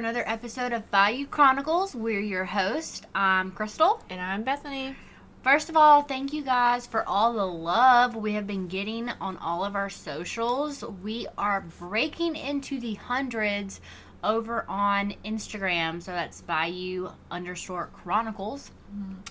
another 0.00 0.24
episode 0.26 0.72
of 0.72 0.90
Bayou 0.90 1.26
Chronicles. 1.26 1.94
We're 1.94 2.22
your 2.22 2.46
host. 2.46 3.04
I'm 3.14 3.50
Crystal. 3.50 4.02
And 4.08 4.18
I'm 4.18 4.44
Bethany. 4.44 4.96
First 5.42 5.68
of 5.68 5.76
all, 5.76 6.00
thank 6.00 6.32
you 6.32 6.42
guys 6.42 6.86
for 6.86 7.06
all 7.06 7.34
the 7.34 7.44
love 7.44 8.16
we 8.16 8.32
have 8.32 8.46
been 8.46 8.66
getting 8.66 9.10
on 9.20 9.36
all 9.36 9.62
of 9.62 9.76
our 9.76 9.90
socials. 9.90 10.82
We 11.02 11.26
are 11.36 11.66
breaking 11.78 12.36
into 12.36 12.80
the 12.80 12.94
hundreds 12.94 13.82
over 14.24 14.64
on 14.70 15.12
Instagram. 15.22 16.02
So 16.02 16.12
that's 16.12 16.40
Bayou 16.40 17.10
underscore 17.30 17.90
Chronicles. 17.92 18.70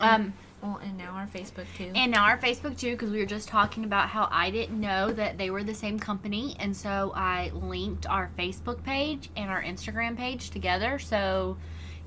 Um, 0.01 0.33
Well, 0.61 0.79
and 0.83 0.97
now 0.97 1.11
our 1.11 1.27
Facebook 1.27 1.65
too. 1.77 1.91
and 1.95 2.11
now 2.11 2.25
our 2.25 2.37
Facebook 2.37 2.77
too, 2.77 2.91
because 2.91 3.11
we 3.11 3.19
were 3.19 3.25
just 3.25 3.47
talking 3.47 3.83
about 3.85 4.09
how 4.09 4.27
I 4.31 4.49
didn't 4.51 4.79
know 4.79 5.11
that 5.13 5.37
they 5.37 5.49
were 5.49 5.63
the 5.63 5.73
same 5.73 5.99
company, 5.99 6.55
and 6.59 6.75
so 6.75 7.13
I 7.15 7.51
linked 7.53 8.05
our 8.07 8.29
Facebook 8.37 8.83
page 8.83 9.29
and 9.35 9.49
our 9.49 9.63
Instagram 9.63 10.17
page 10.17 10.49
together. 10.49 10.99
So, 10.99 11.57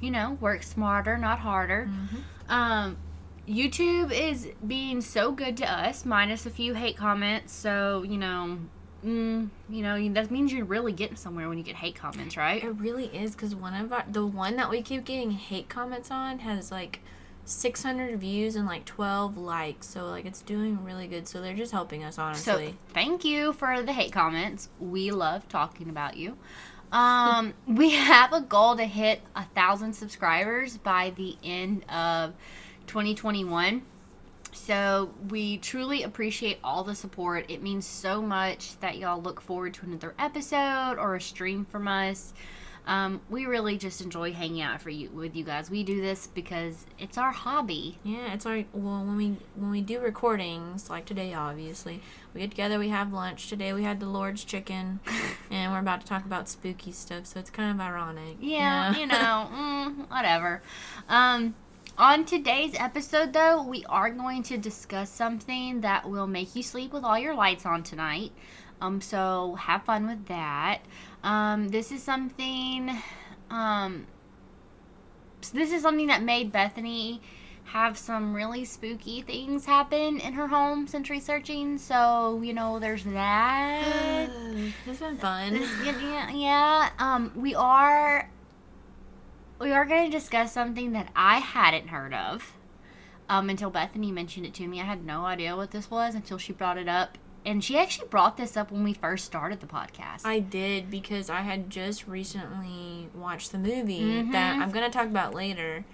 you 0.01 0.11
know, 0.11 0.37
work 0.41 0.63
smarter, 0.63 1.17
not 1.17 1.39
harder. 1.39 1.89
Um, 2.49 2.97
YouTube 3.49 4.13
is 4.13 4.49
being 4.67 5.01
so 5.01 5.33
good 5.33 5.57
to 5.59 5.71
us, 5.71 6.05
minus 6.05 6.47
a 6.47 6.51
few 6.51 6.75
hate 6.75 6.97
comments. 6.97 7.53
So, 7.53 8.05
you 8.05 8.19
know, 8.19 8.59
mm, 9.05 9.49
you 9.69 9.83
know, 9.83 10.09
that 10.11 10.31
means 10.31 10.53
you're 10.53 10.65
really 10.65 10.93
getting 10.93 11.17
somewhere 11.17 11.49
when 11.49 11.59
you 11.59 11.65
get 11.65 11.77
hate 11.77 11.97
comments, 11.97 12.37
right? 12.37 12.63
it 12.63 12.71
really 12.71 13.07
is 13.07 13.33
because 13.33 13.55
one 13.55 13.75
of 13.75 13.93
our 13.93 14.05
the 14.11 14.27
one 14.27 14.57
that 14.57 14.71
we 14.71 14.83
keep 14.83 15.05
getting 15.05 15.33
hate 15.33 15.69
comments 15.69 16.11
on 16.11 16.41
has 16.41 16.71
like 16.71 17.01
600 17.53 18.19
views 18.19 18.57
and 18.57 18.67
like 18.67 18.85
12 18.85 19.37
likes. 19.37 19.87
So 19.87 20.07
like 20.07 20.25
it's 20.25 20.43
doing 20.43 20.83
really 20.85 21.07
good. 21.07 21.29
So 21.29 21.41
they're 21.41 21.55
just 21.55 21.73
helping 21.73 22.05
us 22.05 22.19
honestly. 22.19 22.69
So 22.69 22.75
thank 22.93 23.25
you 23.25 23.53
for 23.53 23.83
the 23.83 23.93
hate 23.93 24.13
comments. 24.13 24.69
We 24.81 25.11
love 25.11 25.49
talking 25.49 25.89
about 25.89 26.17
you. 26.17 26.37
Um, 26.91 27.55
we 27.67 27.91
have 27.91 28.33
a 28.33 28.41
goal 28.41 28.77
to 28.77 28.85
hit 28.85 29.23
a 29.35 29.45
thousand 29.55 29.95
subscribers 29.95 30.77
by 30.77 31.13
the 31.17 31.37
end 31.43 31.85
of 31.89 32.35
2021. 32.87 33.83
So 34.53 35.15
we 35.31 35.59
truly 35.59 36.03
appreciate 36.03 36.59
all 36.63 36.85
the 36.85 36.95
support. 36.95 37.47
It 37.51 37.63
means 37.63 37.87
so 37.87 38.21
much 38.21 38.79
that 38.81 38.99
y'all 38.99 39.21
look 39.21 39.41
forward 39.41 39.75
to 39.75 39.87
another 39.87 40.15
episode 40.19 40.97
or 40.99 41.15
a 41.17 41.21
stream 41.21 41.65
from 41.65 41.89
us. 41.89 42.35
Um, 42.87 43.21
we 43.31 43.47
really 43.47 43.79
just 43.79 44.01
enjoy 44.01 44.33
hanging 44.33 44.61
out 44.61 44.81
for 44.81 44.91
you 44.91 45.09
with 45.11 45.37
you 45.37 45.45
guys. 45.45 45.71
We 45.71 45.85
do 45.85 46.01
this 46.01 46.27
because 46.27 46.85
it's 46.99 47.17
our 47.17 47.31
hobby. 47.31 47.99
yeah, 48.03 48.33
it's 48.35 48.45
our 48.45 48.65
well 48.73 49.05
when 49.05 49.17
we 49.17 49.37
when 49.55 49.71
we 49.71 49.81
do 49.81 50.01
recordings 50.01 50.91
like 50.91 51.05
today 51.05 51.33
obviously 51.35 52.01
we 52.35 52.41
get 52.41 52.51
together 52.51 52.79
we 52.79 52.89
have 52.89 53.13
lunch 53.13 53.49
today 53.49 53.73
we 53.73 53.85
had 53.85 54.01
the 54.01 54.07
Lord's 54.07 54.43
chicken 54.45 55.01
and 55.51 55.73
we're 55.73 55.79
about 55.79 56.01
to 56.01 56.07
talk 56.07 56.25
about 56.25 56.49
spooky 56.49 56.91
stuff 56.93 57.27
so 57.27 57.39
it's 57.41 57.51
kind 57.51 57.71
of 57.71 57.81
ironic. 57.81 58.37
Yeah, 58.41 58.97
you 58.97 59.07
know, 59.07 59.49
mm, 59.55 60.11
whatever. 60.11 60.63
Um, 61.09 61.55
on 61.99 62.25
today's 62.25 62.75
episode, 62.79 63.33
though, 63.33 63.63
we 63.63 63.85
are 63.87 64.11
going 64.11 64.43
to 64.45 64.59
discuss 64.59 65.11
something 65.11 65.83
that 65.83 66.09
will 66.09 66.27
make 66.27 66.57
you 66.57 66.63
sleep 66.63 66.93
with 66.93 67.05
all 67.05 67.19
your 67.19 67.35
lights 67.35 67.67
on 67.67 67.83
tonight. 67.83 68.33
Um, 68.81 69.01
so 69.01 69.55
have 69.61 69.85
fun 69.85 70.07
with 70.07 70.27
that. 70.27 70.81
Um, 71.23 71.69
this 71.69 71.93
is 71.93 72.03
something. 72.03 72.91
Um, 73.51 74.07
this 75.53 75.73
is 75.73 75.83
something 75.83 76.07
that 76.09 76.23
made 76.23 76.51
Bethany 76.51 77.21
have 77.65 77.97
some 77.97 78.35
really 78.35 78.65
spooky 78.65 79.23
things 79.23 79.65
happen 79.65 80.19
in 80.19 80.33
her 80.33 80.49
home 80.49 80.87
since 80.87 81.11
researching. 81.11 81.79
So 81.79 82.41
you 82.43 82.55
know, 82.55 82.79
there's 82.79 83.05
that. 83.05 84.29
it's 84.87 84.99
been 84.99 85.17
fun. 85.19 85.55
This- 85.55 85.71
yeah, 85.85 86.31
yeah. 86.31 86.91
Um, 86.99 87.33
we 87.37 87.55
are 87.55 88.29
we 89.63 89.73
are 89.73 89.85
going 89.85 90.11
to 90.11 90.11
discuss 90.11 90.53
something 90.53 90.93
that 90.93 91.09
I 91.15 91.39
hadn't 91.39 91.89
heard 91.89 92.13
of 92.13 92.53
um, 93.29 93.49
until 93.49 93.71
Bethany 93.71 94.11
mentioned 94.11 94.45
it 94.45 94.55
to 94.55 94.67
me. 94.67 94.81
I 94.81 94.85
had 94.85 95.05
no 95.07 95.25
idea 95.25 95.57
what 95.57 95.71
this 95.71 95.91
was 95.91 96.15
until 96.15 96.37
she 96.39 96.53
brought 96.53 96.79
it 96.79 96.89
up, 96.89 97.17
and 97.47 97.63
she 97.63 97.79
actually 97.79 98.09
brought 98.09 98.37
this 98.37 98.57
up 98.57 98.71
when 98.73 98.83
we 98.85 98.93
first 98.93 99.25
started 99.25 99.61
the 99.61 99.67
podcast. 99.67 100.23
I 100.25 100.41
did 100.41 100.91
because 100.91 101.31
I 101.31 101.41
had 101.43 101.71
just 101.71 102.07
recently 102.09 103.09
watched 103.15 103.53
the 103.53 103.59
movie 103.59 104.01
Mhm. 104.01 104.33
that 104.33 104.57
I'm 104.61 104.71
gonna 104.71 104.91
talk 104.91 105.07
about 105.07 105.33
later. 105.35 105.85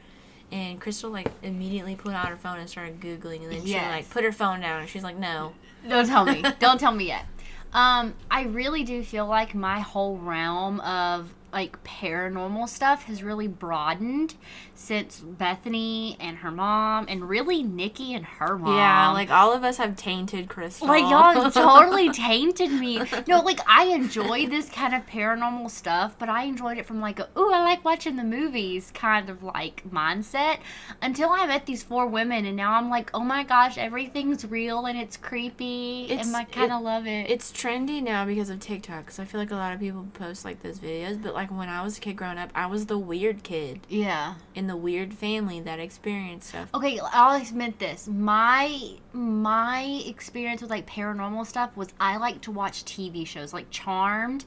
And 0.50 0.80
Crystal 0.80 1.10
like 1.10 1.30
immediately 1.42 1.94
put 1.94 2.14
out 2.14 2.28
her 2.28 2.36
phone 2.36 2.58
and 2.58 2.70
started 2.70 3.00
googling, 3.00 3.42
and 3.42 3.52
then 3.52 3.66
she 3.66 3.74
like 3.74 4.08
put 4.08 4.24
her 4.24 4.32
phone 4.32 4.60
down 4.60 4.80
and 4.80 4.88
she's 4.88 5.04
like, 5.04 5.16
"No, 5.18 5.52
Don't 5.86 6.06
tell 6.06 6.24
me. 6.24 6.42
Don't 6.58 6.80
tell 6.80 6.92
me 6.92 7.04
yet. 7.08 7.26
Um, 7.74 8.14
I 8.30 8.44
really 8.44 8.82
do 8.82 9.02
feel 9.04 9.26
like 9.26 9.54
my 9.54 9.80
whole 9.80 10.16
realm 10.16 10.80
of 10.80 11.34
like 11.52 11.82
paranormal 11.84 12.68
stuff 12.68 13.04
has 13.04 13.22
really 13.22 13.48
broadened 13.48 14.34
since 14.74 15.18
Bethany 15.20 16.16
and 16.20 16.38
her 16.38 16.50
mom, 16.50 17.06
and 17.08 17.28
really 17.28 17.62
Nikki 17.62 18.14
and 18.14 18.24
her 18.24 18.56
mom. 18.58 18.76
yeah, 18.76 19.10
like 19.12 19.30
all 19.30 19.52
of 19.52 19.64
us 19.64 19.78
have 19.78 19.96
tainted 19.96 20.48
Crystal." 20.48 20.86
Like 20.86 21.02
y'all 21.02 21.50
totally 21.50 22.10
tainted 22.10 22.70
me. 22.70 23.00
No, 23.26 23.40
like 23.40 23.60
I 23.66 23.86
enjoy 23.86 24.46
this 24.46 24.68
kind 24.70 24.94
of 24.94 25.06
paranormal 25.06 25.70
stuff, 25.70 26.16
but 26.18 26.28
I 26.28 26.44
enjoyed 26.44 26.78
it 26.78 26.86
from 26.86 27.00
like 27.00 27.18
a 27.18 27.28
ooh, 27.36 27.50
I 27.52 27.62
like 27.62 27.84
watching 27.84 28.16
the 28.16 28.24
movies 28.24 28.90
kind 28.94 29.28
of 29.30 29.42
like 29.42 29.82
mindset 29.90 30.58
until 31.02 31.30
I 31.30 31.46
met 31.46 31.66
these 31.66 31.82
four 31.82 32.06
women 32.06 32.44
and 32.44 32.56
now 32.56 32.74
I'm 32.74 32.90
like, 32.90 33.10
oh 33.14 33.20
my 33.20 33.42
gosh, 33.44 33.78
everything's 33.78 34.44
real 34.46 34.86
and 34.86 34.98
it's 34.98 35.16
creepy 35.16 36.04
It's- 36.10 36.26
and 36.26 36.36
I 36.36 36.44
kind 36.44 36.72
of 36.72 36.82
love 36.82 37.06
it. 37.06 37.30
It's 37.30 37.50
trendy 37.52 38.02
now 38.02 38.24
because 38.24 38.50
of 38.50 38.60
TikTok. 38.60 39.06
Because 39.06 39.18
I 39.18 39.24
feel 39.24 39.40
like 39.40 39.50
a 39.50 39.56
lot 39.56 39.72
of 39.72 39.80
people 39.80 40.06
post 40.14 40.44
like 40.44 40.62
those 40.62 40.78
videos. 40.78 41.20
But 41.22 41.34
like 41.34 41.47
when 41.50 41.68
I 41.68 41.82
was 41.82 41.98
a 41.98 42.00
kid 42.00 42.14
growing 42.16 42.38
up, 42.38 42.50
I 42.54 42.66
was 42.66 42.86
the 42.86 42.98
weird 42.98 43.42
kid 43.42 43.80
yeah. 43.88 44.34
in 44.54 44.66
the 44.66 44.76
weird 44.76 45.14
family 45.14 45.60
that 45.60 45.78
experienced 45.80 46.48
stuff. 46.50 46.68
Okay, 46.74 46.98
I'll 47.12 47.40
admit 47.40 47.78
this. 47.78 48.06
My 48.08 48.78
my 49.12 50.02
experience 50.06 50.60
with 50.62 50.70
like 50.70 50.86
paranormal 50.86 51.46
stuff 51.46 51.76
was 51.76 51.88
I 52.00 52.16
like 52.18 52.40
to 52.42 52.50
watch 52.50 52.84
TV 52.84 53.26
shows 53.26 53.52
like 53.52 53.70
Charmed. 53.70 54.44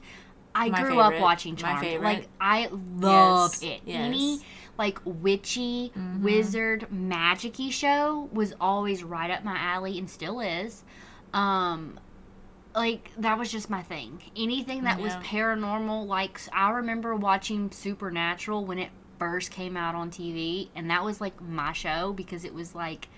I 0.54 0.68
My 0.68 0.82
grew 0.82 1.00
up 1.00 1.12
favorite. 1.12 1.22
watching 1.22 1.54
My 1.54 1.80
Charmed. 1.80 2.02
Like 2.02 2.28
I 2.40 2.68
love 2.98 3.52
Yes, 3.60 3.62
it. 3.62 3.80
yes. 3.86 4.00
Any 4.00 4.40
like 4.78 4.98
witchy, 5.04 5.92
Mhm. 5.96 6.22
wizard, 6.22 6.86
magicy 6.92 7.70
show 7.70 8.28
was 8.32 8.54
always 8.60 9.02
right 9.04 9.30
up 9.30 9.44
my 9.44 9.56
alley 9.58 9.98
and 9.98 10.08
still 10.08 10.40
is. 10.40 10.82
Um 11.32 11.98
like 12.74 13.10
that 13.18 13.38
was 13.38 13.50
just 13.52 13.68
my 13.70 13.82
thing. 13.82 14.22
Anything 14.36 14.84
that 14.84 15.00
was 15.00 15.12
paranormal, 15.14 16.06
like 16.06 16.40
I 16.52 16.70
remember 16.70 17.14
watching 17.14 17.70
Supernatural 17.70 18.64
when 18.64 18.78
it 18.78 18.90
first 19.18 19.50
came 19.50 19.76
out 19.76 19.94
on 19.94 20.10
TV, 20.10 20.68
and 20.74 20.90
that 20.90 21.04
was 21.04 21.20
like 21.20 21.40
my 21.40 21.72
show 21.72 22.12
because 22.12 22.44
it 22.44 22.54
was 22.54 22.74
like 22.74 23.08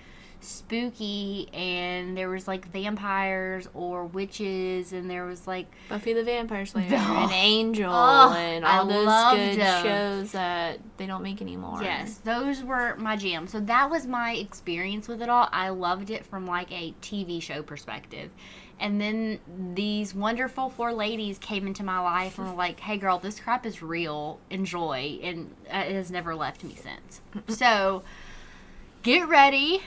spooky 0.41 1.49
and 1.55 2.15
there 2.17 2.29
was 2.29 2.47
like 2.47 2.67
vampires 2.71 3.67
or 3.73 4.05
witches 4.05 4.93
and 4.93 5.09
there 5.09 5.25
was 5.25 5.47
like 5.47 5.67
Buffy 5.89 6.13
the 6.13 6.23
Vampire 6.23 6.67
Slayer 6.67 6.89
Oh. 6.93 7.23
and 7.23 7.33
Angel 7.33 7.91
Oh, 7.91 8.33
and 8.37 8.63
I 8.63 8.79
all 8.79 8.85
those 8.87 9.57
good 9.57 9.63
shows 9.83 10.33
that 10.33 10.81
they 10.99 11.07
don't 11.07 11.23
make 11.23 11.41
anymore. 11.41 11.79
yes 11.83 12.19
those 12.25 12.63
were 12.63 12.95
my 12.97 13.17
jam 13.17 13.47
so 13.47 13.59
that 13.61 13.89
was 13.91 14.07
my 14.07 14.35
experience 14.35 15.09
with 15.09 15.23
it 15.23 15.31
all 15.31 15.49
i 15.51 15.71
loved 15.71 16.11
it 16.11 16.27
from 16.27 16.47
like 16.47 16.71
a 16.71 16.95
tv 17.01 17.41
show 17.41 17.63
perspective 17.63 18.31
and 18.81 19.01
then 19.01 19.39
these 19.75 20.15
wonderful 20.15 20.71
four 20.71 20.93
ladies 20.93 21.39
came 21.39 21.67
into 21.67 21.83
my 21.83 21.99
life 21.99 22.39
and 22.39 22.49
were 22.49 22.55
like 22.55 22.81
hey 22.81 22.97
girl 22.97 23.19
this 23.19 23.41
crap 23.41 23.65
is 23.67 23.83
real 23.83 24.39
enjoy 24.51 25.19
and 25.23 25.55
it 25.67 25.93
has 25.93 26.11
never 26.11 26.35
left 26.35 26.65
me 26.65 26.75
since 26.75 27.21
so 27.59 28.03
get 29.03 29.29
ready 29.29 29.81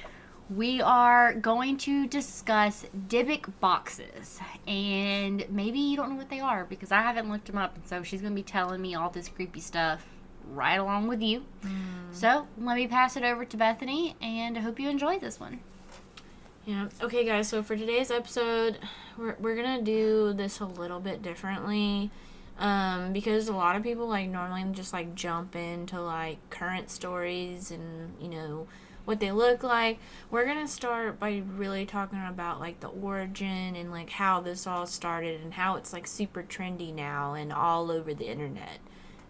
we 0.49 0.81
are 0.81 1.33
going 1.33 1.77
to 1.77 2.07
discuss 2.07 2.85
Dybbuk 3.09 3.51
boxes. 3.59 4.39
And 4.65 5.45
maybe 5.49 5.79
you 5.79 5.97
don't 5.97 6.11
know 6.11 6.15
what 6.15 6.29
they 6.29 6.39
are 6.39 6.65
because 6.65 6.91
I 6.91 7.01
haven't 7.01 7.29
looked 7.29 7.47
them 7.47 7.57
up. 7.57 7.75
And 7.75 7.85
so 7.85 8.03
she's 8.03 8.21
going 8.21 8.33
to 8.33 8.35
be 8.35 8.43
telling 8.43 8.81
me 8.81 8.95
all 8.95 9.09
this 9.09 9.27
creepy 9.27 9.59
stuff 9.59 10.05
right 10.53 10.77
along 10.77 11.07
with 11.07 11.21
you. 11.21 11.43
Mm. 11.63 11.71
So 12.11 12.47
let 12.59 12.75
me 12.75 12.87
pass 12.87 13.17
it 13.17 13.23
over 13.23 13.43
to 13.45 13.57
Bethany 13.57 14.15
and 14.21 14.57
I 14.57 14.61
hope 14.61 14.79
you 14.79 14.89
enjoy 14.89 15.19
this 15.19 15.39
one. 15.39 15.59
Yeah. 16.67 16.89
Okay, 17.01 17.23
guys. 17.23 17.47
So 17.47 17.63
for 17.63 17.77
today's 17.77 18.11
episode, 18.11 18.77
we're 19.17 19.37
we're 19.39 19.55
gonna 19.55 19.81
do 19.81 20.33
this 20.33 20.59
a 20.59 20.65
little 20.65 20.99
bit 20.99 21.21
differently, 21.21 22.11
um, 22.59 23.13
because 23.13 23.47
a 23.47 23.53
lot 23.55 23.77
of 23.77 23.83
people 23.83 24.05
like 24.09 24.27
normally 24.29 24.65
just 24.73 24.91
like 24.91 25.15
jump 25.15 25.55
into 25.55 26.01
like 26.01 26.39
current 26.49 26.89
stories 26.89 27.71
and 27.71 28.11
you 28.21 28.27
know 28.27 28.67
what 29.05 29.21
they 29.21 29.31
look 29.31 29.63
like. 29.63 29.99
We're 30.29 30.45
gonna 30.45 30.67
start 30.67 31.21
by 31.21 31.41
really 31.55 31.85
talking 31.85 32.21
about 32.27 32.59
like 32.59 32.81
the 32.81 32.89
origin 32.89 33.77
and 33.77 33.89
like 33.89 34.09
how 34.09 34.41
this 34.41 34.67
all 34.67 34.85
started 34.85 35.39
and 35.39 35.53
how 35.53 35.77
it's 35.77 35.93
like 35.93 36.05
super 36.05 36.43
trendy 36.43 36.93
now 36.93 37.33
and 37.33 37.53
all 37.53 37.89
over 37.89 38.13
the 38.13 38.29
internet, 38.29 38.79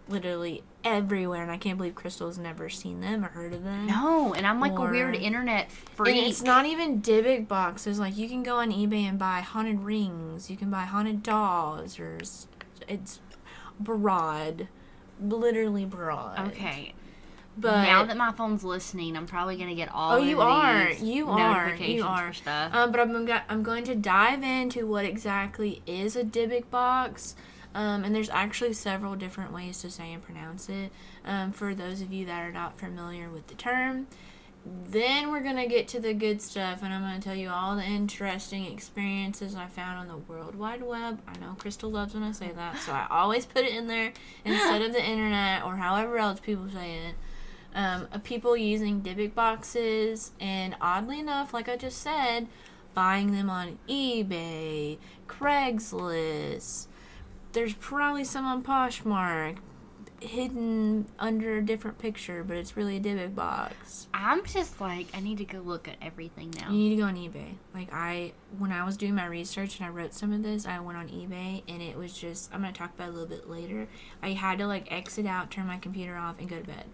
literally 0.08 0.62
everywhere. 0.84 1.42
And 1.42 1.50
I 1.50 1.56
can't 1.56 1.76
believe 1.76 1.94
Crystal's 1.94 2.38
never 2.38 2.68
seen 2.68 3.00
them 3.00 3.24
or 3.24 3.28
heard 3.28 3.52
of 3.52 3.64
them. 3.64 3.86
No, 3.86 4.34
and 4.34 4.46
I'm 4.46 4.60
like 4.60 4.78
Or- 4.78 4.88
a 4.88 4.90
weird 4.90 5.14
internet 5.16 5.70
freak. 5.70 6.16
And 6.16 6.26
it's 6.26 6.42
not 6.42 6.66
even 6.66 7.00
Dybbuk 7.02 7.48
boxes. 7.48 7.98
Like 7.98 8.16
you 8.16 8.28
can 8.28 8.42
go 8.42 8.56
on 8.56 8.70
eBay 8.72 9.02
and 9.02 9.18
buy 9.18 9.40
haunted 9.40 9.80
rings. 9.80 10.50
You 10.50 10.56
can 10.56 10.70
buy 10.70 10.82
haunted 10.84 11.22
dolls, 11.22 11.98
or 11.98 12.18
it's 12.88 13.20
broad, 13.78 14.68
literally 15.20 15.84
broad. 15.84 16.48
Okay. 16.48 16.94
But 17.60 17.82
now 17.82 18.04
that 18.04 18.16
my 18.16 18.30
phone's 18.30 18.62
listening, 18.62 19.16
I'm 19.16 19.26
probably 19.26 19.56
gonna 19.56 19.74
get 19.74 19.90
all. 19.92 20.12
Oh, 20.12 20.16
you 20.18 20.40
are. 20.40 20.90
You 20.92 21.28
are. 21.28 21.74
You 21.74 22.04
are. 22.04 22.32
stuff. 22.32 22.72
Um, 22.72 22.92
but 22.92 23.00
I'm, 23.00 23.28
I'm 23.48 23.62
going 23.64 23.82
to 23.84 23.96
dive 23.96 24.44
into 24.44 24.86
what 24.86 25.04
exactly 25.04 25.82
is 25.84 26.14
a 26.14 26.22
Dybbuk 26.22 26.70
box. 26.70 27.34
Um, 27.78 28.02
and 28.02 28.12
there's 28.12 28.30
actually 28.30 28.72
several 28.72 29.14
different 29.14 29.52
ways 29.52 29.80
to 29.82 29.90
say 29.90 30.12
and 30.12 30.20
pronounce 30.20 30.68
it 30.68 30.90
um, 31.24 31.52
for 31.52 31.74
those 31.74 32.00
of 32.00 32.12
you 32.12 32.26
that 32.26 32.42
are 32.42 32.50
not 32.50 32.78
familiar 32.78 33.30
with 33.30 33.46
the 33.46 33.54
term. 33.54 34.08
Then 34.66 35.30
we're 35.30 35.42
going 35.42 35.56
to 35.56 35.66
get 35.66 35.86
to 35.88 36.00
the 36.00 36.12
good 36.12 36.42
stuff, 36.42 36.82
and 36.82 36.92
I'm 36.92 37.02
going 37.02 37.20
to 37.20 37.20
tell 37.20 37.36
you 37.36 37.50
all 37.50 37.76
the 37.76 37.84
interesting 37.84 38.66
experiences 38.66 39.54
I 39.54 39.66
found 39.66 39.98
on 39.98 40.08
the 40.08 40.16
World 40.16 40.56
Wide 40.56 40.82
Web. 40.82 41.20
I 41.28 41.38
know 41.38 41.54
Crystal 41.56 41.88
loves 41.88 42.14
when 42.14 42.24
I 42.24 42.32
say 42.32 42.50
that, 42.50 42.78
so 42.78 42.90
I 42.90 43.06
always 43.10 43.46
put 43.46 43.64
it 43.64 43.72
in 43.72 43.86
there 43.86 44.12
instead 44.44 44.82
of 44.82 44.92
the 44.92 45.02
internet 45.02 45.62
or 45.64 45.76
however 45.76 46.18
else 46.18 46.40
people 46.40 46.68
say 46.68 46.96
it 46.96 47.14
um, 47.74 48.08
people 48.24 48.56
using 48.56 49.02
Dybbuk 49.02 49.34
boxes, 49.34 50.32
and 50.40 50.74
oddly 50.80 51.20
enough, 51.20 51.54
like 51.54 51.68
I 51.68 51.76
just 51.76 52.02
said, 52.02 52.48
buying 52.94 53.32
them 53.32 53.48
on 53.48 53.78
eBay, 53.88 54.98
Craigslist. 55.28 56.86
There's 57.52 57.74
probably 57.74 58.24
some 58.24 58.44
on 58.44 58.62
Poshmark, 58.62 59.58
hidden 60.20 61.06
under 61.18 61.58
a 61.58 61.62
different 61.62 61.98
picture, 61.98 62.42
but 62.42 62.56
it's 62.56 62.76
really 62.76 62.96
a 62.96 63.00
Dybbuk 63.00 63.34
box. 63.34 64.08
I'm 64.12 64.44
just 64.44 64.80
like, 64.80 65.06
I 65.14 65.20
need 65.20 65.38
to 65.38 65.44
go 65.44 65.58
look 65.58 65.88
at 65.88 65.96
everything 66.02 66.52
now. 66.58 66.70
You 66.70 66.76
need 66.76 66.90
to 66.90 66.96
go 66.96 67.04
on 67.04 67.16
eBay. 67.16 67.54
Like 67.74 67.88
I, 67.92 68.32
when 68.58 68.72
I 68.72 68.84
was 68.84 68.96
doing 68.96 69.14
my 69.14 69.26
research 69.26 69.78
and 69.78 69.86
I 69.86 69.90
wrote 69.90 70.14
some 70.14 70.32
of 70.32 70.42
this, 70.42 70.66
I 70.66 70.80
went 70.80 70.98
on 70.98 71.08
eBay 71.08 71.62
and 71.68 71.80
it 71.80 71.96
was 71.96 72.12
just. 72.12 72.52
I'm 72.52 72.60
gonna 72.60 72.72
talk 72.72 72.94
about 72.94 73.08
it 73.08 73.10
a 73.10 73.12
little 73.12 73.28
bit 73.28 73.48
later. 73.48 73.88
I 74.22 74.30
had 74.30 74.58
to 74.58 74.66
like 74.66 74.90
exit 74.92 75.26
out, 75.26 75.50
turn 75.50 75.66
my 75.66 75.78
computer 75.78 76.16
off, 76.16 76.38
and 76.38 76.48
go 76.48 76.58
to 76.58 76.66
bed. 76.66 76.84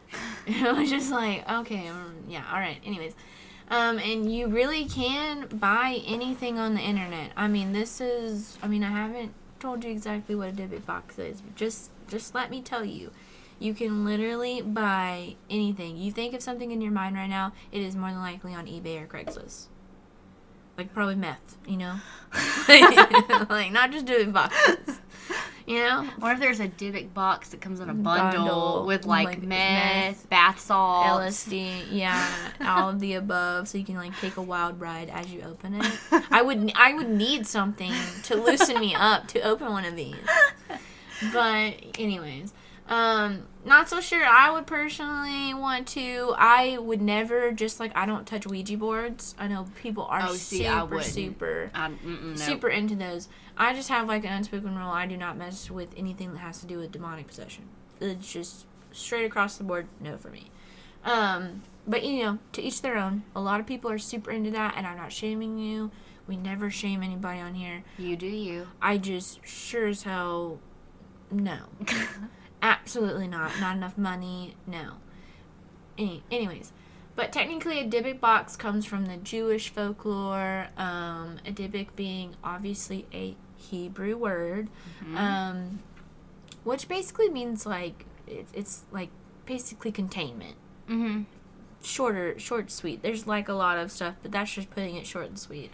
it 0.46 0.76
was 0.76 0.90
just 0.90 1.10
like, 1.10 1.50
okay, 1.50 1.88
um, 1.88 2.16
yeah, 2.28 2.44
all 2.52 2.58
right. 2.58 2.78
Anyways, 2.84 3.14
um, 3.70 3.98
and 3.98 4.32
you 4.32 4.48
really 4.48 4.84
can 4.84 5.46
buy 5.46 6.02
anything 6.06 6.58
on 6.58 6.74
the 6.74 6.80
internet. 6.80 7.30
I 7.36 7.48
mean, 7.48 7.72
this 7.72 8.00
is. 8.00 8.58
I 8.62 8.68
mean, 8.68 8.82
I 8.82 8.90
haven't 8.90 9.32
told 9.62 9.84
you 9.84 9.90
exactly 9.92 10.34
what 10.34 10.48
a 10.48 10.52
Dybbuk 10.52 10.84
box 10.84 11.18
is, 11.18 11.40
but 11.40 11.54
just 11.54 11.90
just 12.08 12.34
let 12.34 12.50
me 12.50 12.60
tell 12.60 12.84
you. 12.84 13.12
You 13.60 13.74
can 13.74 14.04
literally 14.04 14.60
buy 14.60 15.36
anything. 15.48 15.96
You 15.96 16.10
think 16.10 16.34
of 16.34 16.42
something 16.42 16.72
in 16.72 16.80
your 16.80 16.90
mind 16.90 17.14
right 17.14 17.28
now, 17.28 17.52
it 17.70 17.80
is 17.80 17.94
more 17.94 18.10
than 18.10 18.18
likely 18.18 18.54
on 18.54 18.66
eBay 18.66 19.00
or 19.00 19.06
Craigslist. 19.06 19.66
Like 20.82 20.94
probably 20.94 21.14
meth, 21.14 21.56
you 21.64 21.76
know? 21.76 21.94
like 23.48 23.70
not 23.70 23.92
just 23.92 24.04
doing 24.04 24.32
boxes. 24.32 24.98
You 25.64 25.78
know? 25.78 26.08
What 26.18 26.32
if 26.32 26.40
there's 26.40 26.58
a 26.58 26.66
Dybbuk 26.66 27.14
box 27.14 27.50
that 27.50 27.60
comes 27.60 27.78
in 27.78 27.88
a 27.88 27.94
bundle, 27.94 28.46
Bundle, 28.46 28.84
with 28.84 29.06
oh 29.06 29.10
like, 29.10 29.26
like 29.26 29.42
meth, 29.42 30.06
meth, 30.08 30.28
bath 30.28 30.58
salts? 30.58 31.46
LSD, 31.46 31.84
yeah, 31.92 32.28
all 32.60 32.88
of 32.88 32.98
the 32.98 33.14
above, 33.14 33.68
so 33.68 33.78
you 33.78 33.84
can 33.84 33.94
like 33.94 34.18
take 34.18 34.38
a 34.38 34.42
wild 34.42 34.80
ride 34.80 35.08
as 35.08 35.30
you 35.30 35.42
open 35.42 35.80
it. 35.80 35.86
I 36.32 36.42
would, 36.42 36.72
I 36.74 36.94
would 36.94 37.08
need 37.08 37.46
something 37.46 37.92
to 38.24 38.34
loosen 38.34 38.80
me 38.80 38.92
up 38.92 39.28
to 39.28 39.40
open 39.42 39.68
one 39.68 39.84
of 39.84 39.94
these. 39.94 40.16
But 41.32 41.74
anyways, 41.96 42.52
um, 42.88 43.44
not 43.64 43.88
so 43.88 44.00
sure. 44.00 44.24
I 44.24 44.50
would 44.50 44.66
personally 44.66 45.54
want 45.54 45.86
to. 45.88 46.34
I 46.36 46.78
would 46.78 47.00
never 47.00 47.52
just 47.52 47.78
like 47.80 47.92
I 47.96 48.06
don't 48.06 48.26
touch 48.26 48.46
Ouija 48.46 48.76
boards. 48.76 49.34
I 49.38 49.46
know 49.48 49.66
people 49.82 50.04
are 50.04 50.22
Oh, 50.28 50.34
see, 50.34 50.64
super, 50.64 51.02
super, 51.02 51.70
Um, 51.74 51.98
no. 52.30 52.36
super 52.36 52.68
into 52.68 52.94
those. 52.96 53.28
I 53.56 53.72
just 53.74 53.88
have 53.88 54.08
like 54.08 54.24
an 54.24 54.32
unspoken 54.32 54.76
rule. 54.76 54.88
I 54.88 55.06
do 55.06 55.16
not 55.16 55.36
mess 55.36 55.70
with 55.70 55.94
anything 55.96 56.32
that 56.32 56.38
has 56.38 56.60
to 56.60 56.66
do 56.66 56.78
with 56.78 56.92
demonic 56.92 57.28
possession. 57.28 57.64
It's 58.00 58.30
just 58.32 58.66
straight 58.90 59.24
across 59.24 59.56
the 59.56 59.64
board, 59.64 59.86
no 60.00 60.16
for 60.16 60.28
me. 60.28 60.50
Um, 61.04 61.62
but 61.86 62.04
you 62.04 62.22
know, 62.24 62.38
to 62.52 62.62
each 62.62 62.82
their 62.82 62.96
own. 62.96 63.22
A 63.34 63.40
lot 63.40 63.60
of 63.60 63.66
people 63.66 63.90
are 63.90 63.98
super 63.98 64.30
into 64.30 64.50
that, 64.50 64.74
and 64.76 64.86
I'm 64.86 64.96
not 64.96 65.12
shaming 65.12 65.58
you. 65.58 65.90
We 66.26 66.36
never 66.36 66.70
shame 66.70 67.02
anybody 67.02 67.40
on 67.40 67.54
here. 67.54 67.82
You 67.98 68.16
do 68.16 68.26
you. 68.26 68.68
I 68.80 68.98
just 68.98 69.44
sure 69.46 69.88
as 69.88 70.02
hell, 70.04 70.58
no, 71.30 71.58
absolutely 72.62 73.28
not. 73.28 73.60
Not 73.60 73.76
enough 73.76 73.98
money, 73.98 74.54
no. 74.66 74.94
Any, 75.98 76.22
anyways, 76.30 76.72
but 77.14 77.32
technically, 77.32 77.80
a 77.80 77.86
Dybbuk 77.86 78.20
box 78.20 78.56
comes 78.56 78.86
from 78.86 79.04
the 79.06 79.18
Jewish 79.18 79.68
folklore. 79.68 80.68
Um, 80.78 81.38
a 81.46 81.52
Dybbuk 81.52 81.88
being 81.94 82.36
obviously 82.42 83.06
a 83.12 83.36
Hebrew 83.56 84.16
word, 84.16 84.68
um, 85.14 85.80
which 86.64 86.88
basically 86.88 87.28
means 87.28 87.66
like 87.66 88.06
it, 88.26 88.46
it's 88.54 88.84
like 88.90 89.10
basically 89.44 89.92
containment. 89.92 90.56
Mm-hmm. 90.88 91.22
Shorter, 91.82 92.38
short, 92.38 92.70
sweet. 92.70 93.02
There's 93.02 93.26
like 93.26 93.48
a 93.48 93.54
lot 93.54 93.76
of 93.76 93.92
stuff, 93.92 94.14
but 94.22 94.32
that's 94.32 94.52
just 94.52 94.70
putting 94.70 94.96
it 94.96 95.06
short 95.06 95.26
and 95.26 95.38
sweet. 95.38 95.70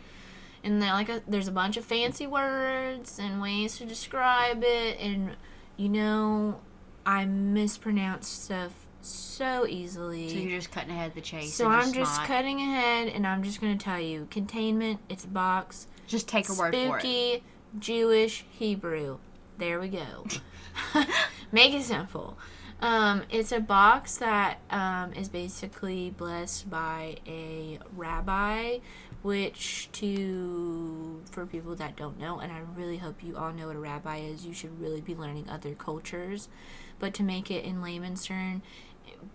And 0.65 0.83
then 0.83 0.89
like 0.89 1.09
a, 1.09 1.23
there's 1.29 1.47
a 1.47 1.53
bunch 1.53 1.77
of 1.77 1.85
fancy 1.85 2.27
words 2.27 3.19
and 3.21 3.41
ways 3.41 3.79
to 3.79 3.85
describe 3.85 4.65
it, 4.65 4.99
and 4.99 5.37
you 5.77 5.89
know, 5.89 6.61
I 7.09 7.25
mispronounce 7.25 8.29
stuff 8.29 8.87
so 9.01 9.67
easily. 9.67 10.29
So 10.29 10.35
you're 10.35 10.59
just 10.59 10.71
cutting 10.71 10.91
ahead 10.91 11.15
the 11.15 11.23
chase. 11.23 11.55
So 11.55 11.67
I'm 11.67 11.91
just 11.95 12.19
not- 12.19 12.27
cutting 12.27 12.61
ahead, 12.61 13.09
and 13.09 13.27
I'm 13.27 13.43
just 13.43 13.63
gonna 13.63 13.79
tell 13.79 13.99
you: 13.99 14.29
containment. 14.31 15.01
It's 15.09 15.25
a 15.25 15.29
box. 15.29 15.87
Just 16.07 16.29
take 16.29 16.51
a 16.51 16.53
word 16.53 16.75
for 16.75 16.99
it. 16.99 17.01
Spooky, 17.01 17.43
Jewish, 17.79 18.45
Hebrew. 18.51 19.17
There 19.57 19.81
we 19.81 19.89
go. 19.89 20.27
Make 21.53 21.73
it 21.73 21.83
simple. 21.83 22.37
Um, 22.81 23.23
it's 23.31 23.53
a 23.53 23.61
box 23.61 24.19
that 24.19 24.59
um, 24.71 25.15
is 25.15 25.31
basically 25.31 26.11
blessed 26.11 26.69
by 26.71 27.17
a 27.27 27.79
rabbi, 27.97 28.79
which 29.23 29.89
to 29.93 31.23
for 31.31 31.47
people 31.47 31.75
that 31.77 31.97
don't 31.97 32.21
know, 32.21 32.39
and 32.39 32.53
I 32.53 32.61
really 32.77 32.99
hope 32.99 33.25
you 33.25 33.37
all 33.37 33.53
know 33.53 33.69
what 33.69 33.77
a 33.77 33.81
rabbi 33.81 34.19
is. 34.19 34.45
You 34.45 34.53
should 34.53 34.79
really 34.79 35.01
be 35.01 35.15
learning 35.15 35.49
other 35.49 35.75
cultures, 35.75 36.49
but 36.99 37.15
to 37.15 37.23
make 37.23 37.51
it 37.51 37.65
in 37.65 37.83
layman's 37.83 38.27
term, 38.27 38.63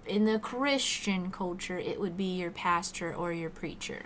in 0.05 0.25
the 0.25 0.39
Christian 0.39 1.31
culture, 1.31 1.77
it 1.77 1.99
would 1.99 2.17
be 2.17 2.35
your 2.35 2.51
pastor 2.51 3.13
or 3.13 3.31
your 3.31 3.49
preacher 3.49 4.03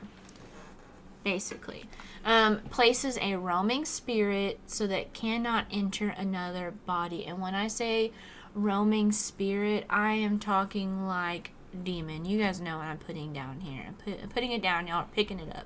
basically. 1.28 1.84
Um, 2.24 2.60
places 2.70 3.18
a 3.22 3.36
roaming 3.36 3.84
spirit 3.84 4.62
so 4.66 4.88
that 4.88 5.14
cannot 5.14 5.66
enter 5.70 6.08
another 6.08 6.74
body. 6.86 7.26
And 7.26 7.42
when 7.42 7.54
I 7.54 7.68
say 7.68 8.14
roaming 8.56 9.12
spirit, 9.12 9.86
I 9.90 10.14
am 10.14 10.40
talking 10.40 11.06
like 11.06 11.52
demon. 11.84 12.24
You 12.24 12.40
guys 12.40 12.62
know 12.62 12.78
what 12.78 12.86
I'm 12.86 12.98
putting 12.98 13.34
down 13.34 13.60
here. 13.60 13.84
I'm, 13.88 13.96
put, 13.96 14.24
I'm 14.24 14.30
putting 14.30 14.54
it 14.54 14.62
down, 14.62 14.88
y'all 14.88 15.00
are 15.00 15.08
picking 15.14 15.42
it 15.42 15.54
up. 15.54 15.66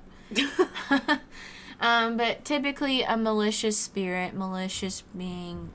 um, 1.80 2.16
but 2.16 2.44
typically, 2.44 3.02
a 3.02 3.16
malicious 3.16 3.78
spirit, 3.78 4.34
malicious 4.34 5.04
being 5.16 5.70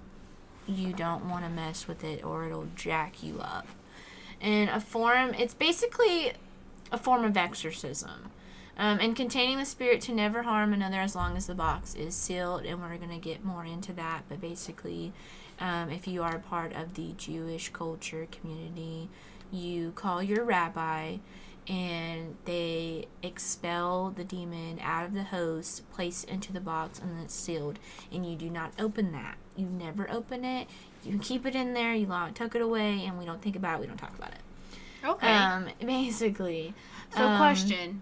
you 0.67 0.93
don't 0.93 1.29
want 1.29 1.43
to 1.45 1.49
mess 1.49 1.87
with 1.87 2.03
it 2.03 2.23
or 2.23 2.45
it'll 2.45 2.67
jack 2.75 3.23
you 3.23 3.39
up. 3.39 3.67
And 4.41 4.69
a 4.69 4.79
form, 4.79 5.33
it's 5.33 5.53
basically 5.53 6.33
a 6.91 6.97
form 6.97 7.23
of 7.23 7.35
exorcism. 7.37 8.31
Um, 8.79 8.99
and 8.99 9.15
containing 9.15 9.57
the 9.57 9.65
spirit 9.65 10.01
to 10.01 10.13
never 10.13 10.43
harm 10.43 10.71
another 10.71 10.99
as 10.99 11.15
long 11.15 11.35
as 11.35 11.47
the 11.47 11.55
box 11.55 11.95
is 11.95 12.13
sealed. 12.13 12.63
And 12.63 12.79
we're 12.79 12.97
going 12.97 13.09
to 13.09 13.17
get 13.17 13.43
more 13.43 13.65
into 13.65 13.91
that. 13.93 14.23
But 14.29 14.39
basically, 14.39 15.13
um, 15.59 15.89
if 15.89 16.07
you 16.07 16.21
are 16.21 16.37
part 16.37 16.75
of 16.75 16.93
the 16.93 17.13
Jewish 17.17 17.69
culture 17.69 18.27
community, 18.31 19.09
you 19.51 19.91
call 19.93 20.21
your 20.21 20.43
rabbi 20.43 21.17
and 21.69 22.35
they 22.45 23.07
expel 23.21 24.11
the 24.15 24.23
demon 24.23 24.79
out 24.81 25.05
of 25.05 25.13
the 25.13 25.23
host, 25.23 25.89
place 25.91 26.23
it 26.23 26.29
into 26.29 26.53
the 26.53 26.61
box, 26.61 26.99
and 26.99 27.11
then 27.11 27.23
it's 27.23 27.35
sealed. 27.35 27.77
And 28.11 28.25
you 28.25 28.35
do 28.37 28.49
not 28.49 28.71
open 28.79 29.11
that. 29.11 29.35
You 29.55 29.65
never 29.65 30.09
open 30.09 30.45
it. 30.45 30.67
You 31.03 31.19
keep 31.19 31.45
it 31.45 31.55
in 31.55 31.73
there, 31.73 31.93
you 31.93 32.05
lock, 32.05 32.35
tuck 32.35 32.55
it 32.55 32.61
away, 32.61 33.03
and 33.05 33.17
we 33.17 33.25
don't 33.25 33.41
think 33.41 33.55
about 33.55 33.77
it, 33.77 33.81
we 33.81 33.87
don't 33.87 33.97
talk 33.97 34.17
about 34.17 34.31
it. 34.31 34.39
Okay. 35.03 35.27
Um, 35.27 35.67
basically. 35.85 36.73
so 37.13 37.23
um, 37.23 37.37
question. 37.37 38.01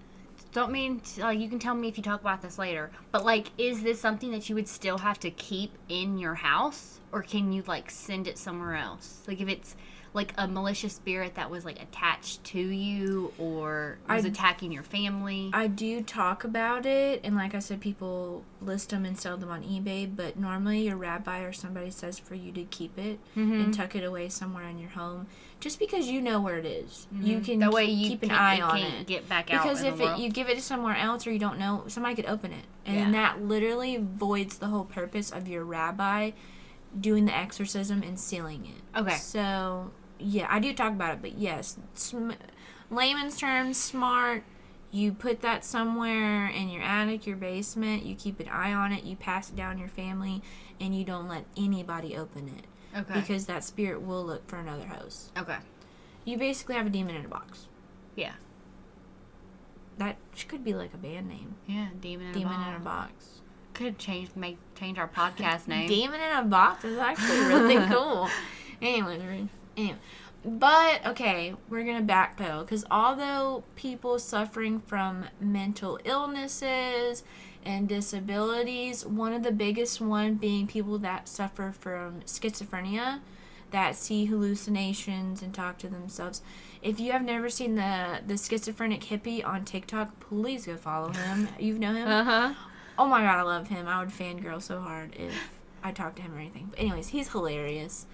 Don't 0.54 0.72
mean 0.72 1.02
to, 1.02 1.22
like 1.22 1.40
you 1.40 1.50
can 1.50 1.60
tell 1.60 1.76
me 1.76 1.88
if 1.88 1.98
you 1.98 2.04
talk 2.04 2.22
about 2.22 2.42
this 2.42 2.58
later, 2.58 2.92
but 3.12 3.26
like, 3.26 3.48
is 3.58 3.84
this 3.84 4.00
something 4.00 4.32
that 4.32 4.48
you 4.48 4.56
would 4.56 4.68
still 4.68 5.00
have 5.00 5.20
to 5.22 5.32
keep 5.32 5.74
in 5.90 6.18
your 6.18 6.36
house, 6.36 7.00
or 7.12 7.22
can 7.22 7.52
you 7.52 7.64
like 7.68 7.90
send 7.90 8.28
it 8.28 8.38
somewhere 8.38 8.76
else? 8.76 9.24
Like 9.28 9.42
if 9.42 9.50
it's 9.50 9.76
like 10.16 10.34
a 10.38 10.48
malicious 10.48 10.94
spirit 10.94 11.36
that 11.36 11.52
was 11.52 11.66
like 11.66 11.80
attached 11.82 12.44
to 12.46 12.60
you 12.60 13.34
or 13.38 13.98
was 14.10 14.26
I- 14.26 14.30
attacking 14.30 14.72
your 14.72 14.82
family. 14.84 15.52
I 15.54 15.68
do 15.68 16.02
talk 16.02 16.44
about 16.44 16.86
it, 16.86 17.22
and 17.24 17.36
like 17.36 17.54
I 17.54 17.60
said, 17.60 17.82
people 17.82 18.44
list 18.62 18.90
them 18.90 19.06
and 19.06 19.20
sell 19.20 19.38
them 19.38 19.50
on 19.52 19.62
eBay. 19.64 20.10
But 20.16 20.40
normally, 20.40 20.80
your 20.88 20.96
rabbi 20.98 21.42
or 21.42 21.52
somebody 21.54 21.92
says 21.92 22.18
for 22.18 22.34
you 22.36 22.52
to 22.54 22.64
keep 22.64 22.98
it 22.98 23.20
Mm-hmm. 23.36 23.52
and 23.62 23.74
tuck 23.74 23.96
it 23.96 24.04
away 24.04 24.30
somewhere 24.30 24.64
in 24.70 24.80
your 24.80 24.90
home, 24.92 25.28
just 25.60 25.78
because 25.80 26.08
you 26.08 26.22
know 26.22 26.40
where 26.42 26.58
it 26.58 26.66
is. 26.66 27.08
You 27.12 27.42
can 27.42 27.56
Mm-hmm. 27.56 27.60
that 27.60 27.72
way 27.74 27.86
you 27.86 28.10
keep 28.10 28.24
an 28.24 28.30
can't- 28.30 28.42
eye 28.42 28.62
on 28.62 28.78
can't 28.80 29.02
it. 29.02 29.08
get 29.08 29.28
back 29.30 29.54
out 29.54 29.64
Because 29.64 29.84
if 29.84 29.98
the 29.98 30.14
it, 30.14 30.20
you 30.20 30.30
give 30.30 30.48
it 30.50 30.56
to 30.56 30.62
somewhere 30.62 30.96
else 30.96 31.28
or 31.28 31.32
you 31.32 31.40
don't 31.40 31.60
know, 31.60 31.84
somebody 31.88 32.16
could 32.16 32.26
open 32.28 32.54
it, 32.54 32.66
and 32.86 32.96
Yeah. 32.98 33.12
that 33.12 33.42
literally 33.44 33.98
voids 33.98 34.58
the 34.60 34.68
whole 34.68 34.86
purpose 34.86 35.30
of 35.32 35.48
your 35.50 35.66
rabbi 35.66 36.32
doing 36.98 37.26
the 37.26 37.36
exorcism 37.36 38.02
and 38.04 38.18
sealing 38.18 38.66
it. 38.66 38.98
Okay. 39.00 39.16
So 39.16 39.92
yeah, 40.20 40.48
I 40.50 40.60
do 40.60 40.74
talk 40.74 40.92
about 40.94 41.14
it, 41.14 41.22
but 41.22 41.38
yes, 41.38 41.78
sm- 41.94 42.32
layman's 42.90 43.38
terms, 43.38 43.78
smart. 43.78 44.44
You 44.92 45.12
put 45.12 45.42
that 45.42 45.66
somewhere 45.66 46.48
in 46.48 46.70
your 46.70 46.82
attic, 46.84 47.26
your 47.28 47.36
basement. 47.36 48.06
You 48.06 48.16
keep 48.16 48.40
an 48.40 48.48
eye 48.48 48.72
on 48.74 48.92
it. 48.94 49.04
You 49.04 49.16
pass 49.18 49.50
it 49.50 49.56
down 49.56 49.78
your 49.78 49.90
family, 49.90 50.42
and 50.80 50.96
you 50.98 51.04
don't 51.04 51.28
let 51.28 51.44
anybody 51.58 52.16
open 52.16 52.48
it 52.48 52.66
Okay. 52.98 53.20
because 53.20 53.46
that 53.48 53.64
spirit 53.66 54.02
will 54.02 54.24
look 54.24 54.48
for 54.48 54.58
another 54.58 54.86
house. 54.86 55.32
okay. 55.38 55.58
You 56.24 56.38
basically 56.38 56.76
have 56.76 56.88
a 56.88 56.90
demon 56.90 57.16
in 57.16 57.26
a 57.26 57.28
box. 57.28 57.68
Yeah. 58.16 58.34
That 59.98 60.18
could 60.48 60.64
be 60.64 60.74
like 60.74 60.94
a 60.94 60.98
band 60.98 61.28
name. 61.30 61.56
Yeah. 61.68 61.88
Demon 62.02 62.28
in 62.28 62.34
Demon 62.34 62.54
a 62.60 62.70
in 62.70 62.76
a 62.76 62.80
box. 62.80 63.12
box. 63.12 63.26
Could 63.74 63.98
change 63.98 64.30
make 64.36 64.58
change 64.76 64.98
our 64.98 65.08
podcast 65.08 65.68
name. 65.70 65.88
Demon 65.88 66.20
in 66.20 66.38
a 66.38 66.44
box 66.44 66.84
is 66.86 66.98
actually 66.98 67.40
really 67.46 67.76
cool. 67.94 68.30
Anyways, 68.82 69.22
we're- 69.22 69.48
anyway. 69.78 69.98
But 70.46 71.04
okay, 71.08 71.56
we're 71.70 71.84
gonna 71.84 72.04
backpedal 72.06 72.62
because 72.62 72.86
although 72.92 73.64
people 73.76 74.20
suffering 74.20 74.80
from 74.80 75.26
mental 75.40 76.00
illnesses 76.06 77.24
and 77.66 77.90
disabilities, 77.90 79.04
one 79.06 79.34
of 79.34 79.42
the 79.42 79.52
biggest 79.52 80.00
one 80.00 80.36
being 80.36 80.68
people 80.68 81.00
that 81.00 81.28
suffer 81.28 81.74
from 81.78 82.22
schizophrenia, 82.22 83.22
that 83.72 83.96
see 83.96 84.26
hallucinations 84.26 85.42
and 85.42 85.54
talk 85.54 85.80
to 85.80 85.88
themselves. 85.88 86.44
If 86.82 87.00
you 87.00 87.12
have 87.12 87.24
never 87.24 87.50
seen 87.50 87.74
the 87.74 88.20
the 88.26 88.38
schizophrenic 88.38 89.02
hippie 89.02 89.44
on 89.46 89.66
TikTok, 89.66 90.20
please 90.20 90.68
go 90.68 90.78
follow 90.78 91.10
him. 91.10 91.48
You 91.60 91.80
know 91.80 91.94
him. 91.94 92.08
Uh 92.08 92.24
huh. 92.24 92.54
Oh 93.00 93.08
my 93.08 93.22
god, 93.22 93.40
I 93.40 93.42
love 93.42 93.68
him. 93.68 93.88
I 93.88 94.00
would 94.00 94.10
fangirl 94.10 94.62
so 94.62 94.80
hard 94.80 95.16
if 95.16 95.34
I 95.84 95.92
talked 95.92 96.18
to 96.18 96.22
him 96.22 96.36
or 96.36 96.40
anything. 96.40 96.68
But 96.70 96.80
anyways, 96.80 97.08
he's 97.08 97.30
hilarious. 97.32 98.06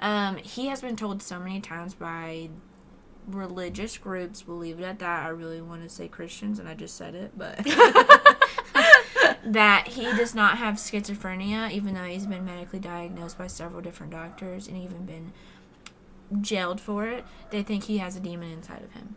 Um, 0.00 0.36
he 0.38 0.66
has 0.68 0.80
been 0.80 0.96
told 0.96 1.22
so 1.22 1.38
many 1.38 1.60
times 1.60 1.94
by 1.94 2.48
religious 3.26 3.98
groups, 3.98 4.46
we'll 4.46 4.56
leave 4.56 4.80
it 4.80 4.84
at 4.84 4.98
that. 4.98 5.26
I 5.26 5.28
really 5.28 5.60
want 5.60 5.82
to 5.82 5.88
say 5.88 6.08
Christians 6.08 6.58
and 6.58 6.68
I 6.68 6.74
just 6.74 6.96
said 6.96 7.14
it, 7.14 7.32
but 7.36 7.58
that 9.44 9.88
he 9.88 10.04
does 10.16 10.34
not 10.34 10.58
have 10.58 10.74
schizophrenia, 10.76 11.70
even 11.70 11.94
though 11.94 12.04
he's 12.04 12.26
been 12.26 12.44
medically 12.44 12.78
diagnosed 12.78 13.38
by 13.38 13.46
several 13.46 13.80
different 13.82 14.12
doctors 14.12 14.66
and 14.68 14.76
even 14.76 15.04
been 15.04 15.32
jailed 16.40 16.80
for 16.80 17.06
it. 17.06 17.24
They 17.50 17.62
think 17.62 17.84
he 17.84 17.98
has 17.98 18.16
a 18.16 18.20
demon 18.20 18.50
inside 18.50 18.82
of 18.82 18.92
him. 18.92 19.16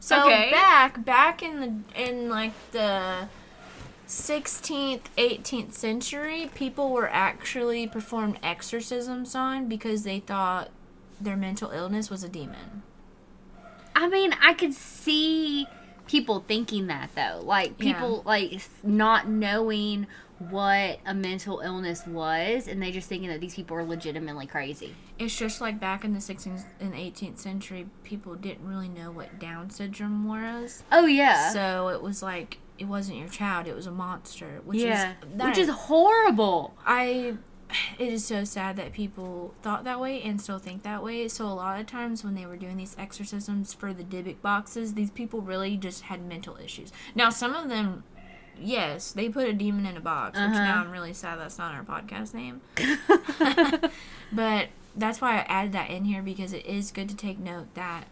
So 0.00 0.24
Okay. 0.24 0.50
back 0.50 1.04
back 1.04 1.42
in 1.42 1.60
the 1.60 2.02
in 2.02 2.28
like 2.28 2.52
the 2.72 3.28
16th, 4.06 5.02
18th 5.16 5.72
century, 5.72 6.50
people 6.54 6.90
were 6.92 7.08
actually 7.10 7.86
performed 7.86 8.38
exorcisms 8.42 9.34
on 9.34 9.68
because 9.68 10.02
they 10.02 10.20
thought 10.20 10.70
their 11.20 11.36
mental 11.36 11.70
illness 11.70 12.10
was 12.10 12.22
a 12.22 12.28
demon. 12.28 12.82
I 13.94 14.08
mean, 14.08 14.34
I 14.42 14.54
could 14.54 14.74
see 14.74 15.66
people 16.06 16.44
thinking 16.46 16.88
that 16.88 17.10
though. 17.14 17.40
Like 17.44 17.74
Yeah. 17.78 17.94
people 17.94 18.22
like 18.26 18.60
not 18.82 19.28
knowing 19.28 20.06
what 20.50 20.98
a 21.06 21.14
mental 21.14 21.60
illness 21.60 22.04
was 22.06 22.66
and 22.66 22.82
they 22.82 22.90
just 22.90 23.08
thinking 23.08 23.28
that 23.28 23.40
these 23.40 23.54
people 23.54 23.76
are 23.76 23.84
legitimately 23.84 24.46
crazy. 24.46 24.94
It's 25.18 25.36
just 25.36 25.60
like 25.60 25.78
back 25.78 26.04
in 26.04 26.12
the 26.14 26.18
16th 26.18 26.64
and 26.80 26.94
18th 26.94 27.38
century, 27.38 27.86
people 28.02 28.34
didn't 28.34 28.66
really 28.66 28.88
know 28.88 29.12
what 29.12 29.38
Down 29.38 29.70
syndrome 29.70 30.26
was. 30.26 30.82
Oh 30.90 31.06
yeah. 31.06 31.50
So 31.52 31.88
it 31.88 32.02
was 32.02 32.22
like 32.22 32.58
it 32.82 32.88
wasn't 32.88 33.16
your 33.18 33.28
child; 33.28 33.66
it 33.66 33.74
was 33.74 33.86
a 33.86 33.92
monster. 33.92 34.60
Which 34.64 34.80
yeah. 34.80 35.12
is 35.22 35.36
that 35.36 35.46
Which 35.48 35.58
is 35.58 35.68
horrible. 35.68 36.74
I. 36.84 37.36
It 37.98 38.12
is 38.12 38.22
so 38.26 38.44
sad 38.44 38.76
that 38.76 38.92
people 38.92 39.54
thought 39.62 39.84
that 39.84 39.98
way 39.98 40.20
and 40.20 40.38
still 40.38 40.58
think 40.58 40.82
that 40.82 41.02
way. 41.02 41.26
So 41.28 41.46
a 41.46 41.54
lot 41.54 41.80
of 41.80 41.86
times 41.86 42.22
when 42.22 42.34
they 42.34 42.44
were 42.44 42.58
doing 42.58 42.76
these 42.76 42.94
exorcisms 42.98 43.72
for 43.72 43.94
the 43.94 44.04
Dybbuk 44.04 44.42
boxes, 44.42 44.92
these 44.92 45.10
people 45.10 45.40
really 45.40 45.78
just 45.78 46.02
had 46.02 46.22
mental 46.22 46.58
issues. 46.62 46.92
Now 47.14 47.30
some 47.30 47.54
of 47.54 47.70
them, 47.70 48.04
yes, 48.60 49.12
they 49.12 49.30
put 49.30 49.48
a 49.48 49.54
demon 49.54 49.86
in 49.86 49.96
a 49.96 50.00
box. 50.00 50.38
Which 50.38 50.50
Uh-huh. 50.50 50.58
now 50.64 50.82
I'm 50.82 50.90
really 50.90 51.14
sad 51.14 51.38
that's 51.38 51.56
not 51.56 51.72
our 51.72 51.82
podcast 51.82 52.34
name. 52.34 52.60
But 54.32 54.68
that's 54.94 55.20
why 55.22 55.36
I 55.38 55.46
added 55.48 55.72
that 55.72 55.88
in 55.88 56.04
here 56.04 56.22
because 56.22 56.52
it 56.52 56.66
is 56.66 56.90
good 56.90 57.08
to 57.08 57.16
take 57.16 57.38
note 57.38 57.72
that 57.74 58.04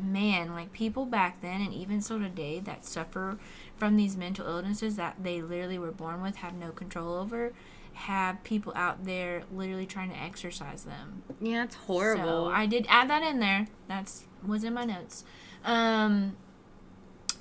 man, 0.00 0.52
like 0.52 0.72
people 0.72 1.06
back 1.06 1.40
then 1.40 1.60
and 1.60 1.72
even 1.72 2.00
so 2.00 2.18
today 2.18 2.60
that 2.60 2.84
suffer 2.84 3.38
from 3.76 3.96
these 3.96 4.16
mental 4.16 4.46
illnesses 4.46 4.96
that 4.96 5.16
they 5.22 5.42
literally 5.42 5.78
were 5.78 5.92
born 5.92 6.22
with, 6.22 6.36
have 6.36 6.54
no 6.54 6.70
control 6.70 7.14
over, 7.14 7.52
have 7.94 8.42
people 8.44 8.72
out 8.76 9.04
there 9.04 9.44
literally 9.52 9.86
trying 9.86 10.10
to 10.10 10.18
exercise 10.18 10.84
them. 10.84 11.22
yeah, 11.40 11.64
it's 11.64 11.74
horrible. 11.74 12.46
So 12.46 12.50
I 12.50 12.66
did 12.66 12.86
add 12.88 13.08
that 13.10 13.22
in 13.22 13.40
there. 13.40 13.68
That's 13.88 14.24
was 14.46 14.64
in 14.64 14.74
my 14.74 14.84
notes. 14.84 15.24
Um 15.64 16.36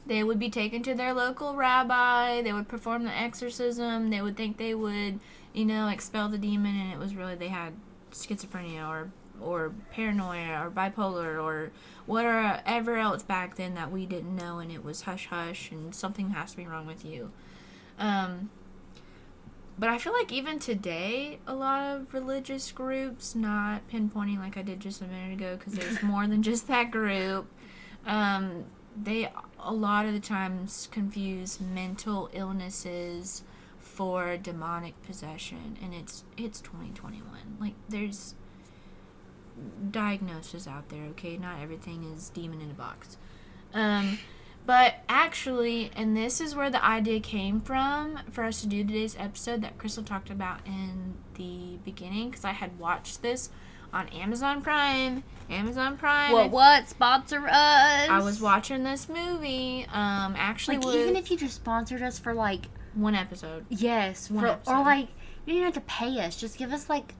they 0.07 0.23
would 0.23 0.39
be 0.39 0.49
taken 0.49 0.83
to 0.83 0.93
their 0.93 1.13
local 1.13 1.55
rabbi. 1.55 2.41
They 2.41 2.53
would 2.53 2.67
perform 2.67 3.05
the 3.05 3.17
exorcism. 3.17 4.11
They 4.11 4.21
would 4.21 4.37
think 4.37 4.57
they 4.57 4.75
would, 4.75 5.19
you 5.53 5.65
know, 5.65 5.87
expel 5.87 6.29
the 6.29 6.37
demon, 6.37 6.75
and 6.75 6.93
it 6.93 6.99
was 6.99 7.15
really 7.15 7.35
they 7.35 7.47
had 7.47 7.73
schizophrenia 8.11 8.87
or 8.87 9.11
or 9.41 9.73
paranoia 9.91 10.65
or 10.65 10.71
bipolar 10.71 11.41
or 11.41 11.71
whatever 12.05 12.97
else 12.97 13.23
back 13.23 13.55
then 13.55 13.75
that 13.75 13.91
we 13.91 14.05
didn't 14.05 14.35
know, 14.35 14.59
and 14.59 14.71
it 14.71 14.83
was 14.83 15.01
hush 15.01 15.27
hush, 15.27 15.71
and 15.71 15.93
something 15.93 16.31
has 16.31 16.51
to 16.51 16.57
be 16.57 16.67
wrong 16.67 16.85
with 16.85 17.05
you. 17.05 17.31
Um, 17.97 18.49
but 19.77 19.89
I 19.89 19.97
feel 19.97 20.13
like 20.13 20.31
even 20.31 20.59
today, 20.59 21.39
a 21.45 21.53
lot 21.53 21.95
of 21.95 22.13
religious 22.13 22.71
groups, 22.71 23.35
not 23.35 23.87
pinpointing 23.89 24.39
like 24.39 24.57
I 24.57 24.61
did 24.61 24.79
just 24.79 25.01
a 25.01 25.05
minute 25.05 25.33
ago, 25.33 25.57
because 25.57 25.73
there's 25.73 26.01
more 26.03 26.27
than 26.27 26.43
just 26.43 26.67
that 26.67 26.91
group. 26.91 27.47
Um, 28.05 28.65
they 29.01 29.29
a 29.59 29.73
lot 29.73 30.05
of 30.05 30.13
the 30.13 30.19
times 30.19 30.87
confuse 30.91 31.59
mental 31.59 32.29
illnesses 32.33 33.43
for 33.79 34.37
demonic 34.37 35.01
possession, 35.03 35.77
and 35.81 35.93
it's 35.93 36.23
it's 36.37 36.61
2021. 36.61 37.57
Like 37.59 37.73
there's 37.89 38.35
diagnoses 39.91 40.67
out 40.67 40.89
there. 40.89 41.03
Okay, 41.11 41.37
not 41.37 41.59
everything 41.61 42.03
is 42.15 42.29
demon 42.29 42.61
in 42.61 42.71
a 42.71 42.73
box. 42.73 43.17
Um, 43.73 44.19
but 44.65 44.95
actually, 45.09 45.91
and 45.95 46.15
this 46.15 46.41
is 46.41 46.55
where 46.55 46.69
the 46.69 46.83
idea 46.83 47.19
came 47.19 47.61
from 47.61 48.19
for 48.31 48.43
us 48.43 48.61
to 48.61 48.67
do 48.67 48.83
today's 48.83 49.15
episode 49.19 49.61
that 49.61 49.77
Crystal 49.77 50.03
talked 50.03 50.29
about 50.29 50.59
in 50.65 51.15
the 51.35 51.77
beginning, 51.83 52.29
because 52.29 52.45
I 52.45 52.51
had 52.51 52.79
watched 52.79 53.21
this 53.21 53.49
on 53.93 54.07
Amazon 54.09 54.61
Prime. 54.61 55.23
Amazon 55.49 55.97
Prime. 55.97 56.31
what 56.31 56.49
what 56.49 56.89
sponsor 56.89 57.45
us? 57.47 58.09
I 58.09 58.19
was 58.23 58.41
watching 58.41 58.83
this 58.83 59.07
movie. 59.07 59.85
Um, 59.93 60.33
actually, 60.37 60.77
like 60.77 60.95
even 60.95 61.15
if 61.15 61.29
you 61.29 61.37
just 61.37 61.55
sponsored 61.55 62.01
us 62.01 62.17
for 62.17 62.33
like 62.33 62.65
one 62.95 63.13
episode, 63.13 63.65
yes, 63.69 64.31
One 64.31 64.43
for, 64.43 64.49
episode. 64.49 64.71
or 64.71 64.83
like 64.83 65.07
you 65.45 65.53
don't 65.53 65.55
even 65.57 65.63
have 65.65 65.73
to 65.75 65.81
pay 65.81 66.19
us. 66.19 66.35
Just 66.35 66.57
give 66.57 66.73
us 66.73 66.89
like 66.89 67.13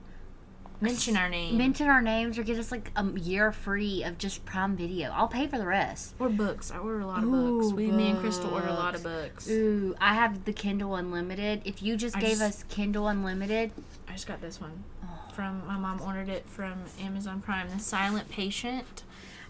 mention 0.80 1.16
our 1.16 1.28
name 1.28 1.56
mention 1.56 1.88
our 1.88 2.02
names 2.02 2.38
or 2.38 2.42
get 2.42 2.58
us 2.58 2.70
like 2.70 2.90
a 2.96 3.04
year 3.18 3.50
free 3.52 4.02
of 4.02 4.18
just 4.18 4.44
Prime 4.44 4.76
Video. 4.76 5.10
I'll 5.10 5.28
pay 5.28 5.46
for 5.46 5.58
the 5.58 5.66
rest. 5.66 6.14
or 6.18 6.28
books. 6.28 6.70
I 6.70 6.78
order 6.78 7.00
a 7.00 7.06
lot 7.06 7.22
of 7.22 7.30
books. 7.30 7.66
Ooh, 7.66 7.74
We, 7.74 7.90
me 7.90 8.10
and 8.10 8.18
Crystal 8.20 8.52
order 8.52 8.68
a 8.68 8.72
lot 8.74 8.94
of 8.94 9.02
books. 9.02 9.46
books. 9.46 9.50
Ooh, 9.50 9.94
I 10.00 10.14
have 10.14 10.44
the 10.44 10.52
Kindle 10.52 10.94
Unlimited. 10.96 11.62
If 11.64 11.82
you 11.82 11.96
just 11.96 12.16
I 12.16 12.20
gave 12.20 12.38
just- 12.38 12.42
us 12.42 12.64
Kindle 12.68 13.08
Unlimited, 13.08 13.70
I 14.08 14.12
just 14.12 14.26
got 14.26 14.40
this 14.40 14.60
one 14.60 14.84
oh, 15.04 15.32
from 15.32 15.66
my 15.66 15.76
mom. 15.78 16.00
Ordered 16.02 16.28
it 16.28 16.46
from 16.48 16.74
Amazon 17.00 17.40
Prime. 17.40 17.68
The 17.70 17.78
Silent 17.78 18.28
Patient. 18.28 19.02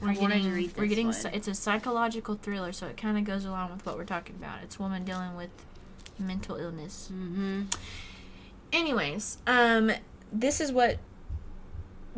I 0.02 0.06
wanted 0.06 0.18
to 0.20 0.26
getting, 0.28 0.52
read 0.52 0.76
we're 0.76 0.86
getting. 0.86 1.06
one. 1.06 1.16
It's 1.32 1.48
a 1.48 1.54
psychological 1.54 2.34
thriller, 2.34 2.70
so 2.72 2.86
it 2.86 2.96
kind 2.98 3.16
of 3.16 3.24
goes 3.24 3.44
along 3.46 3.72
with 3.72 3.86
what 3.86 3.96
we're 3.96 4.04
talking 4.04 4.36
about. 4.36 4.58
It's 4.62 4.76
a 4.78 4.82
woman 4.82 5.04
dealing 5.04 5.36
with 5.36 5.48
mental 6.18 6.56
illness. 6.56 7.08
mm-hmm. 7.12 7.62
Anyways, 8.72 9.38
um, 9.46 9.90
this 10.32 10.60
is 10.60 10.70
what 10.72 10.98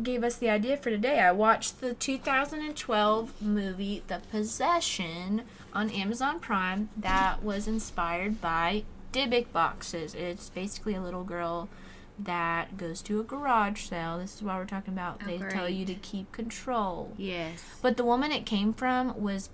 gave 0.03 0.23
us 0.23 0.35
the 0.35 0.49
idea 0.49 0.77
for 0.77 0.89
today. 0.89 1.19
I 1.19 1.31
watched 1.31 1.81
the 1.81 1.93
2012 1.93 3.41
movie 3.41 4.03
The 4.07 4.21
Possession 4.31 5.43
on 5.73 5.89
Amazon 5.89 6.39
Prime 6.39 6.89
that 6.97 7.43
was 7.43 7.67
inspired 7.67 8.41
by 8.41 8.83
Dybbuk 9.13 9.51
boxes. 9.51 10.15
It's 10.15 10.49
basically 10.49 10.95
a 10.95 11.01
little 11.01 11.23
girl 11.23 11.69
that 12.17 12.77
goes 12.77 13.01
to 13.03 13.19
a 13.19 13.23
garage 13.23 13.85
sale. 13.85 14.17
This 14.17 14.35
is 14.35 14.43
why 14.43 14.57
we're 14.57 14.65
talking 14.65 14.93
about 14.93 15.21
Oh, 15.23 15.25
they 15.25 15.37
tell 15.37 15.69
you 15.69 15.85
to 15.85 15.95
keep 15.95 16.31
control. 16.31 17.13
Yes. 17.17 17.63
But 17.81 17.97
the 17.97 18.03
woman 18.03 18.31
it 18.31 18.45
came 18.45 18.73
from 18.73 19.19
was 19.21 19.49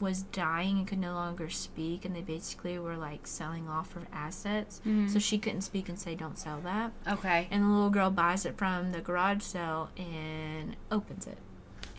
was 0.00 0.22
dying 0.22 0.78
and 0.78 0.86
could 0.86 0.98
no 0.98 1.14
longer 1.14 1.48
speak 1.50 2.04
and 2.04 2.14
they 2.14 2.20
basically 2.20 2.78
were 2.78 2.96
like 2.96 3.26
selling 3.26 3.68
off 3.68 3.92
her 3.92 4.06
assets. 4.12 4.80
Mhm. 4.86 5.10
So 5.10 5.18
she 5.18 5.38
couldn't 5.38 5.62
speak 5.62 5.88
and 5.88 5.98
say 5.98 6.14
don't 6.14 6.38
sell 6.38 6.60
that. 6.62 6.92
Okay. 7.06 7.48
And 7.50 7.64
the 7.64 7.68
little 7.68 7.90
girl 7.90 8.10
buys 8.10 8.44
it 8.46 8.56
from 8.56 8.92
the 8.92 9.00
garage 9.00 9.42
sale 9.42 9.90
and 9.96 10.76
opens 10.90 11.26
it. 11.26 11.38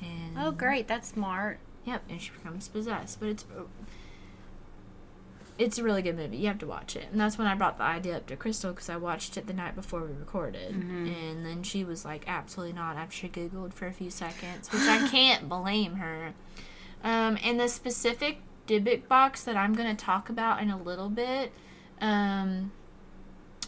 And 0.01 0.37
Oh, 0.37 0.51
great. 0.51 0.87
That's 0.87 1.07
smart. 1.09 1.59
Yep, 1.85 2.03
and 2.09 2.21
she 2.21 2.31
becomes 2.31 2.67
possessed. 2.67 3.19
But 3.19 3.29
it's 3.29 3.45
it's 5.57 5.77
a 5.77 5.83
really 5.83 6.01
good 6.01 6.17
movie. 6.17 6.35
You 6.35 6.47
have 6.47 6.57
to 6.59 6.67
watch 6.67 6.97
it. 6.97 7.05
And 7.11 7.19
that's 7.21 7.37
when 7.37 7.47
I 7.47 7.55
brought 7.55 7.77
the 7.77 7.85
idea 7.85 8.17
up 8.17 8.27
to 8.27 8.35
Crystal 8.35 8.71
because 8.73 8.89
I 8.89 8.97
watched 8.97 9.37
it 9.37 9.47
the 9.47 9.53
night 9.53 9.73
before 9.73 10.01
we 10.01 10.11
recorded. 10.11 10.73
Mm-hmm. 10.73 11.07
And 11.07 11.45
then 11.45 11.63
she 11.63 11.85
was 11.85 12.03
like, 12.03 12.25
absolutely 12.27 12.73
not, 12.73 12.97
after 12.97 13.15
she 13.15 13.29
Googled 13.29 13.71
for 13.73 13.87
a 13.87 13.93
few 13.93 14.09
seconds, 14.09 14.69
which 14.73 14.81
I 14.81 15.07
can't 15.07 15.47
blame 15.47 15.95
her. 15.95 16.33
Um, 17.05 17.37
and 17.43 17.59
the 17.59 17.67
specific 17.69 18.39
Dybbuk 18.67 19.07
box 19.07 19.43
that 19.43 19.55
I'm 19.55 19.73
going 19.73 19.95
to 19.95 20.05
talk 20.05 20.27
about 20.27 20.59
in 20.61 20.71
a 20.71 20.77
little 20.81 21.09
bit 21.09 21.53
um, 22.01 22.71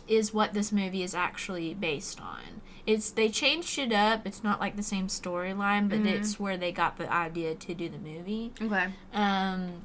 is 0.08 0.34
what 0.34 0.54
this 0.54 0.72
movie 0.72 1.04
is 1.04 1.14
actually 1.14 1.74
based 1.76 2.20
on. 2.20 2.62
It's 2.88 3.12
they 3.12 3.30
changed 3.30 3.78
it 3.78 3.94
up. 3.94 4.26
It's 4.26 4.44
not 4.44 4.60
like 4.60 4.76
the 4.76 4.82
same 4.84 5.08
storyline, 5.08 5.88
but 5.90 6.00
Mhm. 6.00 6.08
it's 6.08 6.40
where 6.40 6.58
they 6.58 6.72
got 6.72 6.98
the 6.98 7.12
idea 7.14 7.54
to 7.54 7.74
do 7.76 7.90
the 7.90 7.98
movie. 8.00 8.54
Okay. 8.62 8.88
Um, 9.14 9.82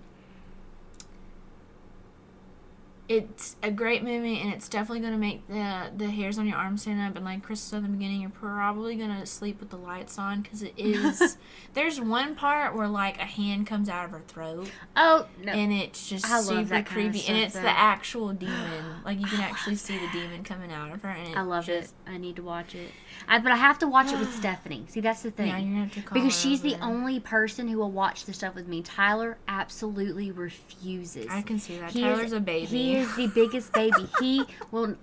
it's 3.08 3.56
a 3.62 3.70
great 3.70 4.02
movie, 4.04 4.38
and 4.40 4.52
it's 4.52 4.68
definitely 4.68 5.00
going 5.00 5.12
to 5.12 5.18
make 5.18 5.46
the 5.48 5.90
the 5.96 6.08
hairs 6.10 6.38
on 6.38 6.46
your 6.46 6.56
arms 6.56 6.82
stand 6.82 7.00
up. 7.00 7.16
And 7.16 7.24
like 7.24 7.42
Chris 7.42 7.60
said 7.60 7.78
in 7.78 7.82
the 7.82 7.88
beginning, 7.90 8.20
you're 8.20 8.30
probably 8.30 8.94
going 8.94 9.14
to 9.14 9.26
sleep 9.26 9.60
with 9.60 9.70
the 9.70 9.76
lights 9.76 10.18
on 10.18 10.40
because 10.40 10.62
it 10.62 10.72
is. 10.76 11.36
there's 11.74 12.00
one 12.00 12.34
part 12.34 12.74
where 12.76 12.88
like 12.88 13.18
a 13.18 13.24
hand 13.24 13.66
comes 13.66 13.88
out 13.88 14.04
of 14.04 14.12
her 14.12 14.22
throat, 14.28 14.70
Oh 14.96 15.26
no. 15.42 15.52
and 15.52 15.72
it's 15.72 16.08
just 16.08 16.24
I 16.30 16.40
super 16.40 16.82
creepy, 16.82 17.18
stuff, 17.18 17.30
and 17.30 17.38
it's 17.38 17.54
though. 17.54 17.62
the 17.62 17.70
actual 17.78 18.28
demon. 18.32 18.84
Like 19.04 19.20
you 19.20 19.26
can 19.26 19.40
actually 19.40 19.76
see 19.76 19.98
the 19.98 20.08
demon 20.12 20.44
coming 20.44 20.70
out 20.72 20.92
of 20.92 21.02
her, 21.02 21.10
and 21.10 21.28
it 21.28 21.36
I 21.36 21.42
love 21.42 21.66
just, 21.66 21.94
it. 22.06 22.10
I 22.10 22.18
need 22.18 22.36
to 22.36 22.42
watch 22.42 22.74
it. 22.74 22.90
I, 23.28 23.38
but 23.40 23.52
I 23.52 23.56
have 23.56 23.78
to 23.80 23.88
watch 23.88 24.12
it 24.12 24.18
with 24.18 24.32
Stephanie. 24.36 24.84
See, 24.88 25.00
that's 25.00 25.22
the 25.22 25.30
thing. 25.32 25.48
Yeah, 25.48 25.58
you're 25.58 25.72
gonna 25.72 25.84
have 25.84 25.94
to 25.94 26.02
call 26.02 26.14
because 26.14 26.38
she's 26.38 26.62
the 26.62 26.76
only 26.80 27.18
person 27.20 27.66
who 27.68 27.78
will 27.78 27.90
watch 27.90 28.24
the 28.26 28.32
stuff 28.32 28.54
with 28.54 28.68
me. 28.68 28.80
Tyler 28.82 29.38
absolutely 29.48 30.30
refuses. 30.30 31.26
I 31.28 31.42
can 31.42 31.58
see 31.58 31.78
that. 31.78 31.90
He 31.90 32.02
Tyler's 32.02 32.26
is, 32.26 32.32
a 32.32 32.40
baby. 32.40 32.66
He 32.92 32.98
is 32.98 33.16
the 33.16 33.26
biggest 33.28 33.72
baby. 33.72 34.08
he 34.20 34.44
will 34.70 34.96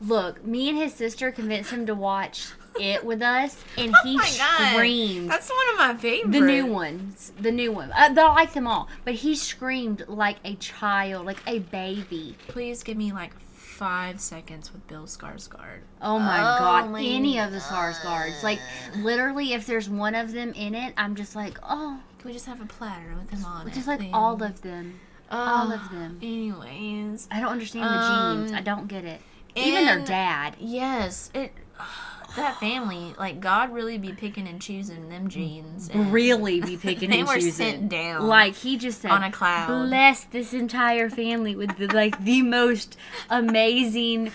look. 0.00 0.44
Me 0.44 0.68
and 0.68 0.78
his 0.78 0.94
sister 0.94 1.30
convinced 1.30 1.70
him 1.70 1.86
to 1.86 1.94
watch 1.94 2.48
it 2.80 3.04
with 3.04 3.20
us, 3.20 3.62
and 3.76 3.94
he 4.04 4.16
Oh 4.18 4.34
God. 4.38 4.72
screamed. 4.74 5.30
That's 5.30 5.50
one 5.50 5.68
of 5.72 5.78
my 5.78 6.00
favorites. 6.00 6.32
The 6.38 6.40
new 6.40 6.66
ones, 6.66 7.32
the 7.40 7.50
new 7.52 7.72
one. 7.72 7.90
Uh, 7.92 8.14
I 8.16 8.34
like 8.34 8.52
them 8.52 8.66
all, 8.66 8.88
but 9.04 9.14
he 9.14 9.34
screamed 9.34 10.04
like 10.08 10.36
a 10.44 10.54
child, 10.56 11.26
like 11.26 11.42
a 11.46 11.58
baby. 11.58 12.36
Please 12.48 12.82
give 12.82 12.96
me 12.96 13.12
like 13.12 13.32
five 13.52 14.20
seconds 14.20 14.72
with 14.72 14.86
Bill 14.88 15.04
Skarsgård. 15.04 15.80
Oh 16.02 16.18
my 16.18 16.38
Oh 16.38 16.58
god, 16.58 16.90
my 16.90 17.02
any 17.02 17.38
of 17.40 17.50
the 17.50 17.58
Skarsgårds. 17.58 18.42
Like 18.42 18.60
literally, 18.98 19.52
if 19.52 19.66
there's 19.66 19.88
one 19.90 20.14
of 20.14 20.32
them 20.32 20.52
in 20.54 20.74
it, 20.74 20.94
I'm 20.96 21.14
just 21.16 21.34
like, 21.34 21.58
oh, 21.62 21.98
Can 22.18 22.28
we 22.28 22.32
just 22.32 22.46
have 22.46 22.60
a 22.60 22.66
platter 22.66 23.14
with 23.18 23.30
them 23.30 23.44
on 23.44 23.68
it? 23.68 23.74
just 23.74 23.88
like 23.88 24.00
please? 24.00 24.10
all 24.12 24.42
of 24.42 24.60
them, 24.62 25.00
all 25.30 25.72
of 25.72 25.90
them. 25.90 26.18
Anyways, 26.22 27.28
I 27.30 27.40
don't 27.40 27.52
understand 27.52 27.84
the 27.84 27.88
Um, 27.90 28.38
genes. 28.46 28.52
I 28.52 28.60
don't 28.60 28.86
get 28.88 29.04
it. 29.04 29.20
Even 29.56 29.84
their 29.86 30.00
dad. 30.00 30.56
yes, 30.58 31.30
it. 31.34 31.52
That 32.36 32.60
family, 32.60 33.12
like 33.18 33.40
God, 33.40 33.72
really 33.72 33.98
be 33.98 34.12
picking 34.12 34.46
and 34.46 34.62
choosing 34.62 35.08
them 35.08 35.28
genes. 35.28 35.90
Really 35.92 36.60
be 36.60 36.76
picking 36.80 37.10
and 37.10 37.18
they 37.18 37.24
were 37.24 37.34
choosing. 37.40 37.52
sent 37.52 37.88
down 37.88 38.28
Like 38.28 38.54
he 38.54 38.76
just 38.76 39.00
said, 39.00 39.10
on 39.10 39.24
a 39.24 39.32
cloud. 39.32 39.66
bless 39.88 40.22
this 40.26 40.52
entire 40.52 41.10
family 41.10 41.56
with 41.56 41.76
the, 41.76 41.88
like 41.88 42.22
the 42.24 42.42
most 42.42 42.96
amazing, 43.30 44.30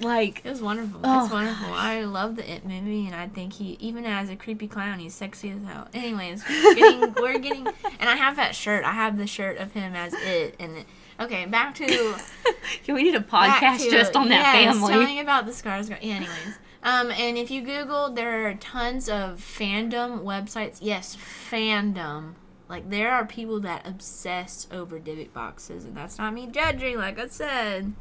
like 0.00 0.42
It 0.44 0.50
was 0.50 0.60
wonderful. 0.62 1.00
Oh, 1.04 1.24
it's 1.24 1.32
wonderful. 1.32 1.72
I 1.72 2.04
love 2.04 2.36
the 2.36 2.50
It 2.50 2.64
movie, 2.64 3.06
and 3.06 3.14
I 3.14 3.28
think 3.28 3.54
he, 3.54 3.76
even 3.80 4.04
as 4.04 4.28
a 4.30 4.36
creepy 4.36 4.68
clown, 4.68 4.98
he's 4.98 5.14
sexy 5.14 5.50
as 5.50 5.62
hell. 5.66 5.88
Anyways, 5.94 6.42
we're 6.48 6.74
getting, 6.74 7.14
we're 7.16 7.38
getting, 7.38 7.66
and 7.98 8.08
I 8.08 8.16
have 8.16 8.36
that 8.36 8.54
shirt. 8.54 8.84
I 8.84 8.92
have 8.92 9.16
the 9.16 9.26
shirt 9.26 9.58
of 9.58 9.72
him 9.72 9.94
as 9.94 10.14
It, 10.14 10.56
and 10.60 10.78
it, 10.78 10.86
okay, 11.20 11.46
back 11.46 11.74
to 11.76 11.86
Can 12.84 12.94
we 12.94 13.02
need 13.04 13.14
a 13.14 13.20
podcast 13.20 13.78
to- 13.84 13.90
just 13.90 14.14
on 14.16 14.28
that 14.28 14.54
yes, 14.54 14.74
family? 14.74 14.92
telling 14.92 15.20
about 15.20 15.46
the 15.46 15.52
scars. 15.52 15.88
Yeah, 15.88 15.96
anyways, 15.96 16.58
um, 16.82 17.10
and 17.10 17.36
if 17.38 17.50
you 17.50 17.62
Google, 17.62 18.10
there 18.12 18.48
are 18.48 18.54
tons 18.54 19.08
of 19.08 19.38
fandom 19.40 20.22
websites. 20.22 20.78
Yes, 20.80 21.16
fandom. 21.16 22.34
Like 22.68 22.90
there 22.90 23.10
are 23.12 23.24
people 23.24 23.60
that 23.60 23.86
obsess 23.86 24.68
over 24.70 24.98
Dybbuk 25.00 25.32
boxes, 25.32 25.84
and 25.86 25.96
that's 25.96 26.18
not 26.18 26.34
me 26.34 26.46
judging. 26.46 26.98
Like 26.98 27.18
I 27.18 27.28
said, 27.28 27.94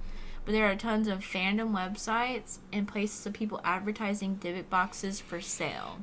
but 0.48 0.54
there 0.54 0.72
are 0.72 0.78
tons 0.78 1.10
of 1.10 1.20
fandom 1.20 1.74
websites 1.74 2.60
and 2.72 2.88
places 2.88 3.26
of 3.26 3.34
people 3.34 3.60
advertising 3.66 4.38
Dybbuk 4.38 4.70
boxes 4.70 5.20
for 5.20 5.42
sale. 5.42 6.00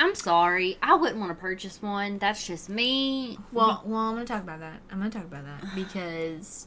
I'm 0.00 0.16
sorry, 0.16 0.76
I 0.82 0.96
wouldn't 0.96 1.20
want 1.20 1.30
to 1.30 1.40
purchase 1.40 1.80
one. 1.80 2.18
That's 2.18 2.44
just 2.44 2.68
me. 2.68 3.38
Well, 3.52 3.84
well, 3.86 4.00
I'm 4.00 4.14
gonna 4.14 4.26
talk 4.26 4.42
about 4.42 4.58
that. 4.58 4.80
I'm 4.90 4.98
gonna 4.98 5.10
talk 5.10 5.26
about 5.26 5.44
that 5.44 5.64
because 5.76 6.66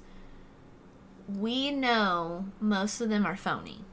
we 1.27 1.69
know 1.71 2.45
most 2.61 3.01
of 3.01 3.09
them 3.09 3.25
are 3.25 3.35
phony. 3.35 3.83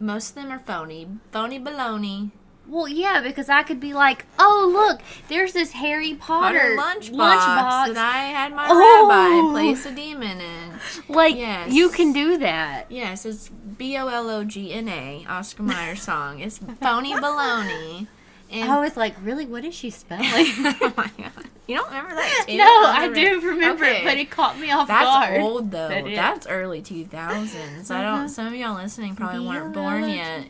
Most 0.00 0.30
of 0.30 0.34
them 0.34 0.50
are 0.50 0.58
phony, 0.58 1.06
phony 1.30 1.60
baloney. 1.60 2.32
Well, 2.68 2.88
yeah, 2.88 3.20
because 3.20 3.48
I 3.48 3.62
could 3.62 3.78
be 3.78 3.92
like, 3.94 4.26
oh 4.38 4.70
look, 4.72 5.00
there's 5.28 5.52
this 5.52 5.70
Harry 5.72 6.14
Potter, 6.14 6.58
Potter 6.58 6.76
lunchbox, 6.76 7.10
lunchbox. 7.10 7.94
that 7.94 8.14
I 8.14 8.18
had 8.24 8.52
my 8.54 8.66
Oh. 8.68 9.06
rabbi 9.08 9.52
place 9.52 9.86
a 9.86 9.92
demon 9.94 10.40
in. 10.40 10.72
like 11.08 11.36
Yes. 11.36 11.72
you 11.72 11.88
can 11.90 12.12
do 12.12 12.38
that. 12.38 12.86
Yes, 12.90 13.24
it's 13.24 13.48
B 13.48 13.96
O 13.96 14.08
L 14.08 14.28
O 14.30 14.42
G 14.44 14.72
N 14.72 14.88
A, 14.88 15.24
Oscar 15.28 15.62
Mayer 15.62 15.94
song. 15.96 16.40
It's 16.40 16.58
phony 16.58 17.14
baloney. 17.14 18.08
And 18.50 18.70
I 18.70 18.80
was 18.80 18.96
like, 18.96 19.14
really? 19.22 19.44
What 19.46 19.64
is 19.64 19.74
she 19.74 19.90
spelling? 19.90 20.24
oh 20.32 20.92
my 20.96 21.10
god, 21.18 21.32
you 21.66 21.76
don't 21.76 21.86
remember 21.88 22.14
that? 22.14 22.44
Too? 22.48 22.56
no, 22.56 22.64
I 22.64 23.06
remember- 23.06 23.40
do 23.40 23.48
remember 23.48 23.84
Okay. 23.84 23.98
it, 24.02 24.04
but 24.04 24.16
it 24.18 24.30
caught 24.30 24.58
me 24.58 24.70
off 24.72 24.88
That's 24.88 25.04
guard. 25.04 25.40
old 25.40 25.70
though. 25.70 25.88
That. 25.88 26.04
That's 26.04 26.46
early 26.48 26.82
two 26.82 27.04
thousands. 27.04 27.90
I 27.92 28.04
Uh-huh. 28.04 28.16
don't. 28.18 28.28
Some 28.28 28.48
of 28.48 28.54
y'all 28.54 28.74
listening 28.76 29.14
probably 29.14 29.46
weren't 29.46 29.72
born 29.72 30.08
yet. 30.08 30.46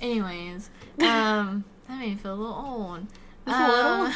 Anyways, 0.00 0.68
um, 1.00 1.64
that 1.88 1.98
made 1.98 2.10
me 2.10 2.16
feel 2.16 2.34
a 2.34 2.36
little 2.36 2.54
old. 2.54 3.06
Just 3.46 3.60
a 3.60 3.68
little? 3.68 3.90
Um, 3.90 4.14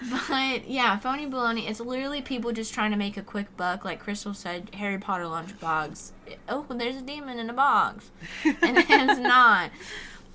but 0.28 0.68
yeah, 0.68 0.98
phony 0.98 1.26
baloney. 1.26 1.68
It's 1.68 1.80
literally 1.80 2.22
people 2.22 2.52
just 2.52 2.74
trying 2.74 2.90
to 2.90 2.96
make 2.96 3.16
a 3.16 3.22
quick 3.22 3.56
buck. 3.56 3.84
Like 3.84 4.00
Crystal 4.00 4.34
said, 4.34 4.70
Harry 4.74 4.98
Potter 4.98 5.24
lunchbox. 5.24 6.12
Oh, 6.48 6.66
there's 6.70 6.96
a 6.96 7.02
demon 7.02 7.38
in 7.38 7.50
a 7.50 7.54
box, 7.54 8.10
and 8.44 8.56
it's 8.62 9.18
not. 9.18 9.70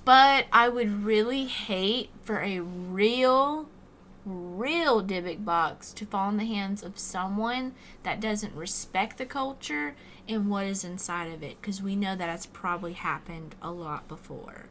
But 0.04 0.46
I 0.52 0.68
would 0.68 1.04
really 1.04 1.46
hate 1.46 2.10
for 2.22 2.40
a 2.40 2.60
real, 2.60 3.68
real 4.26 5.02
Dybbuk 5.02 5.44
box 5.44 5.94
to 5.94 6.04
fall 6.04 6.28
in 6.28 6.36
the 6.36 6.44
hands 6.44 6.82
of 6.82 6.98
someone 6.98 7.74
that 8.02 8.20
doesn't 8.20 8.54
respect 8.54 9.16
the 9.16 9.24
culture 9.24 9.94
and 10.28 10.50
what 10.50 10.66
is 10.66 10.84
inside 10.84 11.32
of 11.32 11.42
it. 11.42 11.58
Because 11.60 11.82
we 11.82 11.96
know 11.96 12.14
that 12.16 12.28
has 12.28 12.44
probably 12.44 12.92
happened 12.92 13.54
a 13.62 13.70
lot 13.70 14.06
before. 14.06 14.66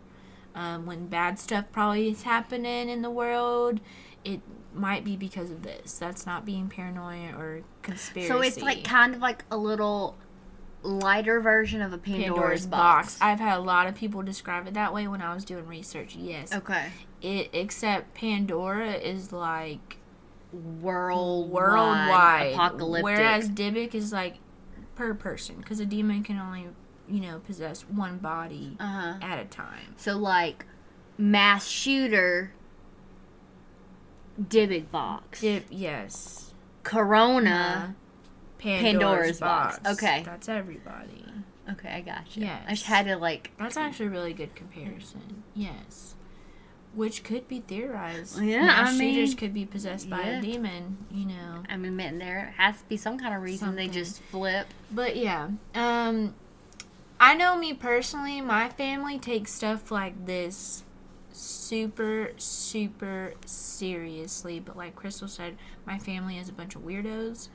Um, 0.56 0.86
when 0.86 1.08
bad 1.08 1.39
stuff 1.39 1.66
probably 1.72 2.10
is 2.10 2.24
happening 2.24 2.89
in 2.89 3.02
the 3.02 3.10
world, 3.10 3.80
it 4.24 4.42
might 4.74 5.04
be 5.04 5.16
because 5.16 5.50
of 5.50 5.63
this. 5.63 5.98
That's 5.98 6.26
not 6.26 6.46
being 6.46 6.70
paranoid 6.70 7.34
or 7.36 7.63
conspiracy. 7.82 8.28
So 8.28 8.42
it's 8.42 8.62
like 8.62 8.84
kind 8.84 9.16
of 9.16 9.22
like 9.22 9.46
a 9.50 9.58
little 9.58 10.18
lighter 10.84 11.39
version 11.39 11.82
of 11.82 11.94
a 11.94 11.98
Pandora's, 11.98 12.30
Pandora's 12.30 12.68
box. 12.68 13.13
box. 13.16 13.18
I've 13.22 13.39
had 13.39 13.58
a 13.58 13.62
lot 13.62 13.88
of 13.88 13.96
people 13.96 14.22
describe 14.22 14.68
it 14.68 14.74
that 14.76 14.94
way 14.94 15.08
when 15.08 15.22
I 15.22 15.34
was 15.34 15.44
doing 15.44 15.66
research. 15.68 16.16
Yes, 16.16 16.54
okay. 16.54 16.89
it 17.22 17.50
except 17.54 18.13
Pandora 18.13 18.94
is 18.94 19.32
like 19.32 19.98
Worldwide, 20.54 21.52
worldwide, 21.52 22.54
apocalyptic. 22.54 23.04
whereas 23.04 23.50
Dybbuk 23.50 23.96
is 23.96 24.13
like 24.13 24.36
per 24.94 25.16
person 25.16 25.56
because 25.58 25.80
a 25.80 25.86
demon 25.86 26.22
can 26.22 26.38
only 26.38 26.68
you 27.10 27.22
know 27.22 27.39
possess 27.39 27.82
one 27.82 28.18
body 28.18 28.78
uh 28.80 28.88
huh. 28.88 29.13
at 29.22 29.39
a 29.39 29.46
time. 29.46 29.96
So 29.98 30.18
like 30.18 30.66
mass 31.18 31.68
shooter, 31.68 32.54
Dybbuk 34.42 34.92
box, 34.92 35.42
Dib- 35.42 35.66
yes, 35.70 36.54
Corona. 36.84 37.96
Pandora's, 38.58 38.94
Pandora's 38.94 39.39
box. 39.42 39.80
box. 39.80 39.92
Okay. 39.92 40.24
that's 40.26 40.48
everybody. 40.48 41.26
Okay, 41.72 41.89
I 41.89 42.02
got 42.02 42.36
you. 42.36 42.46
I 42.46 42.70
just 42.70 42.86
had 42.86 43.06
to 43.06 43.16
like. 43.18 43.52
That's 43.58 43.78
actually 43.78 44.08
a 44.08 44.10
really 44.10 44.34
good 44.34 44.56
comparison. 44.56 45.44
Yes. 45.54 46.16
Which 46.94 47.24
could 47.24 47.48
be 47.48 47.62
theorized. 47.62 48.42
Yeah, 48.42 48.66
Mass 48.66 48.94
I 48.94 48.98
shooters 48.98 49.34
could 49.34 49.54
be 49.54 49.66
possessed 49.66 50.10
by 50.10 50.22
yeah. 50.22 50.39
a 50.39 50.42
demon, 50.42 50.98
you 51.10 51.26
know. 51.26 51.63
I'm 51.68 51.86
admitting 51.86 52.20
there 52.20 52.54
has 52.58 52.78
to 52.80 52.86
be 52.88 52.98
some 52.98 53.18
kind 53.18 53.34
of 53.34 53.42
reason 53.42 53.76
they 53.76 53.88
just 53.88 54.22
flip. 54.24 54.68
But 54.92 55.16
yeah, 55.16 55.50
um, 55.74 56.36
I 57.23 57.36
know 57.36 57.55
me 57.55 57.73
personally, 57.73 58.41
my 58.41 58.67
family 58.67 59.17
takes 59.17 59.53
stuff 59.53 59.91
like 59.91 60.25
this 60.25 60.83
super, 61.31 62.33
super 62.36 63.36
seriously. 63.45 64.59
But 64.59 64.75
like 64.75 64.97
Crystal 64.97 65.29
said, 65.29 65.55
my 65.86 65.97
family 65.97 66.38
is 66.38 66.49
a 66.49 66.51
bunch 66.51 66.75
of 66.75 66.81
weirdos. 66.81 67.47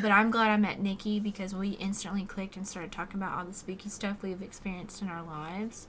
But 0.00 0.12
I'm 0.12 0.30
glad 0.30 0.52
I 0.52 0.56
met 0.56 0.78
Nikki 0.78 1.18
because 1.18 1.52
we 1.52 1.70
instantly 1.70 2.22
clicked 2.22 2.56
and 2.56 2.68
started 2.68 2.92
talking 2.92 3.20
about 3.20 3.36
all 3.36 3.44
the 3.44 3.52
spooky 3.52 3.88
stuff 3.88 4.22
we've 4.22 4.40
experienced 4.40 5.02
in 5.02 5.08
our 5.08 5.24
lives. 5.24 5.88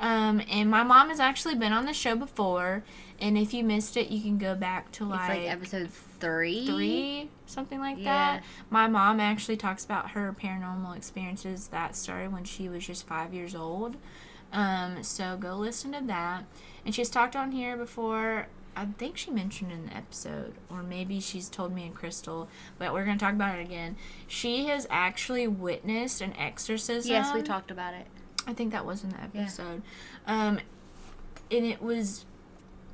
Um, 0.00 0.40
and 0.50 0.70
my 0.70 0.82
mom 0.82 1.10
has 1.10 1.20
actually 1.20 1.54
been 1.54 1.72
on 1.72 1.84
the 1.84 1.92
show 1.92 2.16
before. 2.16 2.82
And 3.20 3.36
if 3.36 3.52
you 3.52 3.62
missed 3.62 3.98
it, 3.98 4.08
you 4.08 4.22
can 4.22 4.38
go 4.38 4.54
back 4.54 4.90
to 4.92 5.04
like, 5.04 5.28
like 5.28 5.42
episode 5.42 5.90
three. 6.20 6.66
three, 6.66 7.28
something 7.44 7.78
like 7.78 7.98
Yeah. 7.98 8.04
that. 8.38 8.44
My 8.70 8.88
mom 8.88 9.20
actually 9.20 9.58
talks 9.58 9.84
about 9.84 10.12
her 10.12 10.34
paranormal 10.42 10.96
experiences 10.96 11.68
that 11.68 11.94
started 11.96 12.32
when 12.32 12.44
she 12.44 12.68
was 12.68 12.86
just 12.86 13.06
five 13.06 13.34
years 13.34 13.54
old. 13.54 13.96
Um, 14.52 15.02
so 15.02 15.36
go 15.38 15.54
listen 15.54 15.92
to 15.92 16.00
that. 16.06 16.44
And 16.86 16.94
she's 16.94 17.10
talked 17.10 17.36
on 17.36 17.52
here 17.52 17.76
before. 17.76 18.46
I 18.74 18.86
think 18.86 19.18
she 19.18 19.30
mentioned 19.30 19.70
in 19.72 19.86
the 19.86 19.96
episode, 19.96 20.54
or 20.70 20.82
maybe 20.82 21.20
she's 21.20 21.48
told 21.50 21.74
me 21.74 21.84
in 21.84 21.92
Crystal, 21.92 22.48
but 22.78 22.94
we're 22.94 23.04
gonna 23.04 23.18
talk 23.18 23.34
about 23.34 23.58
it 23.58 23.62
again. 23.62 23.96
She 24.26 24.66
has 24.66 24.86
actually 24.88 25.46
witnessed 25.46 26.22
an 26.22 26.34
exorcism. 26.38 27.10
Yes, 27.10 27.34
we 27.34 27.42
talked 27.42 27.70
about 27.70 27.92
it. 27.94 28.06
I 28.50 28.52
think 28.54 28.72
that 28.72 28.84
was 28.84 29.04
in 29.04 29.10
the 29.10 29.16
Yeah. 29.32 29.42
episode. 29.42 29.82
Um, 30.26 30.58
and 31.50 31.64
it 31.64 31.80
was, 31.80 32.24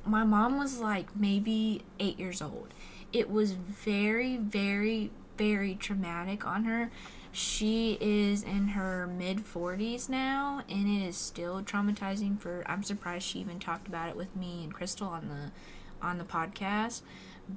my 0.05 0.23
mom 0.23 0.57
was 0.57 0.79
like 0.79 1.15
maybe 1.15 1.81
eight 1.99 2.19
years 2.19 2.41
old. 2.41 2.73
It 3.11 3.29
was 3.29 3.53
very, 3.53 4.37
very, 4.37 5.09
very 5.37 5.75
traumatic 5.75 6.45
on 6.45 6.65
her. 6.65 6.91
She 7.31 7.97
is 7.99 8.43
in 8.43 8.69
her 8.69 9.07
mid 9.07 9.39
40s 9.45 10.09
now, 10.09 10.61
and 10.69 10.87
it 10.87 11.05
is 11.05 11.15
still 11.17 11.61
traumatizing 11.61 12.39
for. 12.39 12.63
I'm 12.65 12.83
surprised 12.83 13.27
she 13.27 13.39
even 13.39 13.59
talked 13.59 13.87
about 13.87 14.09
it 14.09 14.15
with 14.15 14.35
me 14.35 14.63
and 14.63 14.73
Crystal 14.73 15.07
on 15.07 15.27
the 15.29 16.05
on 16.05 16.17
the 16.17 16.23
podcast. 16.23 17.01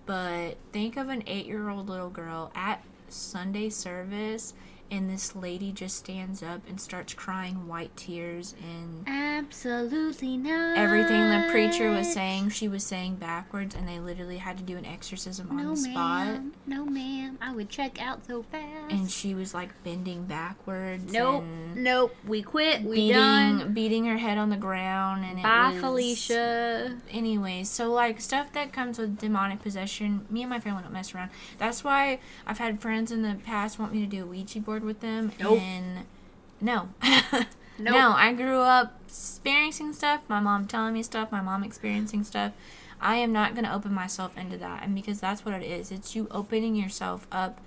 But 0.07 0.57
think 0.73 0.97
of 0.97 1.09
an 1.09 1.23
eight 1.27 1.47
year 1.47 1.69
old 1.71 1.89
little 1.89 2.11
girl 2.11 2.51
at 2.55 2.85
Sunday 3.09 3.71
service, 3.71 4.53
and 4.91 5.09
this 5.09 5.37
lady 5.37 5.71
just 5.73 5.97
stands 5.97 6.43
up 6.43 6.61
and 6.69 6.81
starts 6.81 7.15
crying 7.15 7.67
white 7.69 7.97
tears 7.97 8.55
and 8.63 9.05
Absolutely 9.07 10.37
not. 10.37 10.77
everything 10.77 11.29
the 11.31 11.49
preacher 11.51 11.91
was 11.91 12.13
saying 12.13 12.49
she 12.51 12.69
was 12.69 12.85
saying 12.85 13.17
backwards 13.17 13.75
and 13.75 13.89
they 13.89 13.99
literally 13.99 14.39
had 14.39 14.57
to 14.59 14.63
do 14.63 14.77
an 14.77 14.85
exorcism 14.85 15.49
on 15.51 15.57
No, 15.57 15.71
the 15.71 15.77
spot 15.77 16.27
ma'am. 16.27 16.53
No, 16.67 16.85
ma'am. 16.85 17.39
I 17.41 17.53
would 17.53 17.69
check 17.69 18.01
out 18.01 18.27
so 18.27 18.43
fast. 18.43 18.91
and 18.93 19.11
she 19.11 19.35
was 19.35 19.55
like 19.55 19.71
bending 19.85 20.25
backwards 20.25 21.13
nope. 21.13 21.45
Nope. 21.75 22.15
We 22.27 22.43
quit. 22.43 22.83
We 22.83 22.97
beating 22.97 23.13
done. 23.17 23.73
beating 23.75 24.05
her 24.07 24.19
head 24.19 24.39
on 24.39 24.51
the 24.51 24.57
ground 24.57 25.25
and 25.25 25.43
Bye, 25.43 25.71
was 25.73 25.81
Felicia. 25.81 26.97
anyways 27.11 27.69
so 27.71 27.91
like 27.93 28.21
stuff 28.21 28.53
that 28.53 28.73
comes 28.73 28.99
with 28.99 29.19
demonic 29.19 29.63
possession 29.63 30.27
me 30.31 30.43
and 30.43 30.51
my 30.51 30.61
family 30.61 30.83
don't 30.83 30.93
mess 30.93 31.15
around 31.15 31.31
that's 31.59 31.83
why 31.85 32.19
i've 32.47 32.59
had 32.59 32.81
friends 32.81 33.11
in 33.13 33.23
the 33.23 33.37
past 33.45 33.79
want 33.79 33.93
me 33.93 34.01
to 34.01 34.07
do 34.07 34.23
a 34.25 34.27
ouija 34.27 34.61
board 34.61 34.80
with 34.83 35.01
them 35.01 35.33
Nope. 35.41 35.61
and 35.61 36.07
no 36.61 36.89
Nope. 37.03 37.47
no 37.79 38.13
i 38.13 38.33
grew 38.33 38.59
up 38.61 38.95
experiencing 39.07 39.93
stuff 39.93 40.21
my 40.29 40.41
mom 40.41 40.67
telling 40.67 40.93
me 40.95 41.03
stuff 41.03 41.33
my 41.33 41.41
mom 41.41 41.65
experiencing 41.65 42.25
stuff 42.25 42.53
i 43.01 43.17
am 43.17 43.33
not 43.33 43.55
going 43.55 43.65
to 43.65 43.73
open 43.73 43.93
myself 43.95 44.37
into 44.37 44.57
that 44.59 44.83
and 44.83 44.95
because 44.95 45.21
that's 45.21 45.45
what 45.45 45.55
it 45.55 45.63
is 45.63 45.91
it's 45.91 46.15
you 46.15 46.29
opening 46.31 46.75
yourself 46.77 47.27
up 47.33 47.61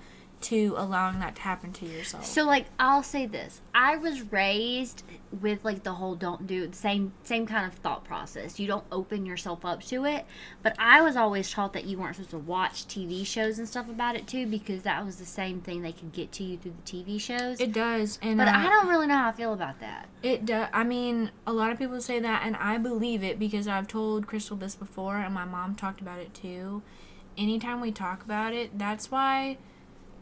to 0.44 0.76
allowing 0.78 1.20
that 1.20 1.36
to 1.36 1.42
happen 1.42 1.72
to 1.74 1.86
yourself 1.86 2.26
So 2.26 2.44
like 2.44 2.66
I'll 2.80 3.04
say 3.04 3.26
this. 3.26 3.62
I 3.74 3.96
was 3.96 4.22
raised 4.32 5.04
with 5.42 5.64
like 5.66 5.84
the 5.84 5.94
whole 5.94 6.16
don't 6.16 6.46
do 6.46 6.68
the 6.68 6.76
same 6.76 7.14
same 7.24 7.46
kind 7.46 7.66
of 7.66 7.74
thought 7.80 8.04
process. 8.04 8.60
You 8.60 8.68
don't 8.68 8.86
open 8.92 9.26
yourself 9.26 9.66
up 9.66 9.82
to 9.86 10.06
it. 10.06 10.26
But 10.62 10.76
I 10.78 11.02
was 11.02 11.16
always 11.16 11.50
taught 11.52 11.74
that 11.74 11.86
you 11.86 11.98
weren't 11.98 12.16
supposed 12.16 12.32
to 12.32 12.38
watch 12.38 12.88
TV 12.88 13.26
shows 13.26 13.58
and 13.58 13.68
stuff 13.68 13.90
about 13.90 14.16
it 14.16 14.28
too 14.28 14.46
because 14.46 14.84
that 14.84 15.06
was 15.06 15.18
the 15.18 15.26
same 15.26 15.62
thing 15.62 15.82
they 15.82 15.92
could 15.92 16.12
get 16.12 16.32
to 16.34 16.44
you 16.44 16.58
through 16.58 16.74
the 16.86 16.92
TV 16.92 17.20
shows. 17.20 17.60
it 17.60 17.72
does 17.72 18.20
and 18.22 18.38
but 18.38 18.48
uh, 18.48 18.52
I 18.54 18.70
don't 18.70 18.88
really 18.88 19.08
know 19.08 19.18
how 19.18 19.30
I 19.30 19.32
feel 19.32 19.54
about 19.54 19.80
that. 19.80 20.08
It 20.22 20.46
does. 20.46 20.70
I 20.74 20.84
mean, 20.84 21.32
a 21.46 21.54
lot 21.54 21.72
of 21.72 21.78
people 21.78 22.00
say 22.00 22.20
that, 22.20 22.44
and 22.46 22.56
I 22.58 22.78
believe 22.78 23.24
it 23.24 23.40
because 23.40 23.68
I've 23.68 23.88
told 23.88 24.28
Crystal 24.28 24.56
this 24.56 24.76
before, 24.76 25.18
and 25.18 25.34
my 25.34 25.46
mom 25.46 25.76
talked 25.76 26.00
about 26.02 26.20
it 26.20 26.34
too. 26.34 26.82
Anytime 27.38 27.82
we 27.82 27.92
talk 27.92 28.24
about 28.24 28.54
it, 28.54 28.78
that's 28.78 29.10
why. 29.12 29.58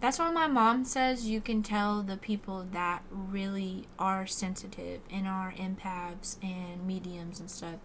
That's 0.01 0.17
why 0.17 0.31
my 0.31 0.47
mom 0.47 0.83
says 0.83 1.29
you 1.29 1.39
can 1.41 1.61
tell 1.61 2.01
the 2.01 2.17
people 2.17 2.65
that 2.71 3.03
really 3.11 3.87
are 3.99 4.25
sensitive 4.25 5.01
and 5.11 5.27
are 5.27 5.53
empaths 5.55 6.37
and 6.41 6.85
mediums 6.87 7.39
and 7.39 7.51
stuff. 7.51 7.75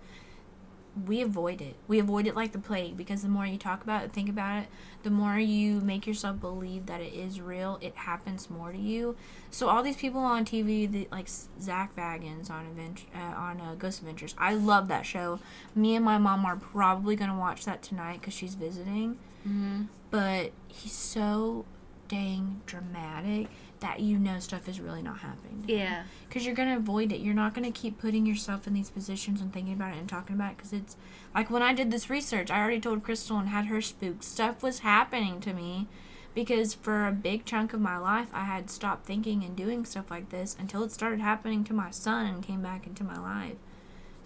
We 1.06 1.20
avoid 1.20 1.60
it. 1.60 1.76
We 1.86 1.98
avoid 1.98 2.26
it 2.26 2.34
like 2.34 2.52
the 2.52 2.58
plague 2.58 2.96
because 2.96 3.20
the 3.20 3.28
more 3.28 3.44
you 3.44 3.58
talk 3.58 3.82
about 3.82 4.02
it, 4.02 4.14
think 4.14 4.30
about 4.30 4.62
it, 4.62 4.68
the 5.02 5.10
more 5.10 5.38
you 5.38 5.82
make 5.82 6.06
yourself 6.06 6.40
believe 6.40 6.86
that 6.86 7.02
it 7.02 7.12
is 7.12 7.38
real, 7.38 7.78
it 7.82 7.94
happens 7.94 8.48
more 8.48 8.72
to 8.72 8.78
you. 8.78 9.14
So 9.50 9.68
all 9.68 9.82
these 9.82 9.98
people 9.98 10.20
on 10.22 10.46
TV, 10.46 10.90
the, 10.90 11.06
like 11.12 11.28
Zak 11.60 11.94
Bagans 11.94 12.48
on 12.48 12.66
uh, 13.14 13.18
on 13.18 13.60
uh, 13.60 13.74
Ghost 13.78 13.98
Adventures, 13.98 14.34
I 14.38 14.54
love 14.54 14.88
that 14.88 15.04
show. 15.04 15.38
Me 15.74 15.94
and 15.94 16.04
my 16.04 16.16
mom 16.16 16.46
are 16.46 16.56
probably 16.56 17.14
gonna 17.14 17.38
watch 17.38 17.66
that 17.66 17.82
tonight 17.82 18.20
because 18.22 18.32
she's 18.32 18.54
visiting. 18.54 19.18
Mm-hmm. 19.46 19.82
But 20.10 20.52
he's 20.66 20.92
so 20.92 21.66
dang 22.08 22.60
dramatic 22.66 23.48
that 23.80 24.00
you 24.00 24.18
know 24.18 24.38
stuff 24.38 24.68
is 24.68 24.80
really 24.80 25.02
not 25.02 25.18
happening. 25.18 25.64
Yeah. 25.66 26.04
Because 26.28 26.46
you're 26.46 26.54
gonna 26.54 26.76
avoid 26.76 27.12
it. 27.12 27.20
You're 27.20 27.34
not 27.34 27.54
gonna 27.54 27.70
keep 27.70 27.98
putting 27.98 28.26
yourself 28.26 28.66
in 28.66 28.74
these 28.74 28.90
positions 28.90 29.40
and 29.40 29.52
thinking 29.52 29.74
about 29.74 29.94
it 29.94 29.98
and 29.98 30.08
talking 30.08 30.36
about 30.36 30.52
it. 30.52 30.56
Because 30.56 30.72
it's 30.72 30.96
like 31.34 31.50
when 31.50 31.62
I 31.62 31.72
did 31.72 31.90
this 31.90 32.08
research, 32.08 32.50
I 32.50 32.60
already 32.60 32.80
told 32.80 33.02
Crystal 33.02 33.38
and 33.38 33.48
had 33.48 33.66
her 33.66 33.80
spooked. 33.80 34.24
Stuff 34.24 34.62
was 34.62 34.80
happening 34.80 35.40
to 35.40 35.52
me 35.52 35.88
because 36.34 36.74
for 36.74 37.06
a 37.06 37.12
big 37.12 37.44
chunk 37.44 37.72
of 37.72 37.80
my 37.80 37.98
life, 37.98 38.28
I 38.32 38.44
had 38.44 38.70
stopped 38.70 39.06
thinking 39.06 39.42
and 39.42 39.56
doing 39.56 39.84
stuff 39.84 40.10
like 40.10 40.30
this 40.30 40.56
until 40.58 40.82
it 40.82 40.92
started 40.92 41.20
happening 41.20 41.64
to 41.64 41.74
my 41.74 41.90
son 41.90 42.26
and 42.26 42.42
came 42.42 42.62
back 42.62 42.86
into 42.86 43.04
my 43.04 43.18
life. 43.18 43.56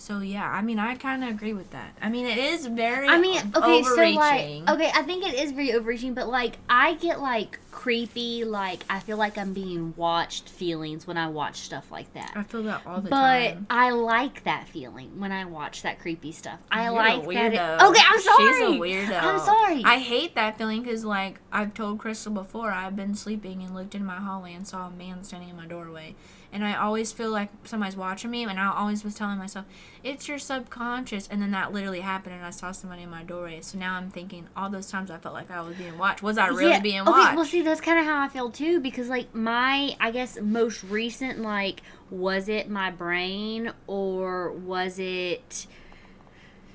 So 0.01 0.21
yeah, 0.21 0.51
I 0.51 0.63
mean, 0.63 0.79
I 0.79 0.95
kind 0.95 1.23
of 1.23 1.29
agree 1.29 1.53
with 1.53 1.73
that. 1.73 1.95
I 2.01 2.09
mean, 2.09 2.25
it 2.25 2.39
is 2.39 2.65
very. 2.65 3.07
I 3.07 3.19
mean, 3.19 3.39
okay, 3.55 3.83
so 3.83 3.95
like, 3.95 4.69
okay, 4.71 4.91
I 4.95 5.03
think 5.03 5.29
it 5.29 5.35
is 5.35 5.53
very 5.53 5.75
overreaching, 5.75 6.15
but 6.15 6.27
like, 6.27 6.57
I 6.71 6.95
get 6.95 7.21
like 7.21 7.59
creepy, 7.71 8.45
like 8.45 8.85
I 8.91 9.01
feel 9.01 9.17
like 9.17 9.39
I'm 9.39 9.53
being 9.53 9.95
watched 9.97 10.49
feelings 10.49 11.07
when 11.07 11.17
I 11.17 11.29
watch 11.29 11.61
stuff 11.61 11.91
like 11.91 12.13
that. 12.15 12.33
I 12.35 12.43
feel 12.43 12.63
that 12.65 12.83
all 12.87 13.01
the 13.01 13.11
But 13.11 13.17
time. 13.21 13.67
But 13.69 13.75
I 13.75 13.91
like 13.91 14.45
that 14.45 14.69
feeling 14.69 15.19
when 15.21 15.33
I 15.33 15.45
watch 15.45 15.83
that 15.83 15.99
creepy 16.01 16.33
stuff. 16.33 16.59
I 16.71 16.85
You're 16.85 16.93
a 16.93 16.95
like 16.97 17.23
that. 17.23 17.55
It, 17.55 17.59
weirdo. 17.59 17.91
okay, 17.91 18.03
I'm 18.09 18.21
sorry. 18.21 18.47
She's 18.53 18.61
a 18.61 19.13
weirdo. 19.13 19.23
I'm 19.23 19.39
sorry. 19.41 19.83
I 19.85 19.99
hate 19.99 20.35
that 20.35 20.59
feeling 20.59 20.83
because, 20.83 21.05
like, 21.05 21.41
I've 21.53 21.75
told 21.75 21.99
Crystal 21.99 22.33
before, 22.33 22.71
I've 22.71 22.97
been 22.97 23.15
sleeping 23.15 23.63
and 23.63 23.75
looked 23.75 23.95
in 23.95 24.05
my 24.05 24.17
hallway 24.17 24.53
and 24.55 24.67
saw 24.67 24.87
a 24.89 24.91
man 24.91 25.25
standing 25.25 25.49
in 25.51 25.57
my 25.57 25.67
doorway. 25.67 26.15
And 26.53 26.65
I 26.65 26.75
always 26.77 27.13
feel 27.13 27.31
like 27.31 27.49
somebody's 27.63 27.97
watching 27.97 28.29
me, 28.33 28.43
and 28.43 28.59
I 28.59 28.73
always 28.75 29.05
was 29.05 29.15
telling 29.15 29.39
myself, 29.39 29.67
it's 30.03 30.27
your 30.27 30.41
subconscious. 30.41 31.29
And 31.29 31.41
then 31.41 31.53
that 31.53 31.73
literally 31.73 32.01
happened, 32.01 32.35
and 32.35 32.45
I 32.45 32.51
saw 32.51 32.73
somebody 32.73 33.03
in 33.03 33.11
my 33.11 33.23
doorway. 33.23 33.61
So 33.61 33.79
now 33.79 33.95
I'm 33.95 34.11
thinking, 34.11 34.49
all 34.57 34.69
those 34.69 34.91
times 34.91 35.13
I 35.13 35.19
felt 35.19 35.33
like 35.35 35.49
I 35.49 35.61
was 35.61 35.77
being 35.77 35.97
watched. 35.97 36.25
Was 36.25 36.39
I 36.39 36.49
really 36.49 36.71
Yeah, 36.71 36.81
being 36.81 37.01
okay, 37.03 37.11
watched? 37.11 37.37
well, 37.37 37.45
see, 37.45 37.60
that's 37.65 37.81
kind 37.81 37.99
of 37.99 38.05
how 38.05 38.21
I 38.21 38.29
feel 38.29 38.51
too, 38.51 38.81
because 38.81 39.09
like 39.09 39.35
my, 39.35 39.97
I 40.01 40.11
guess 40.11 40.39
most 40.41 40.83
recent, 40.85 41.41
like, 41.41 41.83
was 42.11 42.49
it 42.49 42.69
my 42.69 42.91
brain 42.91 43.73
or 43.87 44.53
was 44.53 44.99
it 44.99 45.67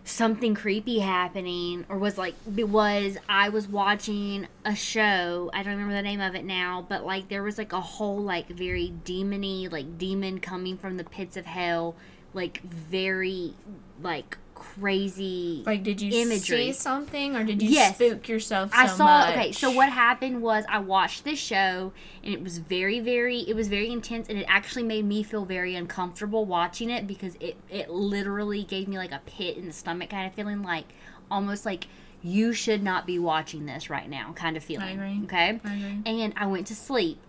something 0.06 0.54
creepy 0.54 1.00
happening 1.00 1.84
or 1.89 1.98
was 1.98 2.15
like 2.15 2.36
it 2.56 2.69
was 2.69 3.17
I 3.28 3.50
was 3.50 3.67
watching 3.67 4.48
a 4.63 4.76
show 4.76 5.50
I 5.52 5.63
don't 5.63 5.74
remember 5.74 5.95
the 5.95 6.04
name 6.04 6.21
of 6.21 6.36
it 6.36 6.45
now 6.45 6.86
but 6.88 7.04
like 7.04 7.28
there 7.28 7.41
was 7.41 7.58
like 7.58 7.74
a 7.74 7.82
whole 7.82 8.19
like 8.19 8.48
very 8.48 8.93
demony 9.04 9.69
like 9.69 9.98
demon 9.98 10.39
coming 10.39 10.78
from 10.78 10.98
the 10.98 11.04
pits 11.04 11.38
of 11.38 11.48
hell 11.48 11.95
like 12.36 12.62
very 12.62 13.56
like 14.00 14.38
crazy 14.56 15.62
like, 15.65 15.84
did 15.84 16.02
you 16.02 16.12
imagery. 16.22 16.72
see 16.72 16.74
something, 16.74 17.36
or 17.36 17.44
did 17.44 17.62
you 17.62 17.70
Yes. 17.70 17.96
spook 17.96 18.28
yourself 18.28 18.72
so 18.72 18.78
I 18.78 18.88
saw 18.88 19.06
much? 19.06 19.30
okay, 19.32 19.52
so 19.52 19.70
what 19.70 19.89
happened 19.89 20.41
was 20.41 20.65
I 20.68 20.80
watched 20.80 21.24
this 21.24 21.38
show 21.38 21.94
and 22.24 22.34
it 22.34 22.41
was 22.41 22.58
very 22.58 23.00
very 23.00 23.39
it 23.41 23.56
was 23.56 23.68
very 23.68 23.91
intense 23.91 24.30
and 24.30 24.39
it 24.39 24.46
actually 24.48 24.84
made 24.84 25.06
me 25.06 25.22
feel 25.22 25.46
very 25.46 25.76
uncomfortable 25.76 26.46
watching 26.46 26.89
it 26.89 27.06
because 27.06 27.36
it 27.39 27.58
it 27.70 27.89
literally 27.89 28.63
gave 28.63 28.88
me 28.88 28.98
like 28.98 29.12
a 29.12 29.22
pit 29.26 29.58
in 29.58 29.68
the 29.68 29.74
stomach 29.74 30.10
kind 30.10 30.26
of 30.26 30.34
feeling 30.34 30.63
like 30.63 30.86
almost 31.30 31.65
like 31.65 31.88
you 32.24 32.54
should 32.54 32.82
not 32.82 33.06
be 33.06 33.20
watching 33.20 33.65
this 33.68 33.89
right 33.89 34.10
now 34.10 34.34
kind 34.34 34.58
of 34.58 34.63
feeling. 34.63 35.24
Okay? 35.26 35.60
I. 35.63 36.02
And 36.08 36.34
I 36.36 36.48
went 36.48 36.65
to 36.68 36.76
sleep. 36.76 37.20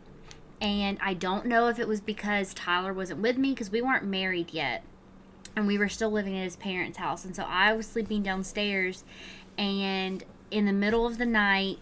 And 0.58 0.96
I 1.02 1.12
don't 1.12 1.44
know 1.44 1.68
if 1.68 1.78
it 1.78 1.86
was 1.86 2.00
because 2.00 2.54
Tyler 2.54 2.94
wasn't 2.94 3.20
with 3.20 3.36
me 3.36 3.50
because 3.50 3.70
we 3.70 3.82
weren't 3.82 4.04
married 4.06 4.54
yet 4.54 4.82
and 5.56 5.66
we 5.66 5.78
were 5.78 5.88
still 5.88 6.10
living 6.10 6.36
at 6.36 6.44
his 6.44 6.56
parents' 6.56 6.98
house. 6.98 7.24
And 7.24 7.34
so 7.34 7.44
I 7.44 7.72
was 7.72 7.86
sleeping 7.86 8.22
downstairs, 8.22 9.02
and 9.58 10.22
in 10.50 10.66
the 10.66 10.72
middle 10.72 11.06
of 11.06 11.18
the 11.18 11.26
night, 11.26 11.78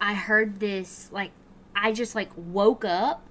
I 0.00 0.14
heard 0.14 0.58
this 0.58 1.08
like 1.12 1.30
I 1.76 1.92
just 1.92 2.14
like 2.14 2.30
woke 2.36 2.84
up. 2.84 3.22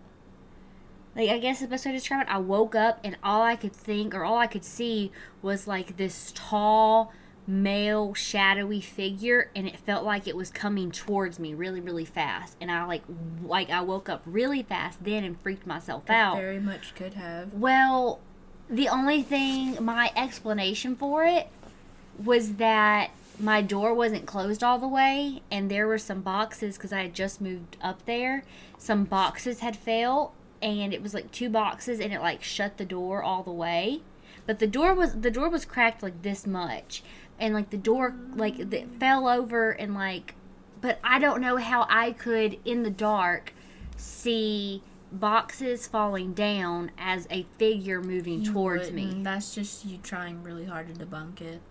Like 1.16 1.30
I 1.30 1.40
guess 1.40 1.60
the 1.60 1.68
best 1.68 1.86
way 1.86 1.92
to 1.92 1.98
describe 1.98 2.28
it, 2.28 2.34
I 2.34 2.38
woke 2.38 2.76
up 2.76 3.02
and 3.04 3.18
all 3.22 3.42
I 3.42 3.58
could 3.58 3.74
think 3.74 4.16
or 4.16 4.24
all 4.24 4.38
I 4.38 4.48
could 4.48 4.64
see 4.64 5.12
was 5.42 5.68
like 5.68 5.98
this 5.98 6.32
tall 6.34 7.12
male 7.46 8.14
shadowy 8.14 8.80
figure 8.80 9.52
and 9.56 9.68
it 9.68 9.78
felt 9.78 10.06
like 10.06 10.28
it 10.28 10.38
was 10.38 10.50
coming 10.52 10.92
towards 10.92 11.40
me 11.40 11.56
really 11.56 11.82
really 11.82 12.06
fast 12.06 12.56
and 12.62 12.72
I 12.72 12.86
like 12.86 13.02
like 13.44 13.70
I 13.72 13.82
woke 13.82 14.08
up 14.08 14.22
really 14.26 14.62
fast 14.62 15.04
then 15.04 15.24
and 15.24 15.38
freaked 15.42 15.68
myself 15.68 16.10
out. 16.10 16.38
Very 16.38 16.60
much 16.60 16.96
could 16.96 17.16
have. 17.16 17.54
Well, 17.54 18.22
The 18.72 18.88
only 18.88 19.22
thing, 19.22 19.84
my 19.84 20.14
explanation 20.16 20.96
for 20.96 21.26
it 21.26 21.50
was 22.18 22.54
that 22.54 23.12
my 23.38 23.62
door 23.62 23.94
wasn't 23.94 24.26
closed 24.26 24.64
all 24.64 24.80
the 24.80 24.88
way, 24.88 25.42
and 25.52 25.70
there 25.70 25.88
were 25.88 25.98
some 25.98 26.22
boxes 26.22 26.78
because 26.78 26.94
I 26.94 27.02
had 27.02 27.14
just 27.14 27.42
moved 27.42 27.76
up 27.82 28.06
there. 28.06 28.46
Some 28.78 29.04
boxes 29.04 29.60
had 29.60 29.76
failed, 29.76 30.32
and 30.62 30.94
it 30.94 31.04
was 31.04 31.14
like 31.14 31.34
two 31.34 31.50
boxes, 31.50 32.00
and 32.00 32.14
it 32.14 32.22
like 32.22 32.44
shut 32.44 32.78
the 32.78 32.86
door 32.86 33.22
all 33.22 33.44
the 33.44 33.52
way. 33.52 34.04
But 34.46 34.60
the 34.60 34.68
door 34.68 34.94
was 34.94 35.20
the 35.20 35.32
door 35.32 35.50
was 35.50 35.66
cracked 35.66 36.02
like 36.02 36.22
this 36.22 36.48
much, 36.48 37.04
and 37.38 37.54
like 37.54 37.72
the 37.72 37.78
door 37.78 38.16
like 38.36 38.58
it 38.58 38.88
fell 39.02 39.28
over 39.28 39.72
and 39.72 39.94
like. 39.94 40.36
But 40.80 40.98
I 41.04 41.20
don't 41.20 41.42
know 41.42 41.58
how 41.58 41.86
I 41.90 42.14
could 42.14 42.58
in 42.64 42.84
the 42.84 42.90
dark 42.90 43.54
see 43.98 44.82
boxes 45.12 45.88
falling 45.88 46.34
down 46.34 46.92
as 46.98 47.28
a 47.30 47.46
figure 47.58 48.02
moving 48.02 48.42
You 48.44 48.54
towards 48.54 48.92
wouldn't. 48.92 49.18
me. 49.18 49.24
That's 49.24 49.54
just 49.54 49.86
you 49.86 49.98
trying 49.98 50.44
really 50.44 50.66
hard 50.66 50.88
to 50.94 51.06
debunk 51.06 51.42
it. 51.42 51.62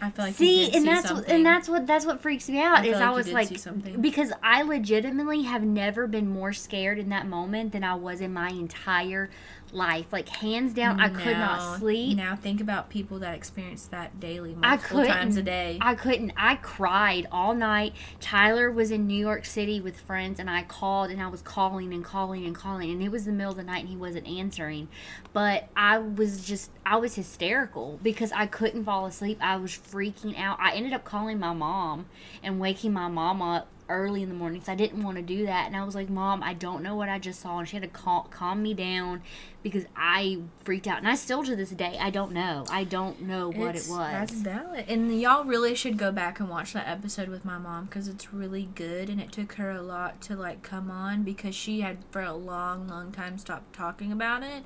I 0.00 0.10
feel 0.10 0.24
like 0.24 0.40
you 0.40 0.46
see, 0.46 0.64
and 0.64 0.72
see 0.74 0.84
that's 0.84 1.02
what, 1.04 1.16
something. 1.18 1.34
and 1.34 1.46
that's 1.46 1.68
what 1.68 1.86
that's 1.86 2.04
what 2.04 2.20
freaks 2.20 2.48
me 2.48 2.60
out 2.60 2.78
I 2.78 2.86
is 2.86 2.94
like 2.94 3.02
I 3.02 3.10
was 3.10 3.32
like 3.32 4.00
because 4.02 4.32
I 4.42 4.62
legitimately 4.62 5.42
have 5.42 5.62
never 5.62 6.08
been 6.08 6.28
more 6.28 6.52
scared 6.52 6.98
in 6.98 7.10
that 7.10 7.28
moment 7.28 7.70
than 7.70 7.84
I 7.84 7.94
was 7.94 8.20
in 8.20 8.32
my 8.32 8.48
entire 8.48 9.30
life. 9.72 10.06
Like 10.12 10.28
hands 10.28 10.74
down, 10.74 11.00
I 11.00 11.08
could 11.08 11.36
Now- 11.36 11.56
not 11.56 11.78
sleep. 11.78 12.16
Now 12.16 12.36
think 12.36 12.60
about 12.60 12.90
people 12.90 13.18
that 13.20 13.34
experience 13.34 13.86
that 13.86 14.20
daily, 14.20 14.56
I 14.62 14.76
multiple 14.76 15.04
times 15.04 15.36
a 15.36 15.42
day. 15.42 15.78
I 15.80 15.94
couldn't. 15.94 16.32
I 16.36 16.56
cried 16.56 17.26
all 17.32 17.54
night. 17.54 17.94
Tyler 18.20 18.70
was 18.70 18.90
in 18.90 19.06
New 19.06 19.18
York 19.18 19.44
City 19.44 19.80
with 19.80 19.98
friends, 20.00 20.38
and 20.40 20.48
I 20.48 20.62
called 20.62 21.10
and 21.10 21.20
I 21.22 21.28
was 21.28 21.42
calling 21.42 21.92
and 21.92 22.04
calling 22.04 22.44
and 22.44 22.54
calling, 22.54 22.90
and 22.90 23.02
it 23.02 23.10
was 23.10 23.24
the 23.24 23.32
middle 23.32 23.52
of 23.52 23.56
the 23.56 23.64
night 23.64 23.80
and 23.80 23.88
he 23.88 23.96
wasn't 23.96 24.26
answering. 24.26 24.88
But 25.32 25.68
I 25.76 25.98
was 25.98 26.44
just, 26.44 26.70
I 26.84 26.96
was 26.96 27.14
hysterical 27.14 27.98
because 28.02 28.32
I 28.32 28.46
couldn't 28.46 28.84
fall 28.84 29.06
asleep. 29.06 29.38
I 29.40 29.56
was 29.56 29.70
freaking 29.72 30.38
out. 30.38 30.58
I 30.60 30.74
ended 30.74 30.92
up 30.92 31.04
calling 31.04 31.38
my 31.38 31.52
mom 31.52 32.06
and 32.42 32.60
waking 32.60 32.92
my 32.92 33.08
mom 33.08 33.40
up 33.40 33.68
early 33.88 34.22
in 34.22 34.28
the 34.28 34.34
morning 34.34 34.60
because 34.60 34.70
I 34.72 34.74
didn't 34.74 35.02
want 35.02 35.16
to 35.16 35.22
do 35.22 35.44
that. 35.46 35.66
And 35.66 35.76
I 35.76 35.84
was 35.84 35.94
like, 35.94 36.08
Mom, 36.08 36.42
I 36.42 36.54
don't 36.54 36.82
know 36.82 36.94
what 36.96 37.08
I 37.08 37.18
just 37.18 37.40
saw. 37.40 37.58
And 37.58 37.68
she 37.68 37.76
had 37.76 37.82
to 37.82 37.88
call, 37.88 38.28
calm 38.30 38.62
me 38.62 38.74
down 38.74 39.22
because 39.62 39.84
I 39.96 40.38
freaked 40.64 40.86
out. 40.86 40.98
And 40.98 41.08
I 41.08 41.14
still 41.14 41.42
to 41.44 41.54
this 41.56 41.70
day, 41.70 41.98
I 42.00 42.10
don't 42.10 42.32
know. 42.32 42.64
I 42.70 42.84
don't 42.84 43.22
know 43.22 43.48
what 43.48 43.70
It's- 43.76 43.88
it 43.88 43.90
was. 43.90 44.10
That's 44.12 44.32
valid. 44.32 44.84
And 44.88 45.20
y'all 45.20 45.44
really 45.44 45.74
should 45.74 45.98
go 45.98 46.10
back 46.12 46.40
and 46.40 46.48
watch 46.48 46.72
that 46.72 46.88
episode 46.88 47.28
with 47.28 47.44
my 47.44 47.58
mom 47.58 47.84
because 47.86 48.08
it's 48.08 48.32
really 48.32 48.68
good. 48.74 49.08
And 49.10 49.20
it 49.20 49.30
took 49.32 49.54
her 49.54 49.70
a 49.70 49.82
lot 49.82 50.20
to 50.22 50.36
like 50.36 50.62
come 50.62 50.90
on 50.90 51.22
because 51.22 51.54
she 51.54 51.80
had 51.80 51.98
for 52.10 52.22
a 52.22 52.34
long, 52.34 52.88
long 52.88 53.12
time 53.12 53.36
stopped 53.38 53.72
talking 53.74 54.10
about 54.12 54.42
it. 54.42 54.64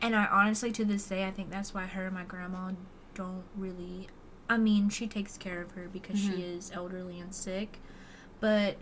And 0.00 0.14
I 0.14 0.26
honestly, 0.26 0.70
to 0.72 0.84
this 0.84 1.06
day, 1.08 1.26
I 1.26 1.30
think 1.32 1.50
that's 1.50 1.74
why 1.74 1.86
her 1.86 2.06
and 2.06 2.14
my 2.14 2.24
grandma 2.24 2.70
don't 3.14 3.42
really. 3.56 4.08
I 4.48 4.56
mean, 4.56 4.88
she 4.88 5.06
takes 5.06 5.36
care 5.36 5.60
of 5.60 5.72
her 5.72 5.88
because 5.92 6.18
she 6.18 6.30
Mhm. 6.30 6.56
is 6.56 6.70
elderly 6.72 7.20
and 7.20 7.34
sick, 7.34 7.80
but 8.40 8.76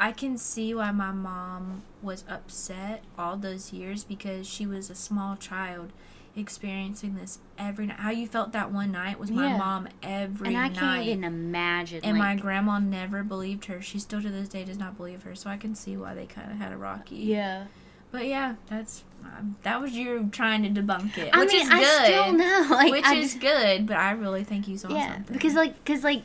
I 0.00 0.12
can 0.12 0.36
see 0.36 0.74
why 0.74 0.90
my 0.90 1.12
mom 1.12 1.82
was 2.02 2.24
upset 2.28 3.02
all 3.18 3.36
those 3.36 3.72
years 3.72 4.04
because 4.04 4.46
she 4.46 4.66
was 4.66 4.90
a 4.90 4.94
small 4.94 5.36
child 5.36 5.92
experiencing 6.36 7.14
this 7.14 7.38
every 7.56 7.86
night. 7.86 8.00
How 8.00 8.10
you 8.10 8.26
felt 8.26 8.52
that 8.52 8.72
one 8.72 8.90
night 8.92 9.20
was 9.20 9.30
my 9.30 9.46
Yeah. 9.48 9.56
mom 9.56 9.88
every 10.02 10.48
night. 10.50 10.56
and 10.56 10.58
I 10.58 10.68
night. 10.68 10.76
can't 10.98 11.06
even 11.06 11.24
imagine. 11.24 12.00
and 12.04 12.18
my 12.18 12.34
grandma 12.34 12.80
never 12.80 13.22
believed 13.22 13.66
her. 13.66 13.80
She 13.80 14.00
still 14.00 14.20
to 14.20 14.28
this 14.30 14.48
day 14.48 14.64
does 14.64 14.76
not 14.78 14.96
believe 14.96 15.22
her. 15.22 15.34
So 15.36 15.48
I 15.48 15.56
can 15.56 15.74
see 15.76 15.96
why 15.96 16.14
they 16.14 16.26
kind 16.26 16.50
of 16.50 16.58
had 16.58 16.72
a 16.72 16.76
rocky. 16.76 17.16
yeah. 17.16 17.66
But 18.10 18.26
yeah, 18.26 18.54
that's 18.68 19.02
um, 19.24 19.56
that 19.64 19.80
was 19.80 19.92
you 19.92 20.28
trying 20.30 20.62
to 20.62 20.68
debunk 20.80 21.18
it, 21.18 21.30
I 21.34 21.40
which 21.40 21.52
mean, 21.52 21.62
is 21.62 21.68
good. 21.68 21.78
I 21.82 22.04
still 22.04 22.32
know, 22.32 22.66
like, 22.70 22.90
which 22.92 23.04
I 23.04 23.14
is 23.16 23.34
good, 23.34 23.86
but 23.88 23.96
I 23.96 24.12
really 24.12 24.44
think 24.44 24.68
you 24.68 24.76
saw 24.78 24.88
yeah, 24.94 25.14
something. 25.14 25.32
because 25.32 25.54
like, 25.54 25.74
because 25.84 26.04
like, 26.04 26.22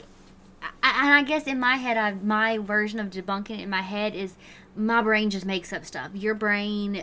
I, 0.61 1.05
and 1.05 1.13
I 1.13 1.23
guess 1.23 1.47
in 1.47 1.59
my 1.59 1.75
head, 1.77 1.97
I 1.97 2.13
my 2.13 2.57
version 2.57 2.99
of 2.99 3.09
debunking 3.09 3.59
it 3.59 3.61
in 3.61 3.69
my 3.69 3.81
head 3.81 4.15
is 4.15 4.35
my 4.75 5.01
brain 5.01 5.29
just 5.29 5.45
makes 5.45 5.71
up 5.73 5.85
stuff. 5.85 6.11
Your 6.13 6.33
brain 6.35 6.93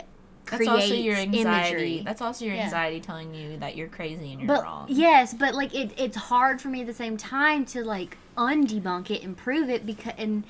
that's 0.45 0.63
creates 0.63 0.69
also 0.69 0.93
your 0.93 1.15
anxiety. 1.17 1.39
imagery. 1.41 2.01
That's 2.05 2.21
also 2.21 2.45
your 2.45 2.55
Yeah. 2.55 2.63
anxiety 2.65 2.99
telling 3.01 3.33
you 3.33 3.57
that 3.57 3.75
you're 3.75 3.87
crazy 3.89 4.31
and 4.31 4.39
you're 4.41 4.47
but 4.47 4.63
wrong. 4.63 4.85
yes, 4.87 5.33
but 5.33 5.53
like 5.55 5.75
it, 5.75 5.91
it's 5.97 6.15
hard 6.15 6.61
for 6.61 6.69
me 6.69 6.81
at 6.81 6.87
the 6.87 6.93
same 6.93 7.17
time 7.17 7.65
to 7.65 7.83
like 7.83 8.17
undebunk 8.37 9.09
it 9.11 9.23
and 9.23 9.35
prove 9.35 9.69
it 9.69 9.85
because 9.85 10.13
and 10.17 10.43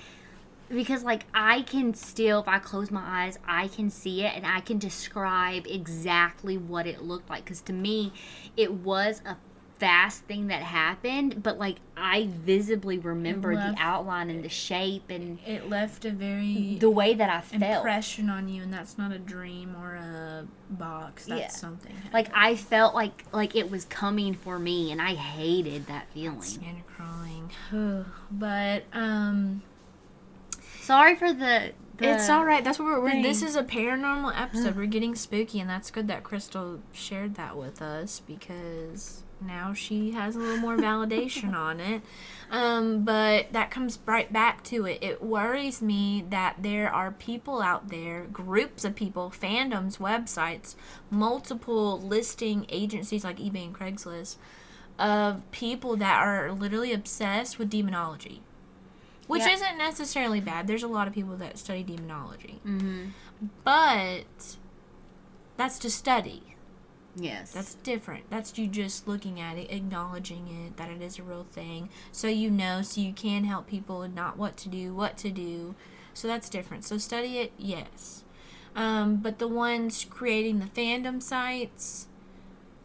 because 0.69 1.03
like 1.03 1.23
I 1.33 1.61
can 1.61 1.93
still 1.93 2.41
if 2.41 2.47
I 2.47 2.59
close 2.59 2.91
my 2.91 3.01
eyes 3.25 3.39
I 3.47 3.69
can 3.69 3.89
see 3.89 4.23
it 4.23 4.33
and 4.35 4.45
I 4.45 4.59
can 4.59 4.77
describe 4.77 5.65
exactly 5.65 6.57
what 6.57 6.85
it 6.85 7.01
looked 7.01 7.29
like 7.29 7.45
because 7.45 7.61
to 7.61 7.73
me 7.73 8.11
it 8.57 8.73
was 8.73 9.21
a 9.25 9.37
fast 9.79 10.23
thing 10.23 10.47
that 10.47 10.61
happened 10.61 11.43
but 11.43 11.57
like 11.57 11.77
I 11.95 12.29
visibly 12.31 12.97
remember 12.97 13.55
the 13.55 13.75
outline 13.77 14.29
and 14.29 14.43
the 14.43 14.49
shape 14.49 15.09
and 15.09 15.39
It 15.45 15.69
left 15.69 16.05
a 16.05 16.11
very 16.11 16.77
the 16.79 16.89
way 16.89 17.13
that 17.13 17.29
I 17.29 17.41
felt 17.41 17.77
impression 17.77 18.29
on 18.29 18.49
you, 18.49 18.63
and 18.63 18.71
that's 18.73 18.97
not 18.97 19.11
a 19.11 19.17
dream 19.19 19.75
or 19.75 19.95
a 19.95 20.47
box. 20.69 21.25
That's 21.25 21.39
Yeah. 21.41 21.47
something. 21.49 21.93
like 22.13 22.29
I 22.33 22.55
felt 22.55 22.95
like 22.95 23.23
like 23.31 23.55
it 23.55 23.69
was 23.69 23.85
coming 23.85 24.33
for 24.33 24.59
me 24.59 24.91
and 24.91 25.01
I 25.01 25.13
hated 25.15 25.87
that 25.87 26.07
feeling 26.13 26.41
skin 26.41 26.83
crawling. 26.87 27.51
but 28.31 28.83
um, 28.93 29.61
sorry 30.81 31.15
for 31.15 31.33
the, 31.33 31.73
the 31.97 32.13
it's 32.13 32.29
all 32.29 32.45
right. 32.45 32.63
That's 32.63 32.79
what 32.79 32.85
we're. 32.85 33.01
we're 33.01 33.21
this 33.21 33.41
is 33.41 33.55
a 33.55 33.63
paranormal 33.63 34.39
episode. 34.39 34.75
we're 34.75 34.85
getting 34.85 35.15
spooky, 35.15 35.59
and 35.59 35.69
that's 35.69 35.91
good 35.91 36.07
that 36.07 36.23
Crystal 36.23 36.79
shared 36.93 37.35
that 37.35 37.57
with 37.57 37.81
us 37.81 38.21
because 38.25 39.23
now 39.41 39.73
she 39.73 40.11
has 40.11 40.35
a 40.35 40.39
little 40.39 40.57
more 40.57 40.77
validation 40.77 41.53
on 41.53 41.79
it. 41.79 42.01
Um, 42.49 43.03
but 43.03 43.51
that 43.51 43.71
comes 43.71 43.99
right 44.05 44.31
back 44.31 44.63
to 44.65 44.85
it. 44.85 44.99
It 45.01 45.21
worries 45.21 45.81
me 45.81 46.23
that 46.29 46.57
there 46.59 46.89
are 46.91 47.11
people 47.11 47.61
out 47.61 47.89
there, 47.89 48.23
groups 48.31 48.85
of 48.85 48.95
people, 48.95 49.29
fandoms, 49.37 49.97
websites, 49.97 50.75
multiple 51.11 51.99
listing 51.99 52.65
agencies 52.69 53.23
like 53.23 53.37
eBay 53.37 53.65
and 53.65 53.75
Craigslist 53.75 54.37
of 54.97 55.41
people 55.51 55.95
that 55.97 56.19
are 56.23 56.51
literally 56.51 56.93
obsessed 56.93 57.59
with 57.59 57.69
demonology. 57.69 58.41
Which 59.27 59.41
Yeah. 59.41 59.53
isn't 59.55 59.77
necessarily 59.77 60.39
bad. 60.39 60.67
There's 60.67 60.83
a 60.83 60.87
lot 60.87 61.05
of 61.07 61.13
people 61.13 61.35
that 61.35 61.59
study 61.59 61.83
demonology. 61.83 62.61
mm-hmm. 62.65 63.07
But 63.65 64.55
that's 65.57 65.77
to 65.79 65.89
study. 65.89 66.46
Yes 67.19 67.51
That's 67.51 67.75
different. 67.75 68.29
That's 68.29 68.57
you 68.57 68.67
just 68.67 69.07
looking 69.07 69.39
at 69.39 69.57
it, 69.57 69.71
acknowledging 69.71 70.47
it, 70.47 70.77
that 70.77 70.89
it 70.89 71.01
is 71.01 71.19
a 71.19 71.23
real 71.23 71.45
thing. 71.51 71.89
So 72.11 72.27
you 72.27 72.49
know, 72.51 72.81
so 72.81 73.01
you 73.01 73.13
can 73.13 73.43
help 73.43 73.67
people 73.67 74.01
and 74.01 74.15
not 74.15 74.37
what 74.37 74.57
to 74.57 74.69
do, 74.69 74.93
what 74.93 75.17
to 75.17 75.29
do. 75.29 75.75
So 76.13 76.27
that's 76.27 76.49
different. 76.49 76.85
So 76.85 76.97
study 76.97 77.37
it, 77.37 77.51
yes. 77.57 78.23
Um, 78.75 79.17
but 79.17 79.39
the 79.39 79.47
ones 79.47 80.05
creating 80.09 80.59
the 80.59 80.65
fandom 80.65 81.21
sites, 81.21 82.07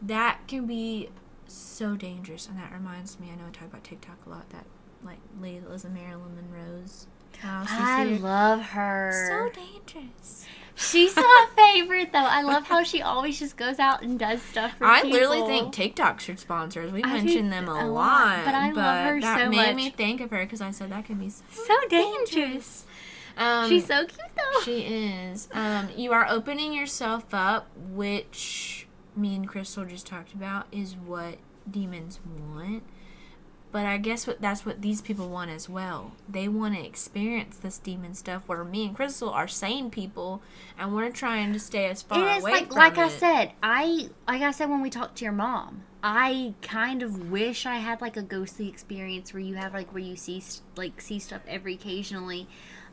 that 0.01 0.41
can 0.49 0.67
be 0.67 1.11
so 1.47 1.97
dangerous. 1.97 2.49
And 2.49 2.59
that 2.59 2.73
reminds 2.73 3.21
me, 3.21 3.31
I 3.33 3.37
know 3.37 3.49
I 3.49 3.51
talk 3.51 3.69
about 3.69 3.85
TikTok 3.85 4.19
a 4.27 4.31
lot, 4.31 4.51
that 4.51 4.65
like 5.05 5.19
Lady 5.41 5.59
and 5.59 5.95
Marilyn 5.95 6.35
Monroe's 6.37 7.07
house. 7.39 7.69
I 7.71 8.05
love 8.05 8.61
her. 8.61 9.29
So 9.29 9.61
dangerous. 9.61 10.47
She's 10.75 11.15
my 11.17 11.47
favorite 11.57 12.13
though. 12.13 12.19
I 12.19 12.43
love 12.43 12.65
how 12.67 12.83
she 12.83 13.03
always 13.03 13.39
just 13.39 13.57
goes 13.57 13.79
out 13.79 14.03
and 14.03 14.19
does 14.19 14.41
stuff 14.43 14.77
for 14.79 14.85
I 14.87 15.03
people. 15.03 15.11
literally 15.19 15.47
think 15.47 15.73
TikTok 15.73 16.21
should 16.21 16.39
sponsor 16.39 16.83
us. 16.83 16.93
We 16.93 17.03
I 17.05 17.15
mention 17.15 17.51
them 17.51 17.69
a, 17.69 17.73
a 17.73 17.87
lot, 17.87 17.89
lot, 17.89 18.45
but 18.45 18.55
I 18.55 18.71
love 18.73 19.07
her 19.07 19.21
that 19.21 19.39
so 19.39 19.49
made 19.51 19.57
much. 19.57 19.75
me 19.77 19.91
think 19.91 20.21
of 20.21 20.31
her 20.31 20.45
because 20.45 20.61
I 20.61 20.71
said 20.71 20.91
that 20.91 21.05
could 21.05 21.21
be 21.21 21.29
so, 21.31 21.43
so 21.67 21.75
dangerous. 21.89 22.87
Um, 23.37 23.69
She's 23.69 23.87
so 23.87 24.05
cute 24.05 24.21
though. 24.37 24.61
she 24.63 24.81
is. 24.83 25.49
Um, 25.53 25.89
you 25.97 26.13
are 26.13 26.27
opening 26.29 26.73
yourself 26.75 27.25
up, 27.33 27.67
which 27.77 28.87
me 29.17 29.35
and 29.35 29.49
Crystal 29.49 29.85
just 29.85 30.07
talked 30.07 30.33
about, 30.35 30.67
is 30.73 30.95
what 30.97 31.37
demons 31.71 32.21
want. 32.55 32.83
But 33.73 33.87
I 33.87 33.97
guess 33.97 34.27
what 34.27 34.41
that's 34.43 34.67
what 34.67 34.83
these 34.83 35.01
people 35.01 35.31
want 35.31 35.51
as 35.51 35.67
well. 35.67 36.13
They 36.29 36.47
want 36.47 36.75
to 36.75 36.85
experience 36.85 37.57
this 37.57 37.79
demon 37.79 38.15
stuff. 38.15 38.43
Where 38.47 38.63
me 38.65 38.87
and 38.87 38.95
Crystal 38.95 39.31
are 39.31 39.49
sane 39.49 39.91
people, 39.91 40.43
and 40.79 40.95
we're 40.95 41.11
trying 41.11 41.55
to 41.55 41.59
stay 41.59 41.87
as 41.87 42.03
far 42.03 42.19
it 42.19 42.37
is 42.37 42.43
away 42.43 42.53
like 42.53 42.67
from 42.69 42.77
like 42.77 42.99
I 42.99 43.09
said, 43.09 43.53
I 43.63 44.11
like 44.29 44.43
I 44.43 44.51
said 44.51 44.69
when 44.69 44.83
we 44.83 44.91
talked 44.91 45.17
to 45.17 45.25
your 45.25 45.33
mom. 45.33 45.85
I 46.03 46.55
kind 46.61 47.03
of 47.03 47.31
wish 47.31 47.65
I 47.65 47.77
had 47.77 48.03
like 48.03 48.17
a 48.17 48.23
ghostly 48.23 48.69
experience 48.69 49.33
where 49.33 49.41
you 49.41 49.55
have 49.55 49.73
like 49.73 49.93
where 49.95 50.03
you 50.03 50.17
see 50.17 50.43
like 50.77 51.01
see 51.01 51.19
stuff 51.19 51.41
every 51.49 51.75
occasionally. 51.75 52.49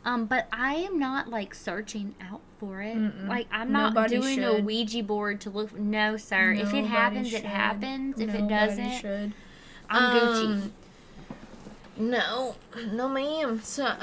Um, 0.05 0.27
but 0.27 0.47
I 0.53 0.75
am 0.75 0.97
not 0.97 1.27
like 1.27 1.53
searching 1.53 2.15
out 2.21 2.41
for 2.57 2.81
it. 2.81 2.95
Mm-mm. 2.95 3.27
Like 3.27 3.47
I'm 3.51 3.71
not 3.73 3.95
Nobody 3.95 4.19
doing 4.19 4.43
a. 4.43 4.61
Ouija 4.61 5.03
board 5.03 5.41
to 5.41 5.49
look. 5.49 5.77
No, 5.77 6.15
sir. 6.15 6.53
if 6.53 6.73
it 6.73 6.85
happens, 6.85 7.29
should. 7.29 7.39
it 7.39 7.45
happens. 7.45 8.19
If 8.21 8.33
it 8.33 8.47
doesn't, 8.47 8.99
should. 8.99 9.33
I'm 9.89 10.19
Gucci. 10.19 10.45
Um, 10.45 10.73
No, 11.97 12.55
no, 12.91 13.09
ma'am. 13.09 13.61
So, 13.63 13.95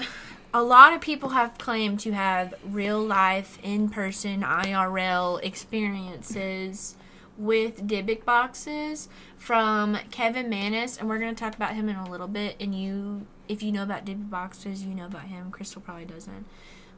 a 0.53 0.62
lot 0.62 0.92
of 0.92 1.01
people 1.01 1.31
have 1.31 1.57
claimed 1.59 2.01
to 2.01 2.12
have 2.12 2.55
real 2.64 3.01
life, 3.01 3.59
in 3.62 3.88
person, 3.88 4.42
IRL 4.42 5.42
experiences 5.42 6.96
with 7.38 7.87
Dybbuk 7.87 8.25
boxes 8.25 9.09
from 9.37 9.99
Kevin 10.11 10.49
Mannis, 10.49 10.96
and 10.96 11.09
we're 11.09 11.18
gonna 11.18 11.35
talk 11.35 11.55
about 11.55 11.75
him 11.75 11.88
in 11.88 11.96
a 11.96 12.11
little 12.11 12.29
bit. 12.29 12.57
And 12.61 12.75
you, 12.75 13.27
if 13.49 13.62
you 13.62 13.72
know 13.72 13.83
about 13.83 14.05
Dybbuk 14.05 14.31
boxes, 14.31 14.83
you 14.85 14.94
know 14.94 15.07
about 15.07 15.25
him. 15.25 15.51
Crystal 15.51 15.81
probably 15.83 16.07
doesn't. 16.07 16.46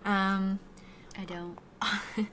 Um, 0.05 0.59
I 1.19 1.25
don't. 1.25 1.59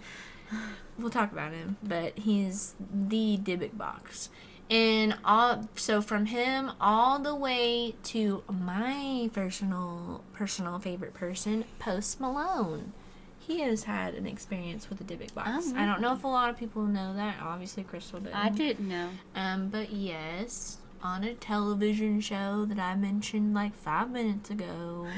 we'll 1.00 1.10
talk 1.10 1.32
about 1.32 1.52
him, 1.52 1.78
but 1.84 2.18
he's 2.20 2.76
the 2.80 3.38
Dybbuk 3.38 3.78
box. 3.78 4.30
And 4.70 5.16
all 5.24 5.70
so 5.76 6.02
from 6.02 6.28
him 6.28 6.72
all 6.82 7.20
the 7.20 7.36
way 7.36 7.94
to 8.04 8.44
my 8.52 9.30
personal 9.34 10.24
personal 10.34 10.80
favorite 10.80 11.14
person, 11.14 11.66
Post 11.80 12.20
Malone. 12.20 12.94
He 13.40 13.60
has 13.60 13.84
had 13.84 14.16
an 14.16 14.26
experience 14.26 14.90
with 14.90 14.98
the 14.98 15.04
Dybbuk 15.04 15.36
box. 15.36 15.68
Oh, 15.68 15.74
I 15.76 15.86
don't 15.86 16.02
know 16.02 16.14
if 16.14 16.24
a 16.24 16.28
lot 16.28 16.50
of 16.50 16.58
people 16.58 16.82
know 16.82 17.14
that. 17.14 17.36
Obviously, 17.44 17.84
Crystal 17.84 18.20
did. 18.20 18.34
I 18.34 18.50
didn't 18.50 18.90
know. 18.90 19.10
Um, 19.36 19.70
but 19.70 19.92
yes, 19.92 20.78
on 21.04 21.24
a 21.24 21.36
television 21.36 22.20
show 22.22 22.66
that 22.66 22.80
I 22.80 22.96
mentioned 22.96 23.54
like 23.54 23.76
five 23.76 24.10
minutes 24.10 24.50
ago. 24.50 25.08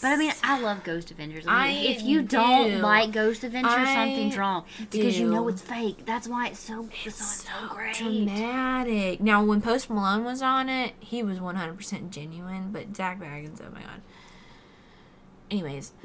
But 0.00 0.12
I 0.12 0.16
mean, 0.16 0.32
I 0.42 0.60
love 0.60 0.82
Ghost 0.82 1.10
Adventures. 1.10 1.44
I 1.46 1.68
mean, 1.68 1.76
I 1.76 1.90
if 1.90 2.02
you 2.02 2.22
don't 2.22 2.80
like 2.80 3.12
Ghost 3.12 3.44
Adventures, 3.44 3.72
I 3.74 3.94
something's 3.94 4.36
wrong 4.36 4.64
because 4.90 5.18
you 5.18 5.30
know 5.30 5.46
it's 5.48 5.60
fake. 5.60 6.06
That's 6.06 6.26
why 6.26 6.48
it's 6.48 6.60
so 6.60 6.88
it's, 7.04 7.44
so, 7.44 7.50
great. 7.68 7.96
dramatic. 7.96 9.20
Now, 9.20 9.44
when 9.44 9.60
Post 9.60 9.90
Malone 9.90 10.24
was 10.24 10.40
on 10.40 10.68
it, 10.68 10.94
he 11.00 11.22
was 11.22 11.38
100% 11.38 12.10
genuine, 12.10 12.70
but 12.72 12.96
Zak 12.96 13.20
Bagans, 13.20 13.60
oh 13.60 13.70
my 13.72 13.82
god. 13.82 14.00
Anyways, 15.50 15.92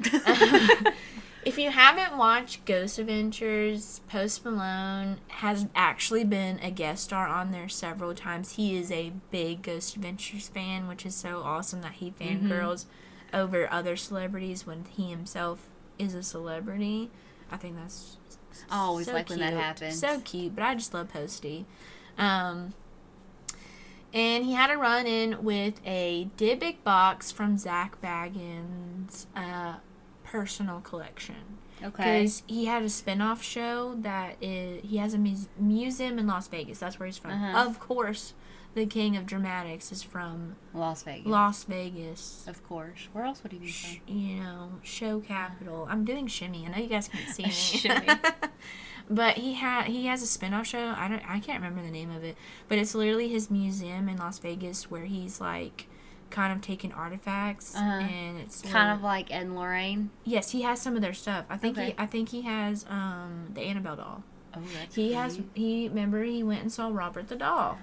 if 1.44 1.56
you 1.56 1.70
haven't 1.70 2.18
watched 2.18 2.66
Ghost 2.66 2.98
Adventures, 2.98 4.00
Post 4.08 4.44
Malone 4.44 5.18
has 5.28 5.68
actually 5.74 6.24
been 6.24 6.58
a 6.58 6.70
guest 6.70 7.04
star 7.04 7.28
on 7.28 7.52
there 7.52 7.68
several 7.68 8.12
times. 8.14 8.56
He 8.56 8.76
is 8.76 8.90
a 8.90 9.12
big 9.30 9.62
Ghost 9.62 9.94
Adventures 9.96 10.48
fan, 10.48 10.86
which 10.88 11.06
is 11.06 11.14
so 11.14 11.40
awesome 11.42 11.80
that 11.82 11.92
he 11.92 12.10
fangirls 12.10 12.84
mm-hmm. 12.84 12.90
Over 13.34 13.70
other 13.72 13.96
celebrities 13.96 14.66
when 14.66 14.84
he 14.96 15.10
himself 15.10 15.68
is 15.98 16.14
a 16.14 16.22
celebrity. 16.22 17.10
I 17.50 17.56
think 17.56 17.76
that's 17.76 18.16
I 18.70 18.78
always 18.78 19.06
so 19.06 19.12
like 19.12 19.28
when 19.28 19.40
that 19.40 19.50
cute. 19.50 19.60
happens. 19.60 19.98
So 19.98 20.20
cute, 20.20 20.54
but 20.54 20.64
I 20.64 20.74
just 20.74 20.94
love 20.94 21.08
Posty. 21.12 21.66
Um, 22.18 22.74
and 24.14 24.44
he 24.44 24.54
had 24.54 24.70
a 24.70 24.76
run 24.78 25.06
in 25.06 25.42
with 25.44 25.80
a 25.84 26.28
Dybbuk 26.38 26.82
box 26.82 27.30
from 27.30 27.58
Zak 27.58 28.00
Bagans' 28.00 29.26
uh, 29.36 29.74
personal 30.24 30.80
collection. 30.80 31.58
Okay. 31.82 32.20
Because 32.20 32.42
he 32.46 32.64
had 32.64 32.82
a 32.82 32.88
spin-off 32.88 33.42
show 33.42 33.96
that 33.98 34.36
is, 34.40 34.82
he 34.82 34.96
has 34.96 35.12
a 35.12 35.18
mus- 35.18 35.48
museum 35.58 36.18
in 36.18 36.26
Las 36.26 36.48
Vegas. 36.48 36.78
That's 36.78 36.98
where 36.98 37.06
he's 37.06 37.18
from. 37.18 37.32
Uh-huh. 37.32 37.68
Of 37.68 37.78
course, 37.78 38.32
the 38.76 38.86
king 38.86 39.16
of 39.16 39.26
dramatics 39.26 39.90
is 39.90 40.02
from 40.04 40.54
Las 40.72 41.02
Vegas. 41.02 41.26
Las 41.26 41.64
Vegas. 41.64 42.44
Of 42.46 42.62
course. 42.68 43.08
Where 43.12 43.24
else 43.24 43.42
would 43.42 43.50
he 43.52 43.58
be 43.58 43.66
Sh- 43.68 44.00
from? 44.06 44.16
you 44.16 44.36
know, 44.40 44.68
show 44.84 45.18
capital. 45.20 45.88
I'm 45.90 46.04
doing 46.04 46.26
shimmy. 46.28 46.64
I 46.66 46.70
know 46.70 46.78
you 46.82 46.88
guys 46.88 47.08
can't 47.08 47.28
see 47.34 47.42
me. 47.44 47.50
shimmy. 47.50 48.06
but 49.10 49.36
he 49.38 49.54
had 49.54 49.86
he 49.86 50.06
has 50.06 50.22
a 50.22 50.26
spin-off 50.26 50.66
show. 50.66 50.94
I 50.96 51.08
don't 51.08 51.22
I 51.28 51.40
can't 51.40 51.60
remember 51.62 51.82
the 51.82 51.90
name 51.90 52.10
of 52.10 52.22
it, 52.22 52.36
but 52.68 52.78
it's 52.78 52.94
literally 52.94 53.28
his 53.28 53.50
museum 53.50 54.08
in 54.08 54.18
Las 54.18 54.38
Vegas 54.38 54.90
where 54.90 55.04
he's 55.06 55.40
like 55.40 55.86
kind 56.28 56.52
of 56.52 56.60
taking 56.60 56.92
artifacts 56.92 57.74
Uh-huh. 57.76 57.84
and 57.88 58.38
it's 58.40 58.60
Kind 58.62 58.92
of 58.92 59.00
like 59.02 59.30
Ed 59.32 59.42
and 59.42 59.56
Lorraine. 59.56 60.10
yes 60.24 60.50
he 60.50 60.62
has 60.62 60.80
some 60.82 60.96
of 60.96 61.00
their 61.00 61.14
stuff 61.14 61.44
i 61.48 61.56
think 61.56 61.78
Okay. 61.78 61.86
he 61.90 61.94
i 61.98 62.04
think 62.04 62.30
he 62.30 62.42
has 62.42 62.84
um 62.90 63.46
the 63.54 63.60
annabelle 63.60 63.94
doll 63.94 64.24
Oh, 64.52 64.60
that's 64.74 64.96
he 64.96 65.12
has 65.12 65.38
he 65.54 65.86
remember 65.88 66.24
he 66.24 66.42
went 66.42 66.62
and 66.62 66.72
saw 66.72 66.88
robert 66.88 67.28
the 67.28 67.36
doll 67.36 67.78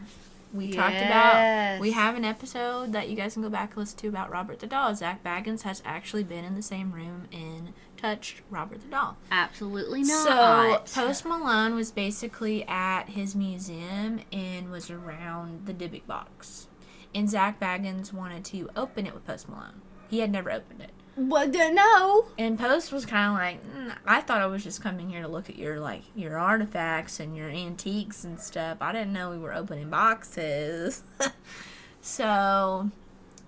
we 0.54 0.72
talked 0.72 0.96
about 0.96 1.80
we 1.80 1.92
have 1.92 2.16
an 2.16 2.24
episode 2.24 2.94
that 2.94 3.10
you 3.10 3.16
guys 3.16 3.34
can 3.34 3.42
go 3.42 3.50
back 3.50 3.72
and 3.72 3.78
listen 3.78 3.98
to 3.98 4.08
about 4.08 4.32
robert 4.32 4.60
the 4.60 4.68
doll. 4.68 4.94
Zak 4.96 5.24
Bagans 5.24 5.64
has 5.64 5.82
actually 5.84 6.24
been 6.24 6.46
in 6.46 6.56
the 6.56 6.62
same 6.62 6.92
room 6.92 7.28
and 7.32 7.74
touched 7.98 8.42
robert 8.50 8.82
the 8.82 8.88
doll. 8.88 9.18
Absolutely 9.32 10.04
not. 10.04 10.88
so 10.88 11.02
post 11.02 11.26
malone 11.26 11.76
was 11.76 11.92
basically 11.92 12.64
at 12.68 13.10
his 13.10 13.36
museum 13.36 14.22
and 14.32 14.70
was 14.70 14.90
around 14.90 15.66
the 15.66 15.74
dybbuk 15.74 16.06
box. 16.06 16.68
And 17.16 17.30
zak 17.30 17.60
bagans 17.60 18.14
wanted 18.14 18.46
to 18.46 18.70
open 18.76 19.06
it 19.06 19.14
with 19.14 19.26
post 19.26 19.50
malone. 19.50 19.82
He 20.10 20.20
had 20.20 20.32
never 20.32 20.52
opened 20.52 20.82
it 20.82 20.92
What? 21.16 21.50
No. 21.52 22.26
and 22.40 22.58
Post 22.58 22.92
was 22.92 23.06
kind 23.06 23.28
of 23.28 23.34
like, 23.38 23.76
mm, 23.76 23.96
I 24.06 24.22
thought 24.22 24.42
I 24.42 24.48
was 24.48 24.64
just 24.64 24.82
coming 24.82 25.10
here 25.10 25.22
to 25.22 25.28
look 25.28 25.50
at 25.50 25.58
your 25.58 25.80
like 25.80 26.02
your 26.16 26.38
artifacts 26.38 27.20
and 27.20 27.36
your 27.36 27.50
antiques 27.50 28.24
and 28.24 28.40
stuff. 28.40 28.78
I 28.82 28.92
didn't 28.92 29.14
know 29.14 29.30
we 29.30 29.38
were 29.38 29.54
opening 29.54 29.90
boxes. 29.90 31.04
so 32.02 32.90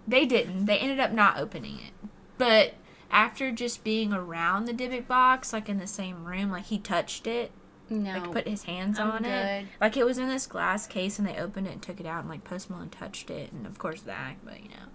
they 0.08 0.26
didn't. 0.26 0.66
They 0.66 0.78
ended 0.78 1.00
up 1.00 1.12
not 1.12 1.38
opening 1.40 1.76
it. 1.78 2.10
But 2.38 2.74
after 3.12 3.52
just 3.52 3.84
being 3.84 4.14
around 4.14 4.66
the 4.66 4.74
Dybbuk 4.74 5.08
box, 5.08 5.54
like 5.54 5.70
in 5.70 5.78
the 5.78 5.88
same 5.88 6.26
room, 6.26 6.52
like 6.52 6.66
he 6.66 6.78
touched 6.78 7.28
it, 7.28 7.52
No. 7.90 8.12
like 8.20 8.32
put 8.32 8.48
his 8.48 8.64
hands 8.64 9.00
I'm 9.00 9.10
on 9.12 9.26
it. 9.26 9.66
Like 9.82 9.98
it 9.98 10.06
was 10.06 10.18
in 10.18 10.28
this 10.28 10.46
glass 10.48 10.86
case, 10.88 11.18
and 11.18 11.28
they 11.28 11.38
opened 11.38 11.68
it 11.68 11.74
and 11.74 11.82
took 11.82 12.00
it 12.00 12.06
out, 12.06 12.22
and 12.22 12.30
like 12.30 12.44
Post 12.44 12.70
Malone 12.70 12.90
touched 12.90 13.30
it, 13.30 13.52
and 13.52 13.66
of 13.66 13.78
course 13.80 14.02
that. 14.02 14.36
But 14.44 14.62
you 14.62 14.70
know, 14.70 14.86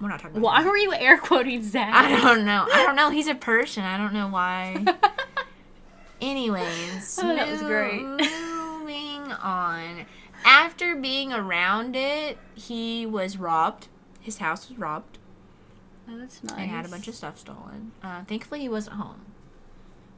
we're 0.00 0.08
not 0.08 0.18
talking. 0.20 0.36
about 0.38 0.42
Why 0.46 0.62
that. 0.62 0.68
were 0.68 0.76
you 0.76 0.92
air 0.94 1.18
quoting 1.18 1.62
Zak? 1.62 1.94
I 1.94 2.20
don't 2.20 2.44
know. 2.44 2.66
I 2.72 2.84
don't 2.84 2.96
know. 2.96 3.10
He's 3.10 3.28
a 3.28 3.34
person. 3.34 3.84
I 3.84 3.96
don't 3.96 4.12
know 4.14 4.28
why. 4.28 4.84
Anyways, 6.20 7.18
Oh, 7.22 7.34
that 7.34 7.48
was 7.50 7.62
great. 7.62 8.02
Moving 8.02 9.32
on. 9.32 10.06
After 10.44 10.94
being 10.96 11.32
around 11.32 11.96
it, 11.96 12.38
he 12.54 13.06
was 13.06 13.36
robbed. 13.38 13.88
His 14.20 14.38
house 14.38 14.68
was 14.68 14.78
robbed 14.78 15.18
Oh, 16.08 16.18
that's 16.18 16.42
nice. 16.42 16.58
and 16.58 16.70
had 16.70 16.84
a 16.84 16.88
bunch 16.88 17.08
of 17.08 17.14
stuff 17.14 17.38
stolen. 17.38 17.92
Uh, 18.02 18.24
thankfully, 18.24 18.60
he 18.60 18.68
wasn't 18.68 18.96
home, 18.96 19.26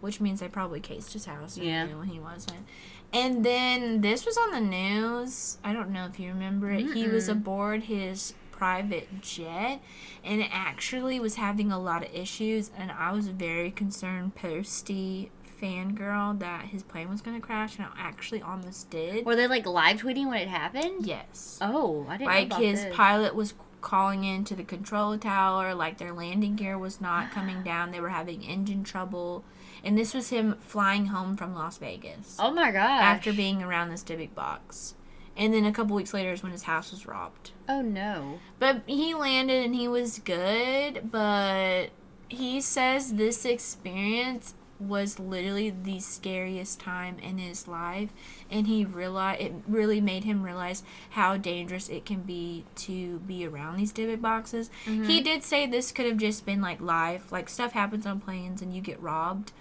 which 0.00 0.20
means 0.20 0.40
they 0.40 0.48
probably 0.48 0.80
cased 0.80 1.12
his 1.12 1.26
house. 1.26 1.56
and 1.56 1.66
Yeah. 1.66 1.84
knew 1.86 1.98
when 1.98 2.08
he 2.08 2.18
wasn't. 2.18 2.66
And 3.12 3.44
then 3.44 4.00
this 4.00 4.24
was 4.26 4.36
on 4.38 4.50
the 4.52 4.60
news. 4.60 5.58
I 5.62 5.72
don't 5.72 5.90
know 5.90 6.06
if 6.06 6.18
you 6.18 6.28
remember 6.28 6.70
it. 6.72 6.94
He 6.94 7.06
was 7.06 7.28
aboard 7.28 7.84
his 7.84 8.34
private 8.52 9.20
jet 9.20 9.80
and 10.22 10.40
it 10.40 10.48
actually 10.52 11.18
was 11.18 11.34
having 11.34 11.72
a 11.72 11.78
lot 11.78 12.04
of 12.04 12.14
issues 12.14 12.70
and 12.78 12.90
I 12.92 13.10
was 13.12 13.28
very 13.28 13.70
concerned 13.72 14.34
posty 14.36 15.30
fangirl 15.60 16.38
that 16.40 16.66
his 16.66 16.82
plane 16.82 17.08
was 17.08 17.20
going 17.20 17.40
to 17.40 17.44
crash 17.44 17.76
and 17.78 17.86
it 17.86 17.92
actually 17.98 18.42
almost 18.42 18.90
did. 18.90 19.24
Were 19.24 19.36
they 19.36 19.46
like 19.46 19.66
live 19.66 20.02
tweeting 20.02 20.28
when 20.28 20.38
it 20.42 20.48
happened? 20.48 21.06
Yes. 21.06 21.58
Oh, 21.60 22.06
I 22.08 22.16
didn't 22.16 22.28
Like 22.30 22.48
know 22.48 22.56
about 22.56 22.64
his 22.64 22.84
this. 22.84 22.94
pilot 22.96 23.34
was 23.34 23.54
calling 23.80 24.22
into 24.24 24.54
the 24.54 24.62
control 24.62 25.18
tower, 25.18 25.74
like 25.74 25.98
their 25.98 26.12
landing 26.12 26.54
gear 26.56 26.78
was 26.78 27.00
not 27.00 27.32
coming 27.32 27.62
down. 27.64 27.90
They 27.90 28.00
were 28.00 28.10
having 28.10 28.42
engine 28.42 28.84
trouble. 28.84 29.44
And 29.84 29.98
this 29.98 30.14
was 30.14 30.28
him 30.30 30.56
flying 30.60 31.06
home 31.06 31.36
from 31.36 31.54
Las 31.54 31.78
Vegas 31.78 32.36
Oh 32.38 32.52
my 32.52 32.70
gosh. 32.70 33.02
after 33.02 33.32
being 33.32 33.62
around 33.62 33.88
this 33.90 34.04
Dybbuk 34.04 34.34
box. 34.34 34.94
And 35.36 35.54
then 35.54 35.64
a 35.64 35.72
couple 35.72 35.96
weeks 35.96 36.12
later 36.12 36.32
is 36.32 36.42
when 36.42 36.52
his 36.52 36.64
house 36.64 36.90
was 36.90 37.06
robbed. 37.06 37.52
Oh 37.68 37.80
no. 37.80 38.38
But 38.58 38.82
he 38.86 39.14
landed 39.14 39.64
and 39.64 39.74
he 39.74 39.88
was 39.88 40.18
good, 40.18 41.10
but 41.10 41.86
he 42.28 42.60
says 42.60 43.14
this 43.14 43.44
experience 43.44 44.54
was 44.88 45.18
literally 45.18 45.70
the 45.70 46.00
scariest 46.00 46.80
time 46.80 47.18
in 47.20 47.38
his 47.38 47.68
life 47.68 48.10
and 48.50 48.66
he 48.66 48.84
realized 48.84 49.40
it 49.40 49.52
really 49.68 50.00
made 50.00 50.24
him 50.24 50.42
realize 50.42 50.82
how 51.10 51.36
dangerous 51.36 51.88
it 51.88 52.04
can 52.04 52.22
be 52.22 52.64
to 52.74 53.18
be 53.20 53.46
around 53.46 53.76
these 53.76 53.92
Dybbuk 53.92 54.20
boxes. 54.20 54.70
Mm-hmm. 54.86 55.04
He 55.04 55.20
did 55.20 55.42
say 55.42 55.66
this 55.66 55.92
could 55.92 56.06
have 56.06 56.16
just 56.16 56.44
been 56.44 56.60
like 56.60 56.80
life, 56.80 57.30
like 57.30 57.48
stuff 57.48 57.72
happens 57.72 58.06
on 58.06 58.20
planes 58.20 58.60
and 58.60 58.74
you 58.74 58.80
get 58.80 59.00
robbed, 59.00 59.52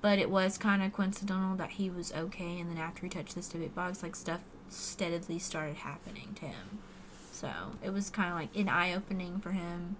but 0.00 0.18
it 0.18 0.30
was 0.30 0.58
kind 0.58 0.82
of 0.82 0.92
coincidental 0.92 1.56
that 1.56 1.70
he 1.70 1.90
was 1.90 2.12
okay 2.12 2.60
and 2.60 2.70
then 2.70 2.78
after 2.78 3.02
he 3.02 3.10
touched 3.10 3.34
this 3.34 3.48
Dybbuk 3.48 3.74
box 3.74 4.02
like 4.02 4.16
stuff 4.16 4.40
steadily 4.70 5.38
started 5.38 5.76
happening 5.76 6.34
to 6.36 6.46
him. 6.46 6.78
So 7.32 7.50
it 7.82 7.90
was 7.90 8.10
kind 8.10 8.30
of 8.30 8.34
like 8.34 8.56
an 8.56 8.68
eye 8.68 8.94
opening 8.94 9.38
for 9.38 9.52
him. 9.52 9.96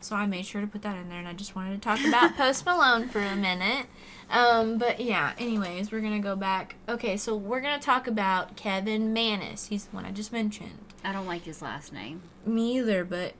So 0.00 0.14
I 0.14 0.26
made 0.26 0.44
sure 0.44 0.60
to 0.60 0.66
put 0.66 0.82
that 0.82 0.96
in 0.96 1.08
there, 1.08 1.18
and 1.18 1.26
I 1.26 1.32
just 1.32 1.56
wanted 1.56 1.80
to 1.80 1.88
talk 1.88 2.04
about 2.04 2.36
Post 2.36 2.66
Malone 2.66 3.08
for 3.08 3.20
a 3.20 3.34
minute. 3.34 3.86
Um, 4.28 4.76
but 4.76 5.00
yeah, 5.00 5.32
anyways, 5.38 5.90
we're 5.90 6.02
gonna 6.02 6.20
go 6.20 6.36
back. 6.36 6.76
Okay, 6.88 7.16
so 7.16 7.34
we're 7.34 7.60
gonna 7.60 7.80
talk 7.80 8.06
about 8.06 8.54
Kevin 8.54 9.14
Mannis. 9.14 9.68
He's 9.68 9.86
the 9.86 9.96
one 9.96 10.04
I 10.04 10.10
just 10.10 10.30
mentioned. 10.30 10.78
I 11.02 11.12
don't 11.12 11.26
like 11.26 11.42
his 11.42 11.62
last 11.62 11.92
name. 11.92 12.22
Me 12.44 12.76
either, 12.78 13.04
but 13.04 13.32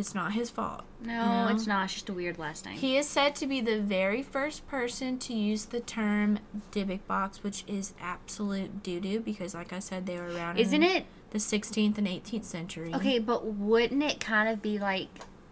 it's 0.00 0.14
not 0.14 0.32
his 0.32 0.50
fault. 0.50 0.82
No, 1.02 1.46
No. 1.46 1.54
it's 1.54 1.66
not. 1.66 1.84
It's 1.84 1.94
just 1.94 2.08
a 2.08 2.12
weird 2.12 2.38
last 2.38 2.64
name. 2.64 2.76
He 2.76 2.96
is 2.96 3.06
said 3.06 3.36
to 3.36 3.46
be 3.46 3.60
the 3.60 3.80
very 3.80 4.22
first 4.22 4.66
person 4.66 5.18
to 5.20 5.32
use 5.34 5.66
the 5.66 5.80
term 5.80 6.40
Dybbuk 6.72 7.06
box, 7.06 7.44
which 7.44 7.62
is 7.68 7.94
absolute 8.00 8.82
doo 8.82 8.98
doo 9.00 9.20
because, 9.20 9.54
like 9.54 9.72
I 9.72 9.78
said, 9.78 10.06
they 10.06 10.16
were 10.16 10.28
around 10.34 10.58
Isn't 10.58 10.82
in 10.82 10.90
it? 10.90 11.04
the 11.30 11.38
16th 11.38 11.96
and 11.98 12.08
18th 12.08 12.44
century. 12.44 12.92
Okay, 12.94 13.18
but 13.20 13.46
wouldn't 13.46 14.02
it 14.02 14.18
kind 14.18 14.48
of 14.48 14.60
be 14.60 14.78
like 14.78 15.08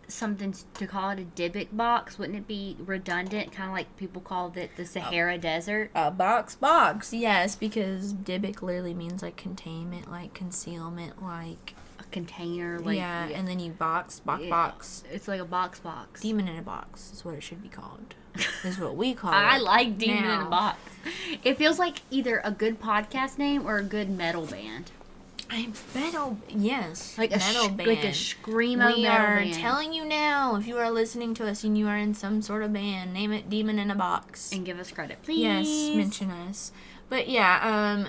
something 0.08 0.54
to 0.74 0.86
call 0.86 1.10
it 1.10 1.18
a 1.20 1.22
Dybbuk 1.22 1.68
box? 1.72 2.18
Wouldn't 2.18 2.38
it 2.38 2.48
be 2.48 2.76
redundant? 2.80 3.52
Kind 3.52 3.68
of 3.70 3.74
like 3.76 3.94
people 3.96 4.20
called 4.22 4.56
it 4.56 4.70
the 4.76 4.82
oh. 4.82 4.86
Sahara 4.86 5.38
Desert. 5.38 5.90
A 5.94 6.10
box 6.10 6.54
box. 6.54 7.12
Yes, 7.12 7.54
because 7.56 8.12
Dybbuk 8.14 8.62
literally 8.62 8.94
means 8.94 9.22
like 9.22 9.36
containment, 9.36 10.10
like 10.10 10.34
concealment, 10.34 11.22
like 11.22 11.74
container, 12.10 12.78
like 12.80 12.96
yeah, 12.96 13.26
and 13.28 13.46
then 13.46 13.58
you 13.60 13.70
box, 13.72 14.20
box, 14.20 14.42
Yeah. 14.42 14.50
box. 14.50 15.04
it's 15.12 15.28
like 15.28 15.40
a 15.40 15.44
box 15.44 15.78
box. 15.80 16.20
Demon 16.20 16.48
in 16.48 16.56
a 16.58 16.62
box 16.62 17.12
is 17.12 17.24
what 17.24 17.34
it 17.34 17.42
should 17.42 17.62
be 17.62 17.68
called. 17.68 18.14
is 18.64 18.78
what 18.78 18.94
we 18.96 19.14
call 19.22 19.32
I 19.32 19.56
it. 19.56 19.62
like 19.62 19.98
Demon 19.98 20.24
in 20.24 20.40
a 20.40 20.44
Box. 20.44 20.78
It 21.42 21.56
feels 21.58 21.78
like 21.78 22.02
either 22.10 22.40
a 22.44 22.50
good 22.50 22.80
podcast 22.80 23.38
name 23.38 23.66
or 23.66 23.78
a 23.78 23.82
good 23.82 24.08
metal 24.10 24.46
band. 24.46 24.90
I 25.50 25.68
metal, 25.94 26.36
yes, 26.48 27.16
Like 27.16 27.30
a 27.34 27.38
metal 27.38 27.64
sh- 27.64 27.68
band. 27.68 27.88
like 27.88 28.04
a 28.04 28.08
screamo 28.08 28.94
we 28.96 29.02
metal 29.02 29.06
are 29.06 29.36
band. 29.38 29.54
telling 29.54 29.92
you 29.94 30.04
now, 30.04 30.56
if 30.56 30.66
you 30.66 30.76
are 30.76 30.90
listening 30.90 31.32
to 31.34 31.48
us 31.48 31.64
and 31.64 31.76
you 31.78 31.88
are 31.88 31.96
in 31.96 32.12
some 32.12 32.42
sort 32.42 32.62
of 32.62 32.72
band, 32.72 33.14
name 33.14 33.32
it 33.32 33.48
Demon 33.48 33.78
in 33.78 33.90
a 33.90 33.94
Box. 33.94 34.52
and 34.52 34.66
give 34.66 34.78
us 34.78 34.90
credit, 34.90 35.22
please. 35.22 35.38
Yes, 35.40 35.96
mention 35.96 36.30
us. 36.30 36.70
But 37.08 37.30
yeah, 37.30 37.60
um, 37.62 38.08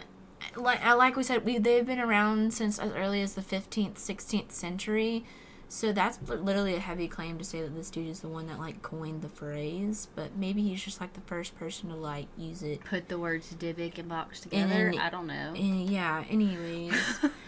like 0.56 0.84
like 0.86 1.16
we 1.16 1.24
said, 1.24 1.46
we 1.46 1.58
they've 1.58 1.86
been 1.86 2.00
around 2.00 2.54
since 2.54 2.80
as 2.80 2.92
early 2.94 3.22
as 3.22 3.34
the 3.36 3.42
fifteenth, 3.42 3.98
sixteenth 3.98 4.52
century. 4.52 5.26
So 5.72 5.92
that's 5.94 6.18
literally 6.28 6.74
a 6.74 6.80
heavy 6.80 7.08
claim 7.08 7.38
to 7.38 7.44
say 7.44 7.62
that 7.62 7.76
this 7.76 7.92
dude 7.92 8.08
is 8.08 8.22
the 8.22 8.28
one 8.28 8.48
that 8.48 8.58
like 8.58 8.82
coined 8.82 9.22
the 9.22 9.30
phrase. 9.30 10.08
But 10.16 10.36
maybe 10.36 10.64
he's 10.64 10.84
just 10.84 11.00
like 11.00 11.14
the 11.14 11.22
first 11.22 11.58
person 11.60 11.90
to 11.90 11.96
like 11.96 12.26
use 12.38 12.64
it. 12.64 12.84
Put 12.86 13.08
the 13.08 13.20
words 13.20 13.54
Dybbuk 13.54 14.00
and 14.00 14.10
box 14.10 14.40
together. 14.40 14.68
then- 14.92 14.98
I 14.98 15.10
don't 15.12 15.28
know. 15.28 15.54
And 15.56 15.88
yeah. 15.88 16.24
Anyways, 16.30 16.96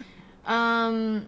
um, 0.46 1.28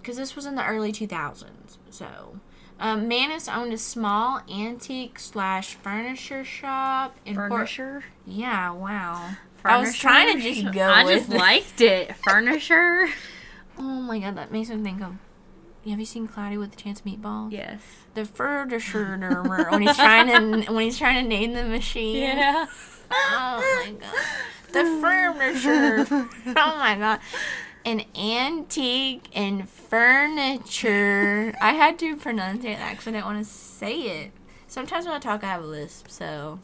because 0.00 0.16
this 0.16 0.34
was 0.34 0.46
in 0.46 0.54
the 0.56 0.66
early 0.66 0.92
two 0.92 1.06
thousands. 1.06 1.78
So. 1.90 2.40
Um, 2.80 3.06
Mannis 3.06 3.46
owned 3.46 3.72
a 3.72 3.78
small 3.78 4.40
antique 4.50 5.20
slash 5.20 5.76
furniture 5.76 6.42
shop 6.42 7.16
in 7.24 7.36
Port- 7.36 7.52
Furniture. 7.52 8.04
Yeah, 8.26 8.72
wow. 8.72 9.36
I 9.64 9.78
was 9.80 9.96
trying 9.96 10.36
to 10.36 10.42
just 10.54 10.72
go 10.72 10.82
I 10.88 11.04
just 11.14 11.30
it. 11.30 11.36
liked 11.36 11.80
it. 11.80 12.14
Furniture. 12.28 13.08
Oh 13.78 13.82
my 13.82 14.18
god, 14.18 14.36
that 14.36 14.52
makes 14.52 14.68
me 14.70 14.82
think 14.82 15.02
of. 15.02 15.16
Have 15.88 15.98
you 15.98 16.06
seen 16.06 16.28
Cloudy 16.28 16.56
with 16.56 16.74
a 16.74 16.76
Chance 16.76 17.00
of 17.00 17.06
Meatballs? 17.06 17.50
Yes. 17.52 17.80
The 18.14 18.24
furniture 18.24 19.16
when 19.70 19.82
he's 19.82 19.96
trying 19.96 20.28
to 20.62 20.72
when 20.72 20.84
he's 20.84 20.98
trying 20.98 21.24
to 21.24 21.28
name 21.28 21.54
the 21.54 21.64
machine. 21.64 22.22
Yeah. 22.22 22.66
Oh 23.10 23.84
my 23.84 23.92
god. 24.00 24.14
The 24.72 24.84
furniture. 25.00 26.28
oh 26.56 26.76
my 26.78 26.96
god. 26.96 27.20
An 27.84 28.04
antique 28.16 29.24
and 29.34 29.68
furniture. 29.68 31.52
I 31.60 31.72
had 31.72 31.98
to 31.98 32.14
that 32.16 32.90
because 32.92 33.08
I 33.08 33.10
didn't 33.10 33.24
want 33.24 33.44
to 33.44 33.44
say 33.44 34.02
it. 34.02 34.32
Sometimes 34.68 35.04
when 35.04 35.14
I 35.14 35.18
talk, 35.18 35.42
I 35.42 35.48
have 35.48 35.64
a 35.64 35.66
lisp, 35.66 36.08
so. 36.08 36.60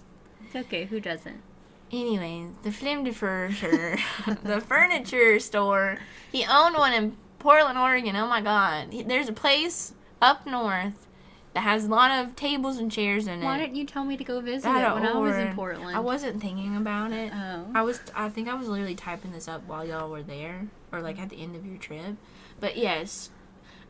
It's 0.46 0.54
okay. 0.54 0.84
Who 0.86 1.00
doesn't? 1.00 1.42
Anyways, 1.90 2.50
the 2.62 2.72
Flim 2.72 3.04
de 3.04 3.12
Furniture, 3.12 3.96
the 4.42 4.60
furniture 4.60 5.38
store. 5.40 5.98
He 6.30 6.44
owned 6.44 6.76
one 6.76 6.92
in 6.92 7.16
Portland, 7.38 7.78
Oregon. 7.78 8.14
Oh 8.16 8.26
my 8.28 8.40
God! 8.42 8.92
There's 9.06 9.28
a 9.28 9.32
place 9.32 9.94
up 10.20 10.46
north 10.46 11.06
that 11.54 11.60
has 11.60 11.86
a 11.86 11.88
lot 11.88 12.10
of 12.10 12.36
tables 12.36 12.76
and 12.76 12.92
chairs 12.92 13.26
in 13.26 13.40
it. 13.40 13.44
Why 13.44 13.56
didn't 13.56 13.76
you 13.76 13.86
tell 13.86 14.04
me 14.04 14.16
to 14.18 14.24
go 14.24 14.40
visit 14.40 14.64
That 14.64 14.90
it 14.90 14.94
when 14.94 15.06
I 15.06 15.16
was 15.18 15.34
in 15.36 15.54
Portland? 15.54 15.96
I 15.96 16.00
wasn't 16.00 16.42
thinking 16.42 16.76
about 16.76 17.10
it. 17.12 17.32
Oh. 17.34 17.66
I 17.74 17.82
was. 17.82 18.00
I 18.14 18.28
think 18.28 18.48
I 18.48 18.54
was 18.54 18.68
literally 18.68 18.94
typing 18.94 19.32
this 19.32 19.48
up 19.48 19.66
while 19.66 19.86
y'all 19.86 20.10
were 20.10 20.22
there, 20.22 20.66
or 20.92 21.00
like 21.00 21.18
at 21.18 21.30
the 21.30 21.40
end 21.40 21.56
of 21.56 21.64
your 21.64 21.78
trip. 21.78 22.16
But 22.60 22.76
yes, 22.76 23.30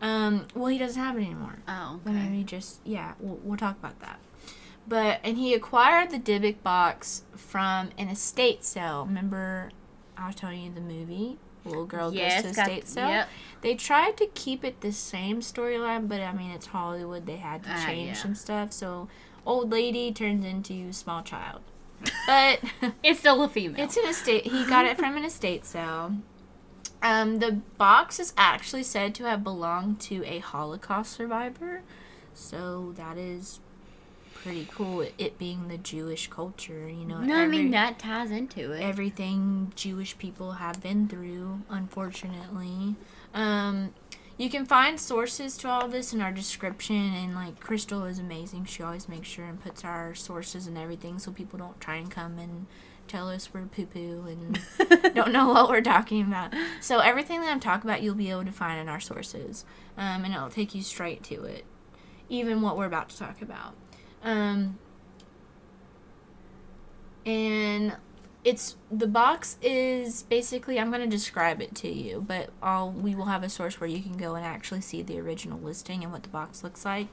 um. 0.00 0.46
Well, 0.54 0.68
he 0.68 0.78
doesn't 0.78 1.02
have 1.02 1.16
it 1.16 1.22
anymore. 1.24 1.58
Oh. 1.66 1.98
But 2.04 2.10
Okay. 2.10 2.28
maybe 2.28 2.44
just 2.44 2.78
yeah, 2.84 3.14
we'll, 3.18 3.40
we'll 3.42 3.58
talk 3.58 3.76
about 3.78 3.98
that. 4.00 4.20
But 4.88 5.20
and 5.22 5.36
he 5.36 5.52
acquired 5.54 6.10
the 6.10 6.18
Dybbuk 6.18 6.62
box 6.62 7.22
from 7.36 7.90
an 7.98 8.08
estate 8.08 8.64
sale. 8.64 9.04
Remember, 9.06 9.70
I 10.16 10.26
was 10.28 10.34
telling 10.36 10.62
you 10.62 10.72
the 10.72 10.80
movie. 10.80 11.38
Little 11.64 11.84
girl 11.84 12.14
Yes. 12.14 12.42
goes 12.44 12.54
to 12.54 12.60
estate 12.62 12.88
sale. 12.88 13.08
Yep. 13.10 13.28
They 13.60 13.74
tried 13.74 14.16
to 14.16 14.26
keep 14.28 14.64
it 14.64 14.80
the 14.80 14.92
same 14.92 15.40
storyline, 15.40 16.08
but 16.08 16.20
I 16.22 16.32
mean 16.32 16.50
it's 16.52 16.66
Hollywood. 16.66 17.26
They 17.26 17.36
had 17.36 17.64
to 17.64 17.70
Ah, 17.70 17.84
change 17.86 18.08
yeah. 18.08 18.22
some 18.22 18.34
stuff. 18.34 18.72
So 18.72 19.08
old 19.44 19.70
lady 19.70 20.10
turns 20.12 20.44
into 20.46 20.90
small 20.92 21.22
child. 21.22 21.60
But 22.26 22.60
It's 23.02 23.18
still 23.20 23.42
a 23.42 23.48
female. 23.48 23.84
it's 23.84 23.96
an 23.98 24.06
estate. 24.06 24.46
He 24.46 24.64
got 24.64 24.86
it 24.86 24.96
from 24.96 25.16
an 25.16 25.24
estate 25.24 25.66
sale. 25.66 26.14
Um, 27.02 27.38
the 27.40 27.52
box 27.76 28.18
is 28.18 28.32
actually 28.38 28.82
said 28.84 29.14
to 29.16 29.24
have 29.24 29.44
belonged 29.44 30.00
to 30.02 30.24
a 30.24 30.38
Holocaust 30.38 31.12
survivor, 31.12 31.82
so 32.34 32.92
that 32.96 33.16
is 33.18 33.60
pretty 34.42 34.66
cool. 34.70 35.06
It 35.18 35.38
being 35.38 35.68
the 35.68 35.78
Jewish 35.78 36.28
culture, 36.28 36.88
you 36.88 37.04
know. 37.04 37.20
no, 37.20 37.36
I 37.36 37.46
mean 37.46 37.70
that 37.72 37.98
ties 37.98 38.30
into 38.30 38.72
it. 38.72 38.80
everything 38.80 39.72
Jewish 39.76 40.16
people 40.18 40.52
have 40.52 40.82
been 40.82 41.08
through, 41.08 41.62
unfortunately. 41.68 42.96
Um, 43.34 43.94
you 44.36 44.48
can 44.48 44.64
find 44.64 45.00
sources 45.00 45.56
to 45.58 45.68
all 45.68 45.88
this 45.88 46.12
in 46.12 46.20
our 46.20 46.30
description, 46.30 47.12
and 47.12 47.34
like 47.34 47.58
Crystal 47.58 48.04
is 48.04 48.20
amazing. 48.20 48.66
She 48.66 48.82
always 48.82 49.08
makes 49.08 49.28
sure 49.28 49.44
and 49.44 49.60
puts 49.60 49.84
our 49.84 50.14
sources 50.14 50.66
and 50.66 50.78
everything 50.78 51.18
so 51.18 51.32
people 51.32 51.58
don't 51.58 51.80
try 51.80 51.96
and 51.96 52.10
come 52.10 52.38
and 52.38 52.66
tell 53.08 53.28
us 53.28 53.52
we're 53.52 53.62
poo 53.62 53.86
poo 53.86 54.26
and 54.28 55.14
don't 55.14 55.32
know 55.32 55.48
what 55.48 55.68
we're 55.68 55.80
talking 55.80 56.22
about. 56.22 56.54
So 56.80 57.00
everything 57.00 57.40
that 57.40 57.50
I'm 57.50 57.58
talking 57.58 57.90
about, 57.90 58.02
you'll 58.02 58.14
be 58.14 58.30
able 58.30 58.44
to 58.44 58.52
find 58.52 58.80
in 58.80 58.88
our 58.88 59.00
sources, 59.00 59.64
um, 59.96 60.24
and 60.24 60.32
it'll 60.32 60.50
take 60.50 60.74
you 60.74 60.82
straight 60.82 61.24
to 61.24 61.42
it, 61.42 61.64
even 62.28 62.62
what 62.62 62.76
we're 62.76 62.86
about 62.86 63.08
to 63.08 63.18
talk 63.18 63.42
about. 63.42 63.74
Um, 64.28 64.78
and 67.24 67.96
it's 68.44 68.76
the 68.90 69.06
box 69.06 69.56
is 69.62 70.22
basically 70.22 70.78
I'm 70.78 70.90
going 70.90 71.00
to 71.00 71.08
describe 71.08 71.62
it 71.62 71.74
to 71.76 71.88
you, 71.88 72.24
but 72.26 72.50
I'll 72.62 72.90
we 72.90 73.14
will 73.14 73.26
have 73.26 73.42
a 73.42 73.48
source 73.48 73.80
where 73.80 73.88
you 73.88 74.02
can 74.02 74.16
go 74.16 74.34
and 74.34 74.44
actually 74.44 74.82
see 74.82 75.02
the 75.02 75.18
original 75.18 75.58
listing 75.58 76.02
and 76.02 76.12
what 76.12 76.24
the 76.24 76.28
box 76.28 76.62
looks 76.62 76.84
like. 76.84 77.08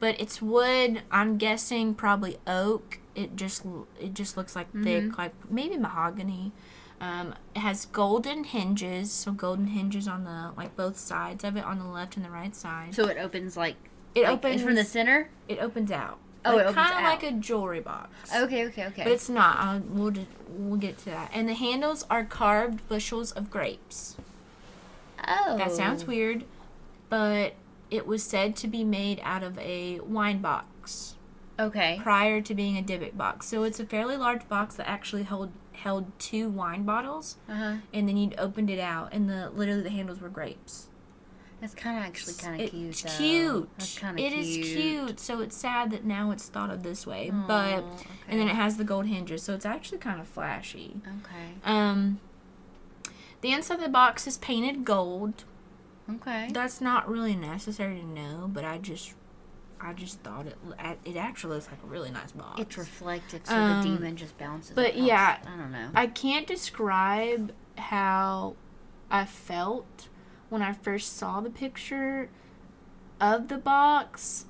But 0.00 0.18
it's 0.18 0.40
wood. 0.40 1.02
I'm 1.10 1.36
guessing 1.36 1.94
probably 1.94 2.38
oak. 2.46 2.98
It 3.14 3.36
just 3.36 3.64
it 4.00 4.14
just 4.14 4.36
looks 4.36 4.56
like 4.56 4.72
thick, 4.82 5.18
like 5.18 5.32
maybe 5.50 5.76
mahogany. 5.76 6.52
Um, 7.00 7.34
it 7.54 7.58
has 7.58 7.86
golden 7.86 8.44
hinges, 8.44 9.12
so 9.12 9.32
golden 9.32 9.66
hinges 9.68 10.08
on 10.08 10.24
the 10.24 10.52
like 10.56 10.76
both 10.76 10.96
sides 10.96 11.44
of 11.44 11.56
it, 11.56 11.64
on 11.64 11.78
the 11.78 11.84
left 11.84 12.16
and 12.16 12.24
the 12.24 12.30
right 12.30 12.54
side. 12.56 12.94
so 12.94 13.06
it 13.06 13.18
opens 13.18 13.56
like 13.56 13.76
It 14.14 14.22
like, 14.22 14.32
opens 14.32 14.62
from 14.62 14.74
the 14.74 14.84
center. 14.84 15.28
It 15.46 15.58
opens 15.58 15.90
out. 15.90 16.18
Oh, 16.44 16.58
opens 16.58 16.74
kind 16.74 16.94
of 16.98 17.02
like 17.04 17.22
a 17.22 17.32
jewelry 17.32 17.80
box. 17.80 18.10
Okay, 18.34 18.66
okay, 18.66 18.86
okay. 18.86 19.02
But 19.04 19.12
it's 19.12 19.28
not. 19.28 19.56
I'll, 19.58 19.80
we'll 19.80 20.10
just, 20.10 20.26
we'll 20.48 20.78
get 20.78 20.98
to 20.98 21.04
that. 21.06 21.30
And 21.32 21.48
the 21.48 21.54
handles 21.54 22.04
are 22.10 22.24
carved 22.24 22.86
bushels 22.88 23.32
of 23.32 23.50
grapes. 23.50 24.16
oh, 25.26 25.56
That 25.56 25.72
sounds 25.72 26.06
weird, 26.06 26.44
but 27.08 27.54
it 27.90 28.06
was 28.06 28.22
said 28.22 28.56
to 28.56 28.66
be 28.68 28.84
made 28.84 29.20
out 29.22 29.42
of 29.42 29.58
a 29.58 30.00
wine 30.00 30.40
box 30.40 31.14
Okay. 31.58 32.00
prior 32.02 32.40
to 32.40 32.54
being 32.54 32.76
a 32.76 32.82
Dybbuk 32.82 33.16
box. 33.16 33.46
So 33.46 33.62
it's 33.62 33.78
a 33.80 33.86
fairly 33.86 34.16
large 34.16 34.48
box 34.48 34.74
that 34.76 34.88
actually 34.88 35.22
held 35.22 35.50
held 35.72 36.06
two 36.18 36.48
wine 36.48 36.82
bottles, 36.84 37.36
Uh 37.48 37.54
huh. 37.54 37.74
and 37.92 38.08
then 38.08 38.16
you'd 38.16 38.34
opened 38.38 38.70
it 38.70 38.78
out, 38.80 39.12
and 39.12 39.28
the 39.28 39.50
literally 39.54 39.82
the 39.82 39.90
handles 39.90 40.20
were 40.20 40.28
grapes. 40.28 40.86
That's 41.64 41.74
kind 41.74 41.96
of 41.98 42.04
actually 42.04 42.34
kind 42.34 42.60
of 42.60 42.68
cute. 42.70 42.90
It's 42.90 43.02
though. 43.02 43.16
cute. 43.16 43.68
That's 43.78 43.98
kind 43.98 44.18
of 44.20 44.22
It 44.26 44.32
cute. 44.34 44.66
is 44.66 44.72
cute. 44.74 45.20
So 45.20 45.40
it's 45.40 45.56
sad 45.56 45.90
that 45.92 46.04
now 46.04 46.30
it's 46.30 46.46
thought 46.46 46.68
of 46.68 46.82
this 46.82 47.06
way, 47.06 47.30
Aw, 47.32 47.46
but 47.46 47.78
okay. 47.84 48.06
and 48.28 48.38
then 48.38 48.48
it 48.48 48.54
has 48.54 48.76
the 48.76 48.84
gold 48.84 49.06
hinges, 49.06 49.42
so 49.42 49.54
it's 49.54 49.64
actually 49.64 49.96
kind 49.96 50.20
of 50.20 50.28
flashy. 50.28 51.00
Okay. 51.06 51.54
Um, 51.64 52.20
the 53.40 53.52
inside 53.52 53.76
of 53.76 53.80
the 53.80 53.88
box 53.88 54.26
is 54.26 54.36
painted 54.36 54.84
gold. 54.84 55.44
Okay. 56.16 56.50
That's 56.52 56.82
not 56.82 57.08
really 57.10 57.34
necessary 57.34 57.96
to 58.00 58.06
know, 58.06 58.50
but 58.52 58.62
I 58.66 58.76
just, 58.76 59.14
I 59.80 59.94
just 59.94 60.20
thought 60.20 60.46
it. 60.46 60.58
It 61.06 61.16
actually 61.16 61.54
looks 61.54 61.68
like 61.70 61.82
a 61.82 61.86
really 61.86 62.10
nice 62.10 62.32
box. 62.32 62.60
It's 62.60 62.76
reflective, 62.76 63.40
so 63.46 63.54
Um, 63.56 63.82
the 63.82 63.88
demon 63.96 64.16
just 64.16 64.36
bounces. 64.36 64.72
but 64.76 64.98
yeah. 64.98 65.38
I 65.46 65.56
don't 65.56 65.72
know. 65.72 65.88
I 65.94 66.08
can't 66.08 66.46
describe 66.46 67.52
how 67.78 68.54
I 69.10 69.24
felt 69.24 70.08
when 70.54 70.62
I 70.62 70.72
first 70.72 71.16
saw 71.18 71.40
the 71.40 71.50
picture 71.50 72.30
of 73.20 73.48
the 73.48 73.58
box, 73.58 74.46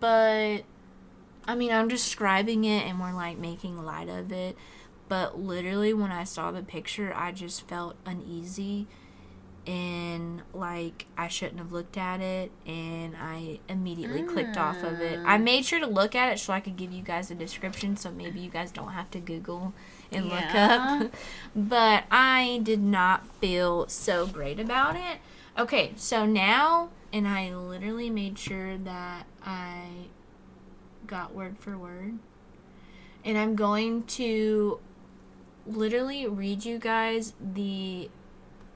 but 0.00 0.58
I 1.46 1.54
mean, 1.54 1.72
I'm 1.72 1.88
describing 1.88 2.64
it 2.64 2.86
and 2.86 3.00
we're 3.00 3.12
like 3.14 3.38
making 3.38 3.82
light 3.84 4.08
of 4.08 4.32
it. 4.32 4.56
But 5.08 5.38
literally, 5.38 5.94
when 5.94 6.10
I 6.10 6.24
saw 6.24 6.50
the 6.50 6.62
picture, 6.62 7.12
I 7.14 7.30
just 7.32 7.68
felt 7.68 7.94
uneasy 8.04 8.86
and 9.66 10.42
like 10.52 11.06
I 11.16 11.28
shouldn't 11.28 11.58
have 11.58 11.72
looked 11.72 11.96
at 11.96 12.20
it, 12.20 12.50
and 12.66 13.14
I 13.18 13.60
immediately 13.68 14.22
clicked 14.22 14.58
off 14.58 14.82
of 14.82 15.00
it. 15.00 15.18
I 15.24 15.36
Ah. 15.36 15.38
made 15.38 15.64
sure 15.64 15.80
to 15.80 15.86
look 15.86 16.14
at 16.14 16.30
it 16.32 16.38
so 16.38 16.52
I 16.52 16.60
could 16.60 16.76
give 16.76 16.92
you 16.92 17.02
guys 17.02 17.30
a 17.30 17.34
description, 17.34 17.96
so 17.96 18.10
maybe 18.10 18.40
you 18.40 18.50
guys 18.50 18.70
don't 18.70 18.92
have 18.92 19.10
to 19.12 19.20
Google 19.20 19.72
and 20.12 20.26
look 20.28 20.54
up. 20.54 21.12
but 21.56 22.04
I 22.10 22.60
did 22.62 22.82
not 22.82 23.26
feel 23.40 23.88
so 23.88 24.26
great 24.26 24.60
about 24.60 24.96
it. 24.96 25.18
Okay, 25.58 25.92
so 25.96 26.26
now 26.26 26.90
and 27.12 27.28
I 27.28 27.54
literally 27.54 28.10
made 28.10 28.38
sure 28.38 28.76
that 28.76 29.26
I 29.44 30.08
got 31.06 31.32
word 31.32 31.58
for 31.58 31.78
word. 31.78 32.18
And 33.24 33.38
I'm 33.38 33.54
going 33.54 34.02
to 34.04 34.80
literally 35.64 36.26
read 36.26 36.64
you 36.64 36.78
guys 36.78 37.34
the 37.40 38.10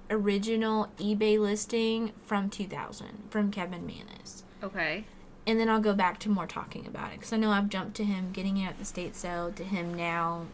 original 0.09 0.89
eBay 0.99 1.39
listing 1.39 2.12
from 2.24 2.49
2000 2.49 3.24
from 3.29 3.51
Kevin 3.51 3.85
Mannis. 3.85 4.45
Okay. 4.62 5.05
And 5.47 5.59
then 5.59 5.68
I'll 5.68 5.81
go 5.81 5.95
back 5.95 6.20
to 6.20 6.29
more 6.29 6.47
talking 6.47 6.87
about 6.87 7.12
it 7.12 7.16
because 7.16 7.33
I 7.33 7.39
know 7.39 7.51
I've 7.51 7.68
jumped 7.68 7.97
to 7.97 8.05
him 8.05 8.31
getting 8.33 8.57
it 8.59 8.66
at 8.66 8.79
the 8.79 8.85
state 8.85 9.16
sale 9.16 9.51
to 9.53 9.64
him 9.64 9.95
now 9.95 10.47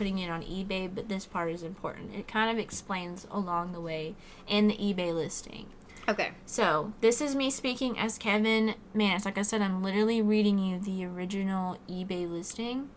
putting 0.00 0.18
it 0.18 0.30
on 0.30 0.40
eBay, 0.40 0.88
but 0.92 1.10
this 1.10 1.26
part 1.26 1.52
is 1.52 1.62
important. 1.62 2.14
It 2.14 2.26
kind 2.26 2.50
of 2.50 2.56
explains 2.56 3.26
along 3.30 3.72
the 3.72 3.82
way 3.82 4.14
in 4.48 4.66
the 4.66 4.74
eBay 4.78 5.14
listing. 5.14 5.66
Okay. 6.08 6.30
So, 6.46 6.94
this 7.02 7.20
is 7.20 7.34
me 7.34 7.50
speaking 7.50 7.98
as 7.98 8.16
Kevin 8.16 8.76
Mannis. 8.94 9.26
Like 9.26 9.36
I 9.36 9.42
said, 9.42 9.60
I'm 9.60 9.82
literally 9.82 10.22
reading 10.22 10.58
you 10.58 10.78
the 10.78 11.04
original 11.04 11.76
eBay 11.86 12.26
listing. 12.26 12.88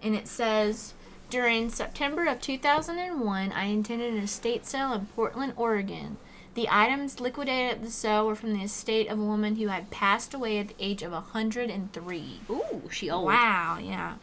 And 0.00 0.14
it 0.14 0.28
says 0.28 0.94
During 1.28 1.70
September 1.70 2.26
of 2.26 2.40
2001, 2.40 3.50
I 3.50 3.64
attended 3.64 4.14
an 4.14 4.22
estate 4.22 4.64
sale 4.64 4.92
in 4.92 5.06
Portland, 5.06 5.54
Oregon. 5.56 6.18
The 6.54 6.68
items 6.70 7.18
liquidated 7.18 7.78
at 7.78 7.82
the 7.82 7.90
sale 7.90 8.28
were 8.28 8.36
from 8.36 8.52
the 8.52 8.62
estate 8.62 9.08
of 9.08 9.18
a 9.18 9.24
woman 9.24 9.56
who 9.56 9.66
had 9.66 9.90
passed 9.90 10.34
away 10.34 10.58
at 10.58 10.68
the 10.68 10.76
age 10.78 11.02
of 11.02 11.10
103. 11.10 12.40
Ooh, 12.48 12.88
she 12.92 13.10
old. 13.10 13.26
Wow, 13.26 13.78
yeah. 13.82 14.14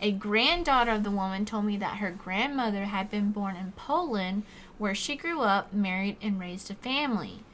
A 0.00 0.12
granddaughter 0.12 0.90
of 0.90 1.04
the 1.04 1.10
woman 1.10 1.44
told 1.44 1.64
me 1.64 1.76
that 1.78 1.98
her 1.98 2.10
grandmother 2.10 2.86
had 2.86 3.10
been 3.10 3.30
born 3.30 3.56
in 3.56 3.72
Poland, 3.72 4.42
where 4.76 4.94
she 4.94 5.16
grew 5.16 5.40
up, 5.40 5.72
married, 5.72 6.16
and 6.20 6.38
raised 6.38 6.70
a 6.70 6.74
family, 6.74 7.44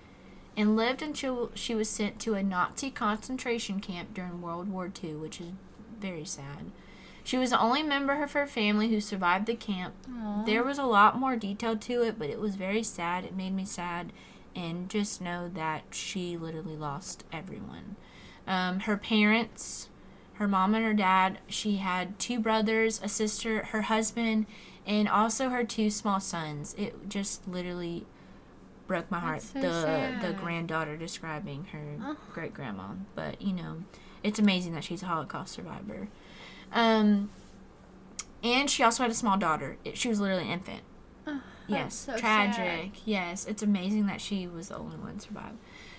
and 0.57 0.77
lived 0.77 1.03
until 1.03 1.51
she 1.55 1.75
was 1.75 1.89
sent 1.89 2.19
to 2.21 2.35
a 2.35 2.43
Nazi 2.43 2.91
concentration 2.91 3.81
camp 3.81 4.15
during 4.15 4.41
World 4.43 4.69
War 4.69 4.91
II, 5.03 5.15
which 5.15 5.41
is 5.41 5.53
very 6.01 6.25
sad. 6.25 6.73
She 7.23 7.39
was 7.39 7.51
the 7.51 7.61
only 7.61 7.83
member 7.83 8.23
of 8.23 8.33
her 8.33 8.47
family 8.47 8.89
who 8.89 9.01
survived 9.01 9.47
the 9.47 9.55
camp. 9.55 9.95
Aw. 10.11 10.45
There 10.45 10.65
was 10.65 10.79
a 10.79 10.85
lot 10.85 11.19
more 11.19 11.37
detail 11.37 11.77
to 11.77 12.03
it, 12.03 12.19
but 12.19 12.31
it 12.31 12.41
was 12.41 12.57
very 12.57 12.83
sad. 12.83 13.25
It 13.25 13.37
made 13.37 13.55
me 13.55 13.65
sad. 13.65 14.13
And 14.57 14.89
just 14.89 15.21
know 15.21 15.49
that 15.55 15.83
she 15.91 16.37
literally 16.37 16.77
lost 16.77 17.25
everyone. 17.33 17.97
Um, 18.47 18.81
her 18.81 18.97
parents, 18.97 19.89
her 20.41 20.49
mom 20.49 20.75
and 20.75 20.83
her 20.85 20.95
dad, 20.95 21.39
she 21.49 21.77
had 21.77 22.19
two 22.19 22.41
brothers, 22.41 22.99
a 23.05 23.09
sister, 23.09 23.67
her 23.67 23.83
husband, 23.83 24.47
and 24.87 25.07
also 25.07 25.51
her 25.51 25.63
two 25.63 25.91
small 25.91 26.19
sons. 26.19 26.75
It 26.79 27.09
just 27.11 27.47
literally 27.47 28.07
broke 28.87 29.11
my 29.11 29.21
heart. 29.21 29.43
So 29.43 29.61
the 29.61 30.17
the 30.23 30.33
granddaughter 30.33 30.97
describing 30.97 31.65
her 31.73 31.97
Oh. 32.03 32.17
great 32.33 32.55
grandma. 32.55 32.95
But 33.15 33.43
you 33.43 33.53
know, 33.53 33.85
it's 34.23 34.39
amazing 34.39 34.73
that 34.73 34.83
she's 34.83 35.03
a 35.03 35.07
Holocaust 35.07 35.53
survivor. 35.53 36.09
Um, 36.73 37.29
and 38.43 38.71
she 38.71 38.83
also 38.83 39.03
had 39.03 39.13
a 39.13 39.15
small 39.15 39.37
daughter. 39.37 39.77
It, 39.85 39.99
she 39.99 40.09
was 40.09 40.21
literally 40.21 40.45
an 40.45 40.51
infant. 40.53 40.81
Oh, 41.27 41.43
Yes, 41.69 41.95
so 41.95 42.17
tragic. 42.17 42.93
Yes, 43.05 43.45
it's 43.47 43.63
amazing 43.63 44.07
that 44.07 44.23
she 44.23 44.47
was 44.47 44.69
the 44.69 44.79
only 44.79 44.97
one 44.97 45.19
to 45.19 45.21
survive. 45.21 45.53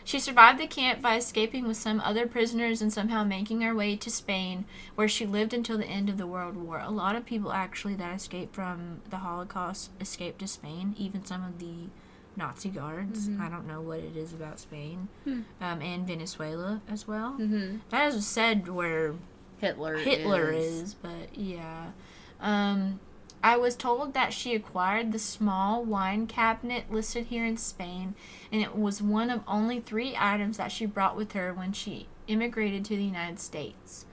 She 0.04 0.20
survived 0.20 0.60
the 0.60 0.68
camp 0.68 1.02
by 1.02 1.16
escaping 1.16 1.68
with 1.68 1.78
some 1.78 2.00
other 2.02 2.28
prisoners 2.28 2.82
and 2.82 2.92
somehow 2.92 3.24
making 3.24 3.62
her 3.62 3.76
way 3.76 3.96
to 3.98 4.10
Spain, 4.10 4.66
where 4.96 5.08
she 5.08 5.26
lived 5.26 5.54
until 5.54 5.78
the 5.78 5.86
end 5.86 6.10
of 6.10 6.18
the 6.18 6.28
World 6.28 6.56
War. 6.58 6.80
A 6.80 6.90
lot 6.90 7.16
of 7.16 7.26
people 7.26 7.52
actually 7.52 7.96
that 7.96 8.16
escaped 8.16 8.56
from 8.56 9.02
the 9.10 9.18
Holocaust 9.18 9.92
escaped 10.00 10.40
to 10.40 10.48
Spain, 10.48 10.96
even 10.98 11.24
some 11.26 11.44
of 11.44 11.60
the 11.60 11.90
Nazi 12.36 12.70
guards. 12.70 13.28
Mhm. 13.30 13.40
I 13.42 13.50
don't 13.50 13.68
know 13.68 13.82
what 13.82 14.00
it 14.00 14.16
is 14.16 14.34
about 14.34 14.60
Spain, 14.60 15.10
Hmm. 15.26 15.42
um, 15.60 15.82
and 15.82 16.08
Venezuela 16.08 16.82
as 16.90 17.08
well. 17.08 17.34
Mm-hmm. 17.40 17.78
That 17.90 18.14
is 18.14 18.26
said 18.26 18.68
where 18.70 19.16
Hitler. 19.60 19.98
Hitler 19.98 20.52
is. 20.52 20.66
is, 20.82 20.94
but 20.96 21.36
yeah. 21.38 21.92
Um, 22.40 23.00
I 23.44 23.58
was 23.58 23.76
told 23.76 24.14
that 24.14 24.34
she 24.34 24.54
acquired 24.54 25.12
the 25.12 25.20
small 25.20 25.84
wine 25.84 26.28
cabinet 26.28 26.92
listed 26.92 27.28
here 27.28 27.46
in 27.46 27.58
Spain, 27.58 28.14
and 28.52 28.62
it 28.62 28.76
was 28.76 29.02
one 29.02 29.30
of 29.30 29.42
only 29.48 29.80
three 29.80 30.16
items 30.18 30.58
that 30.58 30.72
she 30.72 30.86
brought 30.86 31.16
with 31.16 31.32
her 31.34 31.54
when 31.54 31.74
she 31.74 32.08
immigrated 32.28 32.86
to 32.86 32.96
the 32.96 33.04
United 33.04 33.40
States. 33.40 34.06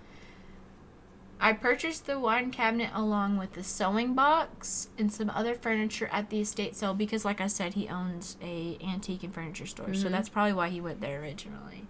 I 1.40 1.52
purchased 1.52 2.06
the 2.06 2.18
wine 2.18 2.50
cabinet 2.50 2.90
along 2.92 3.36
with 3.36 3.52
the 3.52 3.62
sewing 3.62 4.14
box 4.14 4.88
and 4.98 5.12
some 5.12 5.30
other 5.30 5.54
furniture 5.54 6.08
at 6.10 6.30
the 6.30 6.40
estate 6.40 6.74
sale 6.74 6.94
because, 6.94 7.24
like 7.24 7.40
I 7.40 7.46
said, 7.46 7.74
he 7.74 7.86
owns 7.88 8.36
a 8.42 8.76
antique 8.82 9.22
and 9.22 9.32
furniture 9.32 9.66
store, 9.66 9.94
so 9.94 10.08
Mhm. 10.08 10.10
that's 10.10 10.28
probably 10.28 10.54
why 10.54 10.68
he 10.68 10.80
went 10.80 11.00
there 11.00 11.20
originally. 11.20 11.86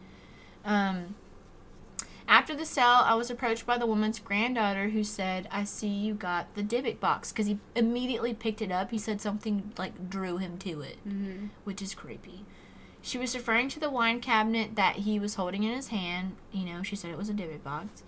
Um, 0.66 1.14
after 2.28 2.54
the 2.54 2.66
sale, 2.66 3.02
I 3.04 3.14
was 3.14 3.30
approached 3.30 3.64
by 3.66 3.78
the 3.78 3.86
woman's 3.86 4.18
granddaughter 4.20 4.90
who 4.90 5.02
said, 5.02 5.48
I 5.50 5.64
see 5.64 5.88
you 5.88 6.14
got 6.14 6.54
the 6.54 6.62
Dybbuk 6.62 7.00
box 7.00 7.32
because 7.32 7.46
he 7.46 7.58
immediately 7.74 8.34
picked 8.34 8.60
it 8.62 8.70
up. 8.70 8.90
He 8.90 8.98
said 8.98 9.20
something 9.20 9.72
like 9.78 10.10
drew 10.10 10.36
him 10.36 10.58
to 10.58 10.82
it, 10.82 10.98
Mm-hmm. 11.08 11.46
which 11.64 11.80
is 11.82 11.94
creepy. 11.94 12.44
She 13.00 13.16
was 13.18 13.34
referring 13.34 13.68
to 13.70 13.80
the 13.80 13.90
wine 13.90 14.20
cabinet 14.20 14.76
that 14.76 14.96
he 14.96 15.18
was 15.18 15.36
holding 15.36 15.62
in 15.64 15.74
his 15.74 15.88
hand. 15.88 16.36
You 16.52 16.66
know, 16.66 16.82
she 16.82 16.96
said 16.96 17.10
it 17.10 17.16
was 17.18 17.30
a 17.30 17.34
Dybbuk 17.34 17.62
box. 17.64 18.02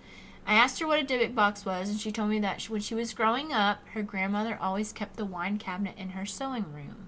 I 0.45 0.53
asked 0.55 0.79
her 0.79 0.87
what 0.87 0.99
a 0.99 1.05
Dybbuk 1.05 1.33
box 1.35 1.65
was, 1.65 1.89
and 1.89 1.99
she 1.99 2.11
told 2.11 2.29
me 2.29 2.39
that 2.39 2.63
when 2.69 2.81
she 2.81 2.93
was 2.95 3.13
growing 3.13 3.51
up, 3.53 3.79
her 3.93 4.03
grandmother 4.03 4.57
always 4.61 4.91
kept 4.91 5.15
the 5.17 5.25
wine 5.25 5.57
cabinet 5.57 5.95
in 5.97 6.09
her 6.09 6.25
sewing 6.25 6.71
room. 6.73 7.07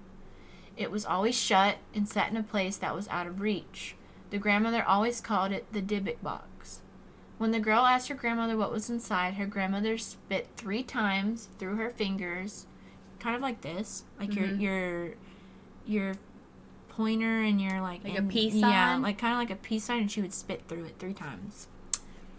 It 0.78 0.90
was 0.92 1.06
always 1.06 1.36
shut 1.40 1.78
and 1.94 2.08
set 2.10 2.32
in 2.32 2.38
a 2.38 2.44
place 2.44 2.78
that 2.78 2.96
was 2.96 3.08
out 3.10 3.28
of 3.28 3.42
reach. 3.42 3.96
The 4.32 4.38
grandmother 4.40 4.84
always 4.84 5.22
called 5.22 5.52
it 5.52 5.72
the 5.74 5.82
Dybbuk 5.82 6.22
box. 6.24 6.46
When 7.38 7.52
the 7.52 7.60
girl 7.60 7.86
asked 7.86 8.08
her 8.10 8.16
grandmother 8.16 8.56
what 8.58 8.72
was 8.72 8.90
inside, 8.90 9.34
her 9.36 9.46
grandmother 9.46 9.98
spit 9.98 10.48
three 10.56 10.84
times 10.84 11.50
through 11.60 11.76
her 11.78 11.90
fingers, 11.90 12.66
kind 13.20 13.36
of 13.36 13.42
like 13.42 13.62
this, 13.62 14.04
like 14.20 14.30
Mhm. 14.32 14.36
your 14.36 14.56
your 14.56 15.14
your 15.86 16.16
pointer 16.90 17.42
and 17.42 17.60
your 17.60 17.82
like 17.82 18.04
Like 18.04 18.14
a 18.14 18.18
and- 18.18 18.30
peace 18.30 18.54
Yeah, 18.54 18.98
like 18.98 19.18
kind 19.18 19.34
of 19.34 19.40
like 19.40 19.50
a 19.50 19.56
peace 19.62 19.86
sign, 19.86 20.02
and 20.02 20.12
she 20.12 20.22
would 20.22 20.34
spit 20.34 20.64
through 20.68 20.86
it 20.86 20.96
three 21.00 21.14
times. 21.14 21.68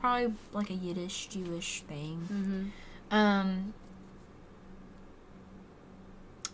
Probably 0.01 0.35
like 0.53 0.71
a 0.71 0.75
Yiddish 0.75 1.27
Jewish 1.27 1.83
thing 1.83 2.29
Mm-hmm. 2.33 3.15
um, 3.17 3.75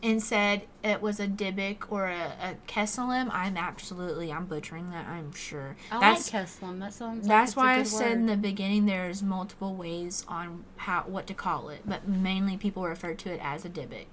and 0.03 0.23
said 0.23 0.63
it 0.83 1.03
was 1.03 1.21
a 1.21 1.27
Dybbuk 1.27 1.91
or 1.91 2.07
a, 2.07 2.33
a 2.41 2.57
Kesselim. 2.67 3.31
I'm 3.33 3.57
absolutely, 3.57 4.33
I'm 4.33 4.47
butchering 4.47 4.91
that, 4.91 5.07
I'm 5.07 5.33
sure. 5.33 5.77
I 5.91 6.01
that's 6.01 6.33
like 6.33 6.45
Kesslin. 6.45 6.81
That 6.81 6.95
sounds. 6.95 7.29
that's 7.29 7.57
like 7.57 7.65
why 7.65 7.73
I 7.75 7.79
good 7.79 7.89
said 7.89 8.13
in 8.13 8.27
the 8.27 8.37
beginning 8.37 8.87
there's 8.87 9.23
multiple 9.23 9.75
ways 9.75 10.25
on 10.29 10.65
how 10.77 11.03
what 11.07 11.27
to 11.27 11.35
call 11.35 11.69
it, 11.69 11.83
but 11.85 12.09
mainly 12.09 12.57
people 12.57 12.85
refer 12.85 13.15
to 13.15 13.33
it 13.33 13.41
as 13.43 13.65
a 13.65 13.69
Dybbuk. 13.69 14.07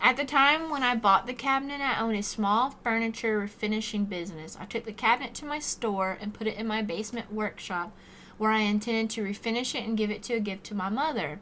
At 0.00 0.16
the 0.16 0.24
time 0.24 0.70
when 0.70 0.84
I 0.84 0.94
bought 0.94 1.26
the 1.26 1.34
cabinet, 1.34 1.80
I 1.80 2.00
owned 2.00 2.16
a 2.16 2.22
small 2.22 2.70
furniture 2.84 3.40
refinishing 3.40 4.08
business. 4.08 4.56
I 4.60 4.64
took 4.64 4.84
the 4.84 4.92
cabinet 4.92 5.34
to 5.34 5.44
my 5.44 5.58
store 5.58 6.16
and 6.20 6.32
put 6.32 6.46
it 6.46 6.56
in 6.56 6.68
my 6.68 6.82
basement 6.82 7.32
workshop 7.32 7.92
where 8.36 8.52
I 8.52 8.60
intended 8.60 9.10
to 9.10 9.24
refinish 9.24 9.74
it 9.74 9.84
and 9.84 9.98
give 9.98 10.10
it 10.10 10.22
to 10.24 10.34
a 10.34 10.40
gift 10.40 10.62
to 10.64 10.74
my 10.76 10.88
mother 10.88 11.40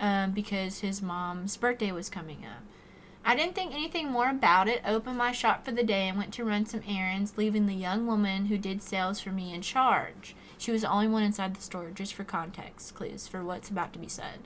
um, 0.00 0.32
because 0.32 0.80
his 0.80 1.02
mom's 1.02 1.58
birthday 1.58 1.92
was 1.92 2.08
coming 2.08 2.46
up. 2.46 2.62
I 3.28 3.36
didn't 3.36 3.54
think 3.54 3.74
anything 3.74 4.10
more 4.10 4.30
about 4.30 4.68
it, 4.68 4.80
opened 4.86 5.18
my 5.18 5.32
shop 5.32 5.62
for 5.62 5.70
the 5.70 5.84
day, 5.84 6.08
and 6.08 6.16
went 6.16 6.32
to 6.32 6.44
run 6.46 6.64
some 6.64 6.80
errands, 6.88 7.34
leaving 7.36 7.66
the 7.66 7.74
young 7.74 8.06
woman 8.06 8.46
who 8.46 8.56
did 8.56 8.82
sales 8.82 9.20
for 9.20 9.28
me 9.28 9.52
in 9.52 9.60
charge. 9.60 10.34
She 10.56 10.72
was 10.72 10.80
the 10.80 10.90
only 10.90 11.08
one 11.08 11.22
inside 11.22 11.54
the 11.54 11.60
store, 11.60 11.90
just 11.94 12.14
for 12.14 12.24
context 12.24 12.94
clues 12.94 13.28
for 13.28 13.44
what's 13.44 13.68
about 13.68 13.92
to 13.92 13.98
be 13.98 14.08
said. 14.08 14.38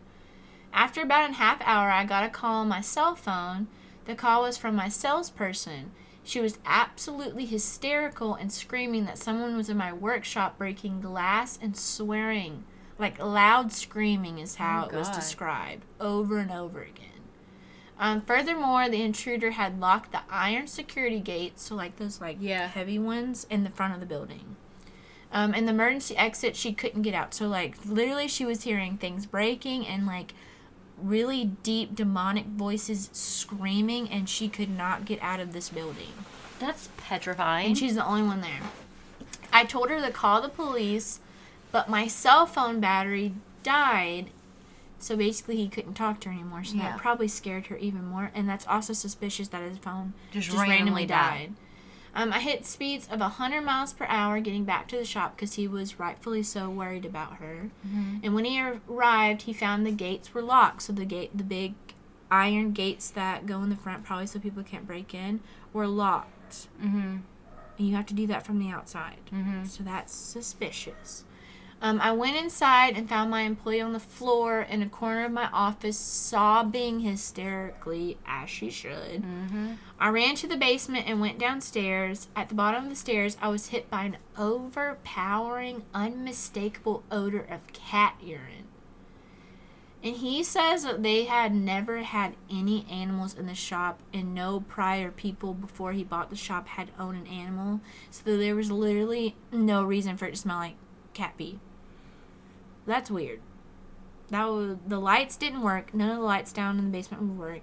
After 0.72 1.00
about 1.00 1.30
a 1.30 1.34
half 1.34 1.62
hour, 1.64 1.92
I 1.92 2.04
got 2.04 2.24
a 2.24 2.28
call 2.28 2.54
on 2.62 2.68
my 2.68 2.80
cell 2.80 3.14
phone. 3.14 3.68
The 4.06 4.16
call 4.16 4.42
was 4.42 4.58
from 4.58 4.74
my 4.74 4.88
salesperson. 4.88 5.92
She 6.24 6.40
was 6.40 6.58
absolutely 6.66 7.46
hysterical 7.46 8.34
and 8.34 8.50
screaming 8.50 9.04
that 9.04 9.16
someone 9.16 9.56
was 9.56 9.70
in 9.70 9.76
my 9.76 9.92
workshop 9.92 10.58
breaking 10.58 11.02
glass 11.02 11.56
and 11.62 11.76
swearing. 11.76 12.64
Like 12.98 13.20
loud 13.22 13.70
screaming 13.70 14.40
is 14.40 14.56
oh 14.58 14.64
how 14.64 14.84
Oh, 14.86 14.88
it 14.88 14.98
was 14.98 15.06
God. 15.06 15.14
described 15.14 15.84
over 16.00 16.38
and 16.38 16.50
over 16.50 16.82
again. 16.82 17.11
Um, 17.98 18.20
furthermore, 18.22 18.88
the 18.88 19.02
intruder 19.02 19.52
had 19.52 19.78
locked 19.78 20.12
the 20.12 20.20
iron 20.30 20.66
security 20.66 21.20
gates, 21.20 21.62
so 21.64 21.74
like 21.74 21.96
those 21.96 22.20
like 22.20 22.36
Yeah. 22.40 22.66
heavy 22.66 22.98
ones, 22.98 23.46
in 23.48 23.64
the 23.64 23.70
front 23.70 23.94
of 23.94 24.00
the 24.00 24.06
building. 24.06 24.56
Um, 25.32 25.54
and 25.54 25.66
the 25.66 25.72
emergency 25.72 26.16
exit, 26.16 26.56
she 26.56 26.72
couldn't 26.72 27.02
get 27.02 27.14
out. 27.14 27.32
So 27.34 27.46
like 27.48 27.76
literally, 27.86 28.28
she 28.28 28.44
was 28.44 28.62
hearing 28.64 28.96
things 28.98 29.24
breaking 29.26 29.86
and 29.86 30.06
like 30.06 30.34
really 31.00 31.44
deep 31.62 31.94
demonic 31.94 32.46
voices 32.46 33.08
screaming, 33.12 34.08
and 34.10 34.28
she 34.28 34.48
could 34.48 34.70
not 34.70 35.04
get 35.04 35.22
out 35.22 35.40
of 35.40 35.52
this 35.52 35.68
building. 35.68 36.12
That's 36.58 36.88
petrifying. 36.96 37.68
And 37.68 37.78
she's 37.78 37.94
the 37.94 38.04
only 38.06 38.22
one 38.22 38.40
there. 38.40 38.60
I 39.52 39.64
told 39.64 39.90
her 39.90 40.00
to 40.00 40.10
call 40.10 40.40
the 40.40 40.48
police, 40.48 41.20
but 41.72 41.88
my 41.88 42.06
cell 42.06 42.46
phone 42.46 42.80
battery 42.80 43.32
died. 43.62 44.30
So 45.02 45.16
basically, 45.16 45.56
he 45.56 45.68
couldn't 45.68 45.94
talk 45.94 46.20
to 46.20 46.28
her 46.28 46.34
anymore. 46.34 46.64
So 46.64 46.76
Yeah. 46.76 46.90
that 46.90 46.98
probably 46.98 47.28
scared 47.28 47.66
her 47.68 47.76
even 47.76 48.06
more. 48.06 48.30
And 48.34 48.48
that's 48.48 48.66
also 48.66 48.92
suspicious 48.92 49.48
that 49.48 49.62
his 49.62 49.78
phone 49.78 50.14
Just 50.30 50.46
just, 50.46 50.56
randomly, 50.56 50.76
randomly 50.78 51.06
died. 51.06 51.54
Um, 52.14 52.32
I 52.32 52.40
hit 52.40 52.66
speeds 52.66 53.08
of 53.10 53.20
100 53.20 53.62
miles 53.62 53.92
per 53.94 54.04
hour 54.06 54.38
getting 54.40 54.64
back 54.64 54.86
to 54.88 54.96
the 54.96 55.04
shop 55.04 55.34
because 55.34 55.54
he 55.54 55.66
was 55.66 55.98
rightfully 55.98 56.42
so 56.42 56.68
worried 56.68 57.06
about 57.06 57.36
her. 57.36 57.70
And 58.22 58.34
when 58.34 58.44
he 58.44 58.62
arrived, 58.62 59.42
he 59.42 59.52
found 59.54 59.86
the 59.86 59.92
gates 59.92 60.34
were 60.34 60.42
locked. 60.42 60.82
So 60.82 60.92
the 60.92 61.06
gate, 61.06 61.36
the 61.36 61.42
big 61.44 61.74
iron 62.30 62.72
gates 62.72 63.08
that 63.10 63.46
go 63.46 63.62
in 63.62 63.70
the 63.70 63.76
front, 63.76 64.04
probably 64.04 64.26
so 64.26 64.38
people 64.38 64.62
can't 64.62 64.86
break 64.86 65.14
in, 65.14 65.40
were 65.72 65.86
locked. 65.86 66.68
Mm-hmm. 66.82 67.16
And 67.78 67.88
you 67.88 67.96
have 67.96 68.06
to 68.06 68.14
do 68.14 68.26
that 68.26 68.44
from 68.44 68.58
the 68.58 68.68
outside. 68.68 69.20
Mm-hmm. 69.32 69.64
So 69.64 69.82
that's 69.82 70.14
suspicious. 70.14 71.24
Um, 71.82 72.00
I 72.00 72.12
went 72.12 72.36
inside 72.36 72.96
and 72.96 73.08
found 73.08 73.28
my 73.28 73.40
employee 73.40 73.80
on 73.80 73.92
the 73.92 73.98
floor 73.98 74.60
in 74.60 74.82
a 74.82 74.88
corner 74.88 75.24
of 75.24 75.32
my 75.32 75.48
office, 75.52 75.98
sobbing 75.98 77.00
hysterically, 77.00 78.18
as 78.24 78.48
she 78.48 78.70
should. 78.70 79.24
Mm-hmm. 79.24 79.72
I 79.98 80.08
ran 80.10 80.36
to 80.36 80.46
the 80.46 80.56
basement 80.56 81.08
and 81.08 81.20
went 81.20 81.40
downstairs. 81.40 82.28
At 82.36 82.48
the 82.48 82.54
bottom 82.54 82.84
of 82.84 82.90
the 82.90 82.94
stairs, 82.94 83.36
I 83.42 83.48
was 83.48 83.66
hit 83.66 83.90
by 83.90 84.04
an 84.04 84.18
overpowering, 84.38 85.82
unmistakable 85.92 87.02
odor 87.10 87.44
of 87.50 87.72
cat 87.72 88.14
urine. 88.22 88.68
And 90.04 90.16
he 90.16 90.44
says 90.44 90.84
that 90.84 91.02
they 91.02 91.24
had 91.24 91.52
never 91.52 92.02
had 92.02 92.36
any 92.48 92.86
animals 92.88 93.34
in 93.34 93.46
the 93.46 93.54
shop, 93.56 94.00
and 94.14 94.32
no 94.32 94.60
prior 94.60 95.10
people 95.10 95.52
before 95.52 95.92
he 95.92 96.04
bought 96.04 96.30
the 96.30 96.36
shop 96.36 96.68
had 96.68 96.92
owned 96.96 97.26
an 97.26 97.32
animal. 97.32 97.80
So 98.08 98.36
there 98.36 98.54
was 98.54 98.70
literally 98.70 99.34
no 99.50 99.82
reason 99.82 100.16
for 100.16 100.26
it 100.26 100.32
to 100.32 100.36
smell 100.36 100.58
like 100.58 100.76
cat 101.12 101.34
pee. 101.36 101.58
That's 102.86 103.10
weird. 103.10 103.40
That 104.30 104.46
was, 104.46 104.76
the 104.86 104.98
lights 104.98 105.36
didn't 105.36 105.62
work. 105.62 105.94
None 105.94 106.10
of 106.10 106.16
the 106.16 106.22
lights 106.22 106.52
down 106.52 106.78
in 106.78 106.86
the 106.86 106.90
basement 106.90 107.22
would 107.22 107.38
work. 107.38 107.60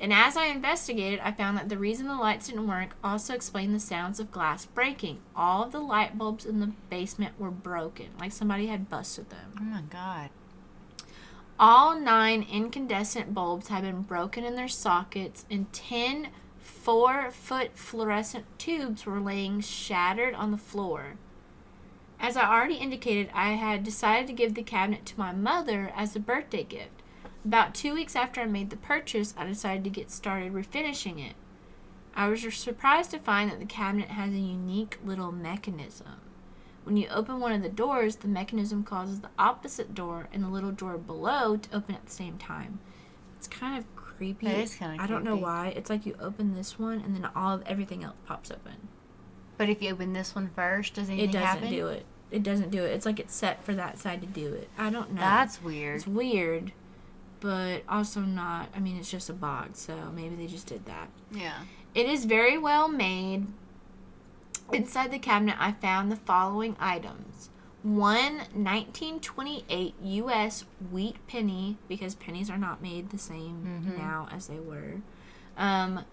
And 0.00 0.12
as 0.12 0.36
I 0.36 0.46
investigated, 0.46 1.20
I 1.20 1.30
found 1.30 1.56
that 1.56 1.68
the 1.68 1.78
reason 1.78 2.08
the 2.08 2.16
lights 2.16 2.48
didn't 2.48 2.66
work 2.66 2.96
also 3.04 3.34
explained 3.34 3.74
the 3.74 3.80
sounds 3.80 4.18
of 4.18 4.32
glass 4.32 4.66
breaking. 4.66 5.20
All 5.36 5.62
of 5.62 5.72
the 5.72 5.80
light 5.80 6.18
bulbs 6.18 6.44
in 6.44 6.58
the 6.58 6.72
basement 6.90 7.38
were 7.38 7.52
broken, 7.52 8.08
like 8.18 8.32
somebody 8.32 8.66
had 8.66 8.88
busted 8.88 9.30
them. 9.30 9.54
Oh 9.60 9.62
my 9.62 9.82
god. 9.82 10.30
All 11.58 11.98
nine 11.98 12.44
incandescent 12.50 13.32
bulbs 13.32 13.68
had 13.68 13.82
been 13.82 14.02
broken 14.02 14.42
in 14.42 14.56
their 14.56 14.66
sockets, 14.66 15.44
and 15.48 15.72
ten 15.72 16.30
four 16.58 17.30
foot 17.30 17.76
fluorescent 17.78 18.46
tubes 18.58 19.06
were 19.06 19.20
laying 19.20 19.60
shattered 19.60 20.34
on 20.34 20.50
the 20.50 20.56
floor. 20.56 21.14
As 22.22 22.36
I 22.36 22.48
already 22.48 22.76
indicated, 22.76 23.30
I 23.34 23.54
had 23.54 23.82
decided 23.82 24.28
to 24.28 24.32
give 24.32 24.54
the 24.54 24.62
cabinet 24.62 25.04
to 25.06 25.18
my 25.18 25.32
mother 25.32 25.92
as 25.96 26.14
a 26.14 26.20
birthday 26.20 26.62
gift. 26.62 27.02
About 27.44 27.74
two 27.74 27.94
weeks 27.94 28.14
after 28.14 28.40
I 28.40 28.46
made 28.46 28.70
the 28.70 28.76
purchase, 28.76 29.34
I 29.36 29.44
decided 29.44 29.82
to 29.82 29.90
get 29.90 30.08
started 30.08 30.52
refinishing 30.52 31.18
it. 31.18 31.34
I 32.14 32.28
was 32.28 32.42
surprised 32.54 33.10
to 33.10 33.18
find 33.18 33.50
that 33.50 33.58
the 33.58 33.66
cabinet 33.66 34.10
has 34.10 34.32
a 34.32 34.38
unique 34.38 34.98
little 35.04 35.32
mechanism. 35.32 36.20
When 36.84 36.96
you 36.96 37.08
open 37.08 37.40
one 37.40 37.52
of 37.52 37.62
the 37.62 37.68
doors, 37.68 38.16
the 38.16 38.28
mechanism 38.28 38.84
causes 38.84 39.20
the 39.20 39.30
opposite 39.36 39.92
door 39.92 40.28
and 40.32 40.44
the 40.44 40.48
little 40.48 40.70
door 40.70 40.98
below 40.98 41.56
to 41.56 41.76
open 41.76 41.96
at 41.96 42.06
the 42.06 42.12
same 42.12 42.38
time. 42.38 42.78
It's 43.36 43.48
kind 43.48 43.76
of 43.76 43.96
creepy. 43.96 44.46
That 44.46 44.58
is 44.58 44.76
kinda 44.76 45.02
I 45.02 45.08
don't 45.08 45.24
know 45.24 45.34
why. 45.34 45.72
It's 45.74 45.90
like 45.90 46.06
you 46.06 46.14
open 46.20 46.54
this 46.54 46.78
one 46.78 47.00
and 47.00 47.16
then 47.16 47.28
all 47.34 47.52
of 47.52 47.62
everything 47.66 48.04
else 48.04 48.16
pops 48.26 48.52
open. 48.52 48.88
But 49.58 49.68
if 49.68 49.82
you 49.82 49.90
open 49.90 50.12
this 50.12 50.34
one 50.34 50.50
first, 50.54 50.94
does 50.94 51.08
anything 51.08 51.32
happen? 51.34 51.40
It 51.40 51.46
doesn't 51.46 51.62
happen? 51.62 51.70
do 51.70 51.86
it. 51.88 52.06
It 52.32 52.42
doesn't 52.42 52.70
do 52.70 52.82
it. 52.82 52.88
It's 52.92 53.06
like 53.06 53.20
it's 53.20 53.34
set 53.34 53.62
for 53.62 53.74
that 53.74 53.98
side 53.98 54.20
to 54.22 54.26
do 54.26 54.52
it. 54.54 54.68
I 54.78 54.90
don't 54.90 55.12
know. 55.12 55.20
That's 55.20 55.62
weird. 55.62 55.96
it's 55.96 56.06
weird, 56.06 56.72
but 57.40 57.82
also 57.88 58.20
not. 58.20 58.68
I 58.74 58.80
mean, 58.80 58.96
it's 58.96 59.10
just 59.10 59.28
a 59.30 59.34
box, 59.34 59.80
so 59.80 60.10
maybe 60.14 60.34
they 60.34 60.46
just 60.46 60.66
did 60.66 60.86
that. 60.86 61.08
Yeah. 61.30 61.58
It 61.94 62.06
is 62.06 62.24
very 62.24 62.56
well 62.58 62.88
made. 62.88 63.46
Inside 64.72 65.12
the 65.12 65.18
cabinet, 65.18 65.56
I 65.58 65.72
found 65.72 66.10
the 66.10 66.16
following 66.16 66.74
items. 66.80 67.50
One 67.82 68.38
1928 68.54 69.94
U.S. 70.02 70.64
wheat 70.90 71.16
penny, 71.26 71.76
because 71.88 72.14
pennies 72.14 72.48
are 72.48 72.56
not 72.56 72.80
made 72.80 73.10
the 73.10 73.18
same 73.18 73.84
Mhm. 73.84 73.98
now 73.98 74.28
as 74.32 74.46
they 74.46 74.60
were. 74.60 75.02
Um, 75.58 76.04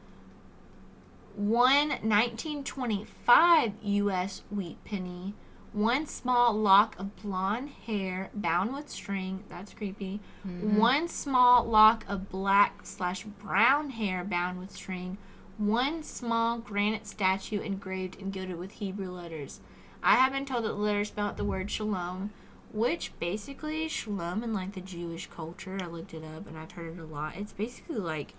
one 1.36 1.90
1925 2.02 3.74
U.S. 3.84 4.42
wheat 4.52 4.84
penny. 4.84 5.34
One 5.74 6.08
small 6.08 6.54
lock 6.54 6.98
of 6.98 7.16
blonde 7.22 7.70
hair 7.86 8.32
bound 8.34 8.74
with 8.74 8.90
string. 8.90 9.44
That's 9.50 9.74
creepy. 9.74 10.20
Mm-hmm. 10.48 10.78
One 10.78 11.08
small 11.08 11.64
lock 11.64 12.06
of 12.08 12.30
black 12.30 12.82
slash 12.84 13.24
brown 13.24 13.92
hair 13.92 14.24
bound 14.24 14.60
with 14.60 14.72
string. 14.72 15.18
One 15.60 16.02
small 16.02 16.58
granite 16.58 17.06
statue 17.06 17.60
engraved 17.60 18.20
and 18.20 18.34
gilded 18.34 18.58
with 18.58 18.72
Hebrew 18.74 19.12
letters. 19.12 19.60
I 20.02 20.16
have 20.16 20.32
been 20.32 20.46
told 20.46 20.64
that 20.64 20.70
the 20.70 20.76
letters 20.76 21.10
spell 21.10 21.28
out 21.28 21.38
the 21.38 21.44
word 21.44 21.70
shalom, 21.70 22.32
which 22.72 23.12
basically 23.20 23.88
shalom 23.88 24.44
in 24.44 24.54
like 24.54 24.74
the 24.74 24.82
Jewish 24.82 25.28
culture. 25.28 25.78
I 25.80 25.86
looked 25.86 26.14
it 26.14 26.24
up 26.24 26.48
and 26.48 26.58
I've 26.58 26.72
heard 26.72 26.98
it 26.98 27.02
a 27.02 27.06
lot. 27.06 27.36
It's 27.36 27.54
basically 27.54 27.98
like 27.98 28.34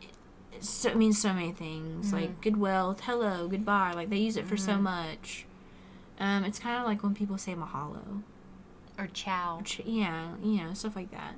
it, 0.00 0.10
so, 0.62 0.90
it 0.90 0.96
means 0.96 1.20
so 1.20 1.32
many 1.32 1.52
things 1.52 2.12
like 2.12 2.30
mm-hmm. 2.30 2.40
good 2.40 2.56
wealth, 2.58 3.00
hello, 3.00 3.48
goodbye. 3.48 3.92
Like 3.94 4.10
they 4.10 4.18
use 4.18 4.36
it 4.36 4.46
for 4.46 4.56
so 4.56 4.72
mm-hmm. 4.72 4.84
much. 4.84 5.46
Um, 6.18 6.44
it's 6.44 6.58
kind 6.58 6.78
of 6.80 6.86
like 6.86 7.02
when 7.02 7.14
people 7.14 7.38
say 7.38 7.54
mahalo. 7.54 8.22
Or 8.98 9.06
ciao. 9.08 9.60
Ch- 9.64 9.82
Yeah, 9.84 10.28
you 10.42 10.62
know, 10.64 10.74
stuff 10.74 10.96
like 10.96 11.10
that. 11.10 11.34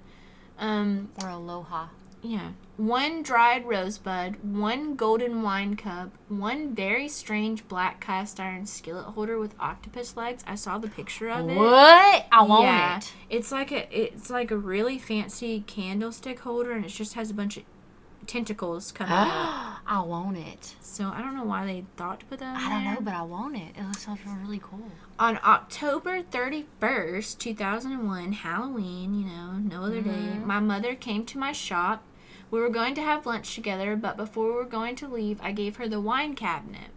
Um, 0.58 1.10
Or 1.22 1.28
aloha. 1.28 1.88
yeah. 2.22 2.50
One 2.76 3.22
dried 3.22 3.64
rosebud, 3.66 4.36
one 4.44 4.94
golden 4.94 5.42
wine 5.42 5.74
cup, 5.76 6.10
one 6.28 6.74
very 6.74 7.08
strange 7.08 7.66
black 7.68 8.00
cast 8.00 8.38
iron 8.38 8.66
skillet 8.66 9.06
holder 9.06 9.38
with 9.38 9.54
octopus 9.58 10.16
legs. 10.16 10.44
I 10.46 10.54
saw 10.54 10.78
the 10.78 10.88
picture 10.88 11.28
of 11.30 11.48
it. 11.48 11.56
What? 11.56 12.26
I 12.30 12.42
want 12.42 12.64
Yeah. 12.64 12.98
it. 12.98 13.12
It's 13.30 13.50
like 13.52 13.72
a 13.72 13.88
it's 13.96 14.30
like 14.30 14.50
a 14.52 14.56
really 14.56 14.98
fancy 14.98 15.64
candlestick 15.66 16.40
holder 16.40 16.70
and 16.72 16.84
it 16.84 16.88
just 16.88 17.14
has 17.14 17.30
a 17.30 17.34
bunch 17.34 17.56
of 17.56 17.64
tentacles 18.28 18.92
coming 18.92 19.12
out. 19.12 19.78
I 19.86 20.02
want 20.02 20.36
it. 20.36 20.74
So 20.80 21.08
I 21.08 21.20
don't 21.22 21.34
know 21.34 21.44
why 21.44 21.64
they 21.64 21.84
thought 21.96 22.20
to 22.20 22.26
put 22.26 22.38
that 22.40 22.56
on 22.56 22.62
I 22.62 22.68
don't 22.68 22.84
there. 22.84 22.94
know, 22.94 23.00
but 23.00 23.14
I 23.14 23.22
want 23.22 23.56
it. 23.56 23.74
It 23.76 23.82
looks 23.82 24.06
like 24.06 24.20
really 24.42 24.60
cool. 24.62 24.92
On 25.18 25.40
October 25.42 26.22
31st, 26.22 27.38
2001, 27.38 28.32
Halloween, 28.32 29.14
you 29.14 29.26
know, 29.26 29.52
no 29.52 29.84
other 29.84 30.02
day, 30.02 30.10
mm-hmm. 30.10 30.46
my 30.46 30.60
mother 30.60 30.94
came 30.94 31.24
to 31.26 31.38
my 31.38 31.52
shop. 31.52 32.04
We 32.50 32.60
were 32.60 32.70
going 32.70 32.94
to 32.94 33.02
have 33.02 33.26
lunch 33.26 33.54
together, 33.54 33.96
but 33.96 34.16
before 34.16 34.46
we 34.46 34.52
were 34.52 34.64
going 34.64 34.94
to 34.96 35.08
leave, 35.08 35.40
I 35.42 35.52
gave 35.52 35.76
her 35.76 35.88
the 35.88 36.00
wine 36.00 36.34
cabinet. 36.34 36.90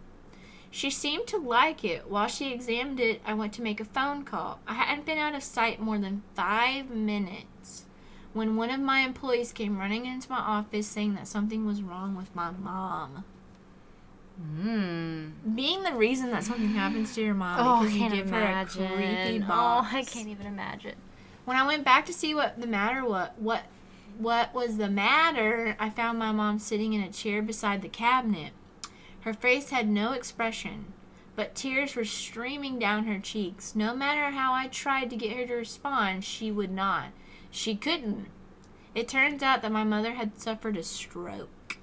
She 0.70 0.90
seemed 0.90 1.26
to 1.28 1.36
like 1.36 1.84
it. 1.84 2.08
While 2.08 2.28
she 2.28 2.52
examined 2.52 3.00
it, 3.00 3.20
I 3.26 3.34
went 3.34 3.52
to 3.54 3.62
make 3.62 3.80
a 3.80 3.84
phone 3.84 4.24
call. 4.24 4.60
I 4.66 4.74
hadn't 4.74 5.04
been 5.04 5.18
out 5.18 5.34
of 5.34 5.42
sight 5.42 5.80
more 5.80 5.98
than 5.98 6.22
five 6.34 6.88
minutes 6.88 7.46
when 8.32 8.56
one 8.56 8.70
of 8.70 8.80
my 8.80 9.00
employees 9.00 9.52
came 9.52 9.78
running 9.78 10.06
into 10.06 10.30
my 10.30 10.38
office 10.38 10.86
saying 10.86 11.14
that 11.14 11.28
something 11.28 11.66
was 11.66 11.82
wrong 11.82 12.16
with 12.16 12.34
my 12.34 12.50
mom. 12.50 13.24
Mmm. 14.40 15.32
Being 15.54 15.82
the 15.82 15.92
reason 15.92 16.30
that 16.30 16.42
something 16.42 16.70
happens 16.70 17.14
to 17.14 17.22
your 17.22 17.34
mom 17.34 17.60
Oh, 17.60 17.74
I 17.74 17.80
because 17.80 17.94
you 17.94 18.00
can't 18.00 18.14
give 18.14 18.26
imagine. 18.28 18.86
her 18.86 18.94
a 18.94 18.96
creepy 18.96 19.44
Oh. 19.48 19.88
I 19.92 20.02
can't 20.04 20.28
even 20.28 20.46
imagine. 20.46 20.94
When 21.44 21.56
I 21.56 21.66
went 21.66 21.84
back 21.84 22.06
to 22.06 22.12
see 22.12 22.34
what 22.34 22.60
the 22.60 22.66
matter 22.66 23.04
what 23.04 23.38
what 23.38 23.64
what 24.18 24.54
was 24.54 24.76
the 24.76 24.88
matter, 24.90 25.76
I 25.78 25.90
found 25.90 26.18
my 26.18 26.32
mom 26.32 26.58
sitting 26.58 26.92
in 26.92 27.02
a 27.02 27.10
chair 27.12 27.42
beside 27.42 27.82
the 27.82 27.88
cabinet. 27.88 28.52
Her 29.20 29.32
face 29.32 29.70
had 29.70 29.88
no 29.88 30.12
expression, 30.12 30.86
but 31.36 31.54
tears 31.54 31.94
were 31.94 32.04
streaming 32.04 32.78
down 32.78 33.04
her 33.04 33.18
cheeks. 33.18 33.74
No 33.74 33.94
matter 33.94 34.30
how 34.36 34.52
I 34.52 34.66
tried 34.68 35.08
to 35.10 35.16
get 35.16 35.36
her 35.36 35.46
to 35.46 35.54
respond, 35.54 36.24
she 36.24 36.50
would 36.50 36.70
not. 36.72 37.06
She 37.52 37.76
couldn't. 37.76 38.28
It 38.94 39.06
turns 39.06 39.42
out 39.42 39.60
that 39.62 39.70
my 39.70 39.84
mother 39.84 40.12
had 40.14 40.40
suffered 40.40 40.76
a 40.76 40.82
stroke. 40.82 41.76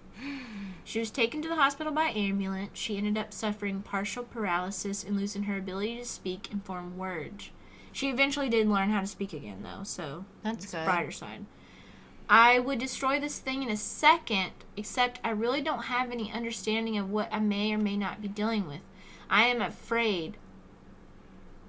She 0.84 1.00
was 1.00 1.12
taken 1.12 1.42
to 1.44 1.48
the 1.48 1.56
hospital 1.56 1.94
by 1.94 2.10
ambulance. 2.10 2.72
She 2.74 2.98
ended 2.98 3.18
up 3.18 3.32
suffering 3.32 3.84
partial 3.84 4.24
paralysis 4.24 5.04
and 5.04 5.16
losing 5.16 5.44
her 5.44 5.58
ability 5.58 5.98
to 5.98 6.06
speak 6.06 6.50
and 6.52 6.66
form 6.66 6.98
words. 6.98 7.52
She 7.92 8.10
eventually 8.10 8.50
did 8.50 8.68
learn 8.68 8.90
how 8.90 9.02
to 9.02 9.08
speak 9.08 9.32
again, 9.32 9.62
though, 9.62 9.84
so 9.84 10.26
That's 10.44 10.72
good. 10.72 10.86
brighter 10.86 11.12
side. 11.12 11.46
I 12.28 12.58
would 12.60 12.80
destroy 12.80 13.20
this 13.20 13.40
thing 13.40 13.62
in 13.62 13.70
a 13.70 13.78
second, 13.78 14.52
except 14.76 15.20
I 15.24 15.30
really 15.30 15.62
don't 15.62 15.84
have 15.84 16.12
any 16.12 16.32
understanding 16.32 16.98
of 16.98 17.10
what 17.12 17.32
I 17.32 17.40
may 17.40 17.72
or 17.72 17.78
may 17.78 17.96
not 17.96 18.22
be 18.22 18.28
dealing 18.28 18.68
with. 18.68 18.82
I 19.30 19.46
am 19.46 19.62
afraid. 19.62 20.38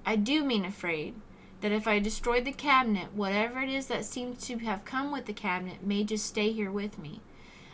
I 0.07 0.17
do 0.17 0.43
mean 0.43 0.65
afraid 0.65 1.15
that 1.61 1.73
if 1.73 1.87
I 1.87 1.99
destroy 1.99 2.41
the 2.41 2.53
cabinet, 2.53 3.13
whatever 3.15 3.61
it 3.61 3.69
is 3.69 3.87
that 3.89 4.05
seems 4.05 4.47
to 4.47 4.59
have 4.59 4.85
come 4.85 5.13
with 5.13 5.27
the 5.27 5.33
cabinet 5.33 5.87
may 5.87 6.05
just 6.05 6.27
stay 6.27 6.53
here 6.53 6.71
with 6.71 6.99
me. 6.99 7.21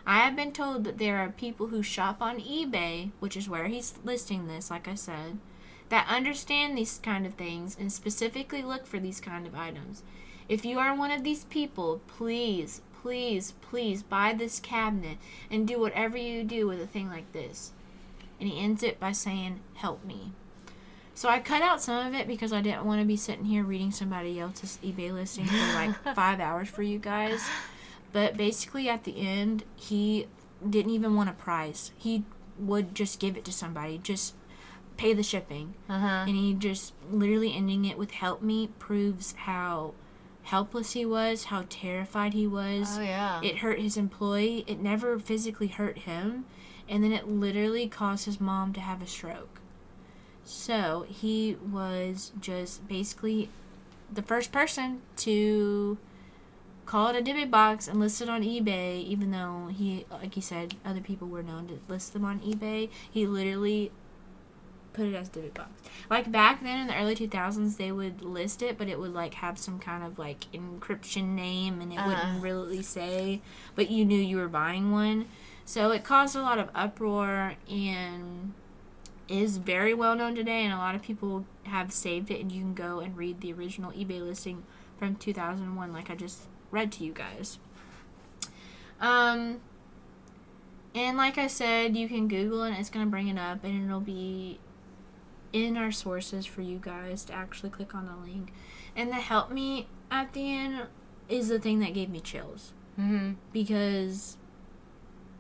I 0.07 0.19
have 0.19 0.37
been 0.37 0.53
told 0.53 0.85
that 0.85 0.99
there 0.99 1.19
are 1.19 1.31
people 1.31 1.69
who 1.69 1.83
shop 1.83 2.23
on 2.23 2.39
eBay, 2.41 3.11
which 3.21 3.37
is 3.37 3.49
where 3.49 3.67
he's 3.67 3.95
listing 4.05 4.47
this, 4.47 4.71
like 4.71 4.87
I 4.87 4.95
said, 4.95 5.39
that 5.89 6.09
understand 6.09 6.77
these 6.77 6.99
kind 7.03 7.27
of 7.27 7.35
things 7.35 7.77
and 7.79 7.93
specifically 7.93 8.63
look 8.63 8.87
for 8.87 8.99
these 8.99 9.21
kind 9.21 9.47
of 9.47 9.55
items. 9.55 10.03
If 10.49 10.65
you 10.65 10.79
are 10.79 10.95
one 10.97 11.11
of 11.11 11.25
these 11.25 11.45
people, 11.45 12.01
please, 12.07 12.83
please, 13.03 13.53
please 13.61 14.03
buy 14.03 14.33
this 14.33 14.61
cabinet 14.61 15.19
and 15.51 15.67
do 15.67 15.81
whatever 15.81 16.17
you 16.17 16.45
do 16.45 16.67
with 16.67 16.81
a 16.81 16.87
thing 16.87 17.09
like 17.09 17.33
this. 17.33 17.73
and 18.39 18.49
he 18.49 18.59
ends 18.61 18.83
it 18.83 19.01
by 19.01 19.13
saying, 19.13 19.61
Help 19.75 20.05
me. 20.05 20.33
So 21.17 21.31
I 21.31 21.41
cut 21.41 21.63
out 21.63 21.81
some 21.81 22.07
of 22.07 22.13
it 22.13 22.29
because 22.29 22.53
I 22.53 22.61
didn't 22.61 22.85
want 22.85 23.01
to 23.01 23.07
be 23.07 23.17
sitting 23.17 23.47
here 23.47 23.65
reading 23.65 23.91
somebody 23.91 24.39
else's 24.39 24.79
eBay 24.85 25.11
listing 25.11 25.47
for 25.47 25.57
like 25.57 25.97
five 26.15 26.41
hours 26.41 26.69
for 26.69 26.83
you 26.83 26.99
guys. 26.99 27.41
But 28.13 28.37
basically, 28.37 28.87
at 28.91 29.05
the 29.05 29.27
end, 29.27 29.65
he 29.77 30.27
didn't 30.69 30.93
even 30.93 31.17
want 31.17 31.31
a 31.31 31.33
prize. 31.33 31.91
He 31.97 32.25
would 32.59 32.95
just 32.95 33.19
give 33.19 33.35
it 33.35 33.47
to 33.47 33.53
somebody, 33.53 33.97
just 33.97 34.35
pay 34.99 35.15
the 35.15 35.23
shipping. 35.23 35.73
Uh-huh. 35.89 36.27
And 36.29 36.37
he 36.37 36.53
just 36.53 36.93
literally 37.11 37.55
ending 37.55 37.87
it 37.87 37.97
with 37.97 38.11
help 38.11 38.43
me 38.43 38.69
proves 38.79 39.33
how 39.33 39.95
helpless 40.43 40.93
he 40.93 41.07
was, 41.07 41.45
how 41.45 41.65
terrified 41.71 42.35
he 42.35 42.47
was. 42.47 42.99
Oh 42.99 43.03
yeah. 43.03 43.41
It 43.43 43.59
hurt 43.59 43.81
his 43.81 43.97
employee. 43.97 44.65
It 44.67 44.81
never 44.81 45.19
physically 45.19 45.69
hurt 45.69 46.01
him. 46.01 46.45
And 46.91 47.03
then 47.03 47.13
it 47.13 47.27
literally 47.27 47.89
caused 47.89 48.27
his 48.27 48.39
mom 48.39 48.75
to 48.75 48.81
have 48.81 49.01
a 49.01 49.07
stroke. 49.07 49.56
So 50.47 51.05
he 51.09 51.57
was 51.73 52.31
just 52.41 52.87
basically 52.87 53.49
the 54.13 54.23
first 54.23 54.53
person 54.53 55.03
to 55.17 55.99
call 56.87 57.09
it 57.09 57.17
a 57.17 57.21
Dybbuk 57.21 57.51
box 57.51 57.89
and 57.89 57.99
list 57.99 58.23
it 58.23 58.29
on 58.29 58.45
eBay, 58.45 59.03
even 59.05 59.33
though 59.33 59.69
he, 59.77 60.07
like 60.09 60.35
he 60.35 60.41
said, 60.41 60.77
other 60.85 61.01
people 61.01 61.27
were 61.27 61.43
known 61.43 61.67
to 61.67 61.81
list 61.89 62.13
them 62.13 62.25
on 62.25 62.39
eBay. 62.41 62.89
He 63.11 63.27
literally 63.27 63.91
put 64.93 65.07
it 65.07 65.15
as 65.17 65.29
Dybbuk 65.29 65.55
box. 65.55 65.69
Like 66.09 66.31
back 66.31 66.63
then 66.63 66.79
in 66.79 66.87
the 66.87 66.97
early 66.97 67.17
2000s, 67.17 67.77
they 67.77 67.91
would 67.91 68.23
list 68.23 68.63
it, 68.63 68.79
but 68.79 68.87
it 68.89 69.01
would 69.01 69.13
like 69.13 69.35
have 69.35 69.59
some 69.59 69.81
kind 69.81 70.05
of 70.05 70.17
like 70.17 70.47
encryption 70.53 71.35
name 71.35 71.81
and 71.81 71.93
it 71.93 71.97
Uh. 71.99 72.07
wouldn't 72.07 72.41
really 72.43 72.83
say, 72.83 73.41
but 73.75 73.91
you 73.91 74.05
knew 74.05 74.21
you 74.21 74.37
were 74.37 74.47
buying 74.49 74.93
one. 74.93 75.27
So 75.65 75.91
it 75.91 76.05
caused 76.05 76.37
a 76.37 76.41
lot 76.41 76.61
of 76.61 76.71
uproar 76.73 77.55
and 77.69 78.53
is 79.29 79.57
very 79.57 79.95
well 79.95 80.15
known 80.15 80.35
today, 80.35 80.65
and 80.65 80.73
a 80.73 80.79
lot 80.79 80.95
of 80.95 81.03
people 81.03 81.45
have 81.65 81.93
saved 81.93 82.31
it, 82.31 82.41
and 82.41 82.53
you 82.53 82.61
can 82.61 82.75
go 82.75 83.01
and 83.01 83.17
read 83.17 83.41
the 83.41 83.53
original 83.53 83.93
eBay 83.93 84.21
listing 84.21 84.65
from 84.99 85.17
2001, 85.17 85.93
like 85.93 86.11
I 86.11 86.15
just 86.15 86.43
read 86.71 86.93
to 86.93 87.05
you 87.05 87.13
guys. 87.13 87.59
Um, 89.01 89.61
and 90.95 91.17
like 91.17 91.39
I 91.39 91.47
said, 91.47 91.97
you 91.97 92.09
can 92.09 92.29
Google 92.29 92.63
it, 92.65 92.71
and 92.71 92.79
it's 92.79 92.91
gonna 92.91 93.07
bring 93.07 93.29
it 93.29 93.39
up, 93.39 93.65
and 93.65 93.85
it'll 93.85 94.01
be 94.01 94.59
in 95.53 95.77
our 95.77 95.93
sources 95.93 96.47
for 96.47 96.63
you 96.63 96.79
guys 96.79 97.25
to 97.25 97.33
actually 97.33 97.71
click 97.71 97.95
on 97.95 98.07
the 98.07 98.17
link. 98.17 98.53
And 98.95 99.11
the 99.11 99.17
help 99.17 99.51
me 99.51 99.89
at 100.11 100.33
the 100.33 100.53
end 100.53 100.87
is 101.29 101.49
the 101.49 101.59
thing 101.59 101.81
that 101.81 101.95
gave 101.95 102.09
me 102.09 102.21
chills 102.21 102.73
mm-hmm. 102.99 103.33
because 103.53 104.37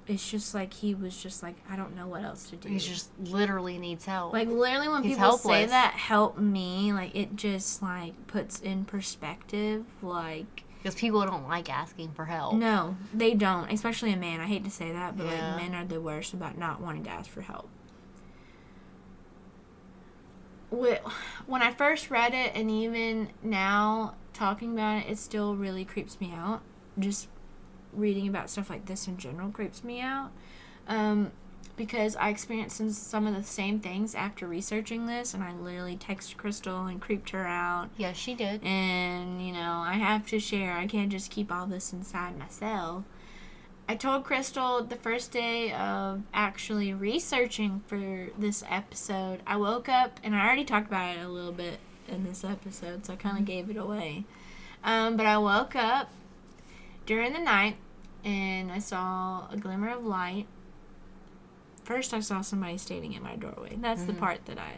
it's 0.09 0.31
just 0.31 0.55
like 0.55 0.73
he 0.73 0.95
was 0.95 1.17
just 1.21 1.43
like 1.43 1.57
I 1.69 1.77
don't 1.77 1.95
know 1.97 2.07
what 2.07 2.23
else 2.23 2.49
to 2.51 2.57
do. 2.57 2.69
He 2.69 2.79
just 2.79 3.11
literally 3.19 3.79
needs 3.79 4.05
help. 4.05 4.33
Like 4.33 4.49
literally 4.49 4.89
when 4.89 5.03
He's 5.03 5.17
people 5.17 5.37
say 5.39 5.67
that 5.67 5.95
help 5.95 6.39
me, 6.39 6.93
like 6.93 7.15
it 7.15 7.35
just 7.37 7.83
like 7.83 8.15
puts 8.27 8.61
in 8.61 8.85
perspective 8.85 9.85
like 10.03 10.63
because 10.83 10.95
people 10.95 11.25
don't 11.27 11.49
like 11.49 11.69
asking 11.69 12.13
for 12.13 12.27
help. 12.27 12.55
no, 12.55 12.97
they 13.13 13.35
don't, 13.35 13.73
especially 13.73 14.13
a 14.13 14.17
man. 14.17 14.41
I 14.41 14.47
hate 14.47 14.63
to 14.65 14.71
say 14.71 14.93
that, 14.93 15.17
but 15.17 15.27
Yeah. 15.27 15.55
like 15.55 15.63
men 15.63 15.75
are 15.75 15.85
the 15.85 16.01
worst 16.01 16.33
about 16.33 16.57
not 16.57 16.81
wanting 16.81 17.03
to 17.05 17.11
ask 17.11 17.29
for 17.29 17.41
help. 17.41 17.69
Wh- 20.71 21.03
When 21.49 21.63
I 21.63 21.73
first 21.73 22.11
read 22.11 22.35
it 22.35 22.53
and 22.55 22.71
even 22.71 23.31
now 23.43 24.15
talking 24.33 24.73
about 24.73 24.99
it, 25.03 25.11
it 25.11 25.19
still 25.19 25.57
really 25.57 25.85
creeps 25.85 26.21
me 26.21 26.33
out. 26.33 26.61
Just 26.99 27.29
reading 27.97 28.29
about 28.29 28.51
stuff 28.51 28.71
like 28.71 28.87
this 28.87 29.09
in 29.09 29.17
general 29.17 29.51
creeps 29.51 29.83
me 29.83 30.01
out. 30.01 30.31
Um, 30.87 31.33
because 31.77 32.17
I 32.17 32.31
experienced 32.31 32.77
some- 32.95 33.27
of 33.27 33.35
the 33.35 33.43
same 33.43 33.81
things 33.81 34.15
after 34.15 34.47
researching 34.47 35.07
this, 35.07 35.35
and 35.35 35.43
I 35.45 35.53
literally 35.53 35.97
texted 35.97 36.37
Crystal 36.39 36.87
and 36.87 37.01
creeped 37.01 37.31
her 37.31 37.47
out. 37.47 37.91
Yeah, 37.99 38.13
she 38.13 38.35
did. 38.35 38.65
And, 38.65 39.47
you 39.47 39.53
know, 39.53 39.83
I 39.85 39.95
have 39.95 40.27
to 40.29 40.41
share. 40.41 40.73
I 40.73 40.87
can't 40.87 41.11
just 41.11 41.31
keep 41.31 41.53
all 41.53 41.67
this 41.67 41.93
inside 41.93 42.39
myself. 42.39 43.05
I 43.89 43.95
told 43.95 44.25
Crystal 44.25 44.83
the 44.83 44.97
first 44.97 45.31
day 45.31 45.73
of 45.73 46.23
actually 46.35 46.93
researching 46.93 47.83
for 47.87 48.29
this 48.37 48.65
episode, 48.69 49.43
I 49.47 49.57
woke 49.57 49.89
up 49.89 50.19
and 50.25 50.35
I 50.35 50.45
already 50.45 50.65
talked 50.65 50.89
about 50.89 51.17
it 51.17 51.21
a 51.21 51.29
little 51.29 51.53
bit 51.53 51.79
in 52.09 52.25
this 52.25 52.43
episode, 52.43 53.07
so 53.07 53.13
I 53.13 53.17
kind 53.17 53.39
of 53.39 53.45
gave 53.45 53.71
it 53.71 53.77
away. 53.77 54.25
Um, 54.83 55.17
but 55.17 55.27
I 55.27 55.39
woke 55.39 55.77
up 55.77 56.11
during 57.05 57.33
the 57.33 57.39
night 57.39 57.77
and 58.25 58.71
I 58.73 58.79
saw 58.79 59.49
a 59.51 59.57
glimmer 59.57 59.89
of 59.91 60.05
light. 60.05 60.47
First, 61.85 62.13
I 62.13 62.21
saw 62.21 62.41
somebody 62.41 62.79
standing 62.79 63.13
in 63.13 63.23
my 63.23 63.37
doorway. 63.37 63.77
That's 63.81 64.05
the 64.05 64.13
Mhm. 64.13 64.19
part 64.19 64.47
that 64.47 64.59
I 64.59 64.73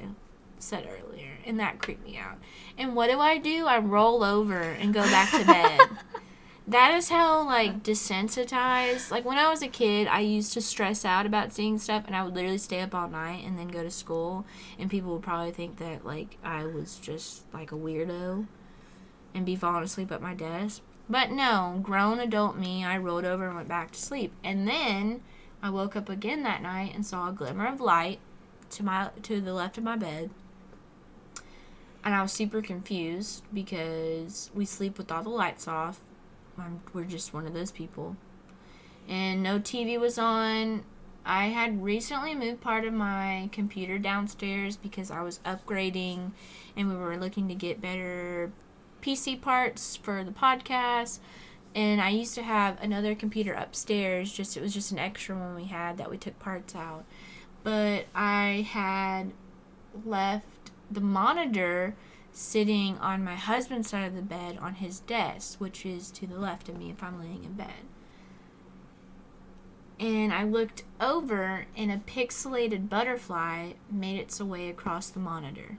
said 0.58 0.86
earlier, 0.86 1.38
and 1.46 1.58
that 1.58 1.78
creeped 1.78 2.04
me 2.04 2.18
out. 2.18 2.38
And 2.76 2.94
what 2.94 3.08
do 3.10 3.18
I 3.20 3.38
do? 3.38 3.66
I 3.66 3.78
roll 3.78 4.22
over 4.22 4.60
and 4.60 4.92
go 4.92 5.02
back 5.02 5.30
to 5.30 5.44
bed. 5.46 5.88
that 6.68 6.92
is 6.94 7.08
how 7.08 7.44
like 7.44 7.82
desensitized. 7.82 9.10
Like 9.10 9.24
when 9.24 9.38
I 9.38 9.48
was 9.48 9.62
a 9.62 9.68
kid, 9.68 10.06
I 10.06 10.20
used 10.20 10.52
to 10.52 10.60
stress 10.60 11.04
out 11.06 11.24
about 11.24 11.52
seeing 11.54 11.78
stuff, 11.78 12.02
and 12.06 12.14
I 12.14 12.22
would 12.22 12.34
literally 12.34 12.58
stay 12.58 12.80
up 12.82 12.94
all 12.94 13.08
night 13.08 13.42
and 13.46 13.58
then 13.58 13.68
go 13.68 13.82
to 13.82 13.90
school, 13.90 14.44
and 14.78 14.90
people 14.90 15.12
would 15.14 15.22
probably 15.22 15.52
think 15.52 15.78
that 15.78 16.04
like 16.04 16.36
I 16.44 16.66
was 16.66 16.98
just 16.98 17.44
like 17.54 17.72
a 17.72 17.76
weirdo, 17.76 18.46
and 19.32 19.46
be 19.46 19.56
falling 19.56 19.84
asleep 19.84 20.12
at 20.12 20.20
my 20.20 20.34
desk. 20.34 20.82
But 21.10 21.30
no, 21.30 21.80
grown 21.82 22.20
adult 22.20 22.56
me, 22.56 22.84
I 22.84 22.98
rolled 22.98 23.24
over 23.24 23.46
and 23.46 23.56
went 23.56 23.68
back 23.68 23.92
to 23.92 24.00
sleep, 24.00 24.32
and 24.44 24.68
then 24.68 25.22
I 25.62 25.70
woke 25.70 25.96
up 25.96 26.08
again 26.08 26.42
that 26.42 26.62
night 26.62 26.94
and 26.94 27.04
saw 27.04 27.28
a 27.28 27.32
glimmer 27.32 27.66
of 27.66 27.80
light 27.80 28.20
to 28.70 28.84
my 28.84 29.10
to 29.22 29.40
the 29.40 29.54
left 29.54 29.78
of 29.78 29.84
my 29.84 29.96
bed. 29.96 30.30
And 32.04 32.14
I 32.14 32.22
was 32.22 32.32
super 32.32 32.62
confused 32.62 33.42
because 33.52 34.50
we 34.54 34.64
sleep 34.64 34.98
with 34.98 35.10
all 35.10 35.22
the 35.22 35.30
lights 35.30 35.66
off. 35.66 36.00
I'm, 36.58 36.80
we're 36.92 37.04
just 37.04 37.34
one 37.34 37.46
of 37.46 37.54
those 37.54 37.70
people. 37.70 38.16
And 39.08 39.42
no 39.42 39.58
TV 39.58 39.98
was 39.98 40.18
on. 40.18 40.84
I 41.24 41.46
had 41.46 41.82
recently 41.82 42.34
moved 42.34 42.60
part 42.60 42.84
of 42.84 42.92
my 42.92 43.48
computer 43.52 43.98
downstairs 43.98 44.76
because 44.76 45.10
I 45.10 45.22
was 45.22 45.40
upgrading 45.44 46.32
and 46.76 46.88
we 46.88 46.96
were 46.96 47.16
looking 47.16 47.48
to 47.48 47.54
get 47.54 47.80
better 47.80 48.52
PC 49.02 49.40
parts 49.40 49.96
for 49.96 50.24
the 50.24 50.30
podcast. 50.30 51.18
And 51.74 52.00
I 52.00 52.08
used 52.10 52.34
to 52.34 52.42
have 52.42 52.82
another 52.82 53.14
computer 53.14 53.52
upstairs, 53.52 54.32
just 54.32 54.56
it 54.56 54.62
was 54.62 54.74
just 54.74 54.90
an 54.90 54.98
extra 54.98 55.36
one 55.36 55.54
we 55.54 55.66
had 55.66 55.98
that 55.98 56.10
we 56.10 56.16
took 56.16 56.38
parts 56.38 56.74
out. 56.74 57.04
But 57.62 58.06
I 58.14 58.66
had 58.70 59.32
left 60.04 60.70
the 60.90 61.00
monitor 61.00 61.94
sitting 62.32 62.96
on 62.98 63.24
my 63.24 63.34
husband's 63.34 63.90
side 63.90 64.06
of 64.06 64.14
the 64.14 64.22
bed 64.22 64.58
on 64.60 64.74
his 64.76 65.00
desk, 65.00 65.60
which 65.60 65.84
is 65.84 66.10
to 66.12 66.26
the 66.26 66.38
left 66.38 66.68
of 66.68 66.78
me 66.78 66.90
if 66.90 67.02
I'm 67.02 67.20
laying 67.20 67.44
in 67.44 67.52
bed. 67.54 67.84
And 70.00 70.32
I 70.32 70.44
looked 70.44 70.84
over, 71.00 71.66
and 71.76 71.90
a 71.90 71.96
pixelated 71.96 72.88
butterfly 72.88 73.72
made 73.90 74.20
its 74.20 74.40
way 74.40 74.68
across 74.68 75.10
the 75.10 75.18
monitor. 75.18 75.78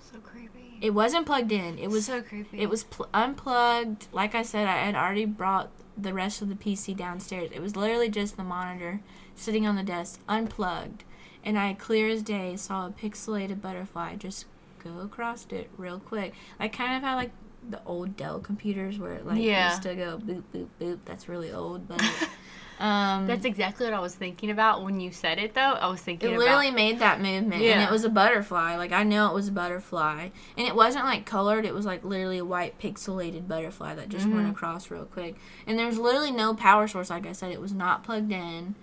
So 0.00 0.18
creepy. 0.18 0.53
It 0.84 0.90
wasn't 0.94 1.26
plugged 1.26 1.50
in. 1.52 1.78
It 1.78 1.88
was 1.88 2.06
so 2.06 2.20
creepy. 2.20 2.60
it 2.60 2.68
was 2.68 2.84
pl- 2.84 3.08
unplugged. 3.14 4.06
Like 4.12 4.34
I 4.34 4.42
said, 4.42 4.66
I 4.68 4.76
had 4.84 4.94
already 4.94 5.24
brought 5.24 5.70
the 5.96 6.12
rest 6.12 6.42
of 6.42 6.48
the 6.48 6.54
PC 6.54 6.94
downstairs. 6.96 7.50
It 7.52 7.60
was 7.62 7.74
literally 7.76 8.08
just 8.10 8.36
the 8.36 8.44
monitor 8.44 9.00
sitting 9.34 9.66
on 9.66 9.76
the 9.76 9.82
desk, 9.82 10.20
unplugged. 10.28 11.04
And 11.42 11.58
I, 11.58 11.74
clear 11.74 12.08
as 12.08 12.22
day, 12.22 12.56
saw 12.56 12.86
a 12.86 12.90
pixelated 12.90 13.60
butterfly 13.62 14.16
just 14.16 14.46
go 14.82 15.00
across 15.00 15.46
it 15.50 15.70
real 15.78 15.98
quick. 16.00 16.34
Like 16.60 16.72
kind 16.76 16.96
of 16.96 17.02
how 17.02 17.16
like 17.16 17.30
the 17.68 17.80
old 17.86 18.16
Dell 18.16 18.40
computers 18.40 18.98
where 18.98 19.12
it 19.14 19.26
like 19.26 19.40
Yeah. 19.40 19.70
used 19.70 19.82
to 19.82 19.94
go 19.94 20.18
boop 20.18 20.42
boop 20.54 20.68
boop. 20.80 20.98
That's 21.06 21.28
really 21.30 21.50
old, 21.52 21.88
but 21.88 22.02
um, 22.80 23.26
That's 23.26 23.44
exactly 23.44 23.86
what 23.86 23.94
I 23.94 24.00
was 24.00 24.14
thinking 24.14 24.50
about 24.50 24.82
when 24.84 24.98
you 25.00 25.12
said 25.12 25.38
it, 25.38 25.54
though. 25.54 25.60
I 25.60 25.86
was 25.88 26.00
thinking 26.00 26.30
it 26.30 26.32
about. 26.34 26.38
literally 26.44 26.70
made 26.70 26.98
that 26.98 27.20
movement, 27.20 27.62
and 27.62 27.82
it 27.82 27.90
was 27.90 28.04
a 28.04 28.08
butterfly. 28.08 28.76
Like 28.76 28.92
I 28.92 29.02
know 29.04 29.28
it 29.28 29.34
was 29.34 29.48
a 29.48 29.52
butterfly, 29.52 30.30
and 30.58 30.66
it 30.66 30.74
wasn't 30.74 31.04
like 31.04 31.24
colored. 31.24 31.64
It 31.64 31.72
was 31.74 31.86
like 31.86 32.04
literally 32.04 32.38
a 32.38 32.44
white 32.44 32.78
pixelated 32.80 33.46
butterfly 33.48 33.94
that 33.94 34.08
just 34.08 34.26
went 34.28 34.46
Mhm. 34.46 34.50
across 34.50 34.90
real 34.90 35.04
quick. 35.04 35.36
And 35.66 35.78
there 35.78 35.86
was 35.86 35.98
literally 35.98 36.32
no 36.32 36.54
power 36.54 36.88
source. 36.88 37.10
Like 37.10 37.26
I 37.26 37.32
said, 37.32 37.52
it 37.52 37.60
was 37.60 37.72
not 37.72 38.02
plugged 38.02 38.32
in, 38.32 38.74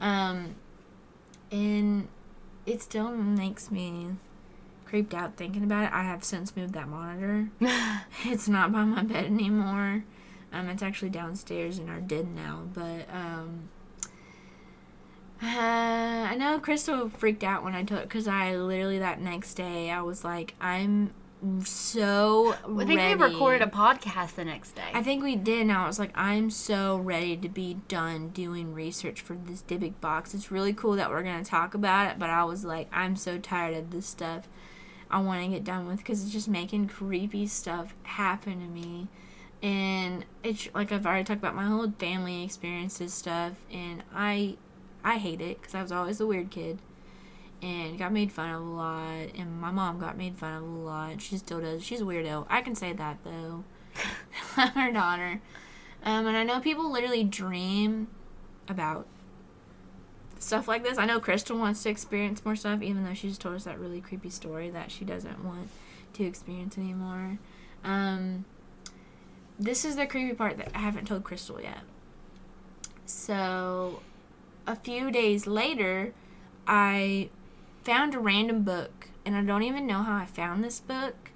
um, 0.00 0.54
and 1.50 2.08
it 2.66 2.82
still 2.82 3.10
makes 3.10 3.70
me 3.70 4.08
creeped 4.84 5.14
out 5.14 5.36
thinking 5.36 5.62
about 5.64 5.84
it. 5.84 5.90
I 5.92 6.02
have 6.02 6.24
since 6.24 6.54
moved 6.56 6.74
that 6.74 6.88
monitor. 6.88 7.48
It's 8.24 8.48
not 8.48 8.72
by 8.72 8.84
my 8.84 9.02
bed 9.02 9.24
anymore. 9.26 10.04
Um, 10.52 10.68
it's 10.68 10.82
actually 10.82 11.10
downstairs 11.10 11.78
in 11.78 11.88
our 11.88 12.00
den 12.00 12.34
now. 12.34 12.62
But 12.72 13.08
um, 13.12 13.68
uh, 15.42 15.46
I 15.46 16.34
know 16.36 16.58
Crystal 16.58 17.08
freaked 17.08 17.44
out 17.44 17.62
when 17.62 17.74
I 17.74 17.84
told 17.84 18.02
because 18.02 18.26
I 18.26 18.56
literally 18.56 18.98
that 18.98 19.20
next 19.20 19.54
day 19.54 19.90
I 19.90 20.02
was 20.02 20.24
like, 20.24 20.54
I'm 20.60 21.12
so 21.64 22.54
I 22.64 22.84
think 22.84 22.98
ready. 22.98 23.14
we 23.14 23.22
recorded 23.22 23.62
a 23.62 23.70
podcast 23.70 24.34
the 24.34 24.44
next 24.44 24.72
day. 24.72 24.90
I 24.92 25.02
think 25.02 25.22
we 25.22 25.36
did. 25.36 25.66
Now 25.66 25.84
I 25.84 25.86
was 25.86 25.98
like, 25.98 26.10
I'm 26.16 26.50
so 26.50 26.96
ready 26.96 27.36
to 27.36 27.48
be 27.48 27.78
done 27.86 28.30
doing 28.30 28.74
research 28.74 29.20
for 29.20 29.34
this 29.34 29.62
Dybbuk 29.62 30.00
box. 30.00 30.34
It's 30.34 30.50
really 30.50 30.72
cool 30.72 30.96
that 30.96 31.10
we're 31.10 31.22
gonna 31.22 31.44
talk 31.44 31.74
about 31.74 32.10
it, 32.10 32.18
but 32.18 32.30
I 32.30 32.42
was 32.44 32.64
like, 32.64 32.88
I'm 32.92 33.14
so 33.14 33.38
tired 33.38 33.76
of 33.76 33.90
this 33.90 34.06
stuff. 34.06 34.48
I 35.10 35.20
want 35.20 35.42
to 35.42 35.48
get 35.48 35.64
done 35.64 35.86
with 35.86 35.98
because 35.98 36.22
it's 36.22 36.32
just 36.32 36.48
making 36.48 36.88
creepy 36.88 37.46
stuff 37.46 37.94
happen 38.02 38.60
to 38.60 38.66
me, 38.66 39.08
and 39.62 40.24
it's 40.42 40.68
like 40.74 40.92
I've 40.92 41.06
already 41.06 41.24
talked 41.24 41.40
about 41.40 41.54
my 41.54 41.64
whole 41.64 41.90
family 41.98 42.44
experiences 42.44 43.12
stuff, 43.12 43.54
and 43.72 44.02
I, 44.14 44.56
I 45.04 45.18
hate 45.18 45.40
it 45.40 45.60
because 45.60 45.74
I 45.74 45.82
was 45.82 45.92
always 45.92 46.18
the 46.18 46.26
weird 46.26 46.50
kid. 46.50 46.78
And 47.60 47.98
got 47.98 48.12
made 48.12 48.30
fun 48.30 48.50
of 48.50 48.60
a 48.60 48.64
lot, 48.64 49.34
and 49.36 49.60
my 49.60 49.72
mom 49.72 49.98
got 49.98 50.16
made 50.16 50.36
fun 50.36 50.54
of 50.54 50.62
a 50.62 50.66
lot. 50.66 51.20
She 51.20 51.36
still 51.38 51.60
does. 51.60 51.82
She's 51.82 52.00
a 52.00 52.04
weirdo. 52.04 52.46
I 52.48 52.62
can 52.62 52.76
say 52.76 52.92
that 52.92 53.18
though. 53.24 53.64
I'm 54.56 54.68
her 54.74 54.92
daughter. 54.92 55.40
Um, 56.04 56.26
and 56.26 56.36
I 56.36 56.44
know 56.44 56.60
people 56.60 56.90
literally 56.90 57.24
dream 57.24 58.06
about 58.68 59.06
stuff 60.38 60.68
like 60.68 60.84
this. 60.84 60.98
I 60.98 61.06
know 61.06 61.20
Crystal 61.20 61.58
wants 61.58 61.82
to 61.82 61.90
experience 61.90 62.44
more 62.44 62.56
stuff, 62.56 62.82
even 62.82 63.04
though 63.04 63.14
she 63.14 63.28
just 63.28 63.40
told 63.40 63.56
us 63.56 63.64
that 63.64 63.78
really 63.78 64.00
creepy 64.00 64.30
story 64.30 64.70
that 64.70 64.90
she 64.90 65.04
doesn't 65.04 65.44
want 65.44 65.68
to 66.14 66.24
experience 66.24 66.78
anymore. 66.78 67.38
Um, 67.84 68.44
this 69.58 69.84
is 69.84 69.96
the 69.96 70.06
creepy 70.06 70.34
part 70.34 70.56
that 70.58 70.70
I 70.74 70.78
haven't 70.78 71.06
told 71.06 71.24
Crystal 71.24 71.60
yet. 71.60 71.80
So, 73.06 74.02
a 74.66 74.76
few 74.76 75.10
days 75.10 75.46
later, 75.46 76.12
I 76.66 77.30
found 77.82 78.14
a 78.14 78.18
random 78.18 78.62
book, 78.62 79.08
and 79.24 79.34
I 79.34 79.42
don't 79.42 79.62
even 79.62 79.86
know 79.86 80.02
how 80.02 80.16
I 80.16 80.26
found 80.26 80.62
this 80.62 80.80
book. 80.80 81.30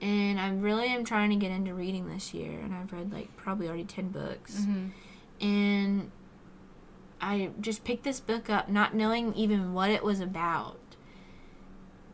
And 0.00 0.38
I 0.38 0.50
really 0.50 0.88
am 0.88 1.04
trying 1.04 1.30
to 1.30 1.36
get 1.36 1.50
into 1.50 1.72
reading 1.72 2.08
this 2.08 2.34
year, 2.34 2.60
and 2.60 2.74
I've 2.74 2.92
read 2.92 3.12
like 3.12 3.34
probably 3.36 3.66
already 3.66 3.84
10 3.84 4.08
books. 4.10 4.64
hmm 4.64 4.88
And 5.40 6.10
I 7.20 7.50
just 7.60 7.82
picked 7.82 8.04
this 8.04 8.20
book 8.20 8.50
up, 8.50 8.68
not 8.68 8.94
knowing 8.94 9.34
even 9.34 9.72
what 9.72 9.88
it 9.90 10.04
was 10.04 10.20
about. 10.20 10.78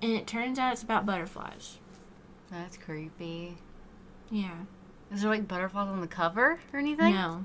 And 0.00 0.12
it 0.12 0.28
turns 0.28 0.58
out 0.60 0.72
it's 0.72 0.82
about 0.82 1.04
butterflies. 1.06 1.78
That's 2.50 2.76
creepy. 2.76 3.56
Yeah. 4.30 4.64
Is 5.12 5.22
there 5.22 5.30
like 5.30 5.46
butterflies 5.48 5.88
on 5.88 6.00
the 6.00 6.06
cover 6.06 6.58
or 6.72 6.78
anything? 6.78 7.14
No. 7.14 7.44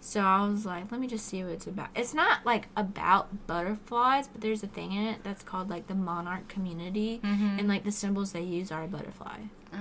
So 0.00 0.20
I 0.20 0.46
was 0.46 0.66
like, 0.66 0.92
let 0.92 1.00
me 1.00 1.06
just 1.06 1.24
see 1.26 1.42
what 1.42 1.52
it's 1.52 1.66
about. 1.66 1.88
It's 1.96 2.12
not 2.12 2.44
like 2.44 2.68
about 2.76 3.46
butterflies, 3.46 4.28
but 4.28 4.42
there's 4.42 4.62
a 4.62 4.66
thing 4.66 4.92
in 4.92 5.04
it 5.06 5.24
that's 5.24 5.42
called 5.42 5.70
like 5.70 5.86
the 5.86 5.94
monarch 5.94 6.46
community. 6.48 7.20
Mm-hmm. 7.24 7.58
And 7.58 7.68
like 7.68 7.84
the 7.84 7.92
symbols 7.92 8.32
they 8.32 8.42
use 8.42 8.70
are 8.70 8.84
a 8.84 8.86
butterfly. 8.88 9.38
oh. 9.72 9.78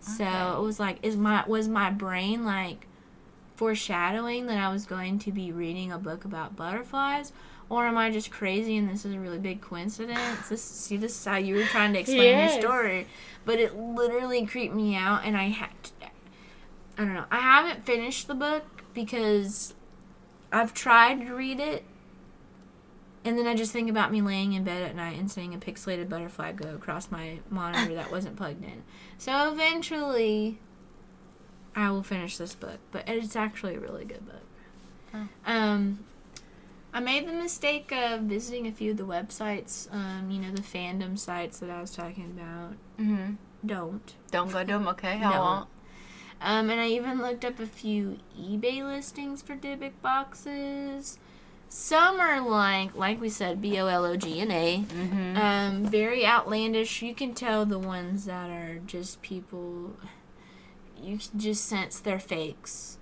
So 0.00 0.24
Okay. 0.24 0.58
it 0.58 0.62
was 0.62 0.80
like, 0.80 0.98
is 1.02 1.16
my 1.16 1.44
was 1.46 1.68
my 1.68 1.90
brain 1.90 2.44
like 2.44 2.86
foreshadowing 3.56 4.46
that 4.46 4.58
I 4.58 4.72
was 4.72 4.86
going 4.86 5.18
to 5.20 5.32
be 5.32 5.50
reading 5.52 5.90
a 5.92 5.98
book 5.98 6.24
about 6.24 6.56
butterflies, 6.56 7.32
or 7.70 7.86
am 7.86 7.96
I 7.96 8.10
just 8.10 8.30
crazy 8.30 8.76
and 8.76 8.88
this 8.88 9.04
is 9.04 9.14
a 9.14 9.20
really 9.20 9.38
big 9.38 9.60
coincidence? 9.60 10.48
This 10.48 10.62
see, 10.62 10.96
this 10.96 11.18
is 11.18 11.24
how 11.24 11.36
you 11.36 11.54
were 11.56 11.64
trying 11.64 11.92
to 11.92 11.98
explain 12.00 12.22
Yes. 12.22 12.54
your 12.54 12.62
story, 12.62 13.06
but 13.44 13.58
it 13.58 13.76
literally 13.76 14.46
creeped 14.46 14.74
me 14.74 14.94
out, 14.96 15.22
and 15.24 15.36
I 15.36 15.44
had, 15.48 15.70
to, 15.84 15.90
I 16.96 17.04
don't 17.04 17.14
know, 17.14 17.26
I 17.30 17.40
haven't 17.40 17.84
finished 17.84 18.26
the 18.28 18.34
book 18.34 18.64
because 18.94 19.74
I've 20.52 20.72
tried 20.74 21.26
to 21.26 21.34
read 21.34 21.60
it. 21.60 21.84
And 23.24 23.36
then 23.36 23.46
I 23.46 23.54
just 23.54 23.72
think 23.72 23.90
about 23.90 24.10
me 24.10 24.22
laying 24.22 24.54
in 24.54 24.64
bed 24.64 24.80
at 24.82 24.96
night 24.96 25.18
and 25.18 25.30
seeing 25.30 25.52
a 25.52 25.58
pixelated 25.58 26.08
butterfly 26.08 26.52
go 26.52 26.74
across 26.74 27.10
my 27.10 27.40
monitor 27.50 27.94
that 27.96 28.10
wasn't 28.10 28.36
plugged 28.36 28.64
in. 28.64 28.84
So 29.18 29.52
eventually, 29.52 30.58
I 31.76 31.90
will 31.90 32.02
finish 32.04 32.38
this 32.38 32.54
book, 32.54 32.78
but 32.90 33.06
it's 33.06 33.36
actually 33.36 33.74
a 33.74 33.80
really 33.80 34.04
good 34.06 34.24
book. 34.24 35.26
Um, 35.44 35.98
I 36.98 37.00
made 37.00 37.28
the 37.28 37.32
mistake 37.32 37.92
of 37.92 38.22
visiting 38.22 38.66
a 38.66 38.72
few 38.72 38.90
of 38.90 38.96
the 38.96 39.04
websites, 39.06 39.86
um, 39.94 40.32
you 40.32 40.40
know, 40.40 40.50
the 40.50 40.62
fandom 40.62 41.16
sites 41.16 41.60
that 41.60 41.70
I 41.70 41.80
was 41.80 41.92
talking 41.94 42.24
about. 42.36 42.72
Mm-hmm. 43.00 43.34
Don't. 43.64 44.14
Don't 44.32 44.50
go 44.50 44.62
to 44.62 44.66
them. 44.66 44.88
Okay, 44.88 45.12
I 45.12 45.30
No. 45.30 45.40
won't. 45.40 45.68
Um, 46.40 46.70
and 46.70 46.80
I 46.80 46.88
even 46.88 47.22
looked 47.22 47.44
up 47.44 47.60
a 47.60 47.66
few 47.66 48.18
eBay 48.36 48.82
listings 48.82 49.42
for 49.42 49.54
Dybbuk 49.54 49.92
boxes. 50.02 51.20
Some 51.68 52.18
are 52.18 52.40
like, 52.40 52.96
like 52.96 53.20
we 53.20 53.28
said, 53.28 53.62
B 53.62 53.78
O 53.78 53.86
L 53.86 54.04
O 54.04 54.16
G 54.16 54.40
and 54.40 54.50
A. 54.50 54.78
Mm-hmm. 54.78 55.36
Um, 55.36 55.84
very 55.86 56.26
outlandish. 56.26 57.00
You 57.00 57.14
can 57.14 57.32
tell 57.32 57.64
the 57.64 57.78
ones 57.78 58.24
that 58.24 58.50
are 58.50 58.80
just 58.84 59.22
people. 59.22 59.92
You 61.00 61.18
can 61.18 61.38
just 61.38 61.64
sense 61.64 62.00
they're 62.00 62.18
fakes. 62.18 62.97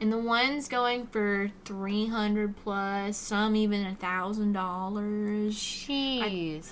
And 0.00 0.10
the 0.10 0.18
ones 0.18 0.66
going 0.66 1.06
for 1.08 1.50
three 1.64 2.06
hundred 2.06 2.56
plus, 2.56 3.18
some 3.18 3.54
even 3.54 3.84
a 3.86 3.94
thousand 3.94 4.54
dollars. 4.54 5.54
Jeez. 5.54 6.70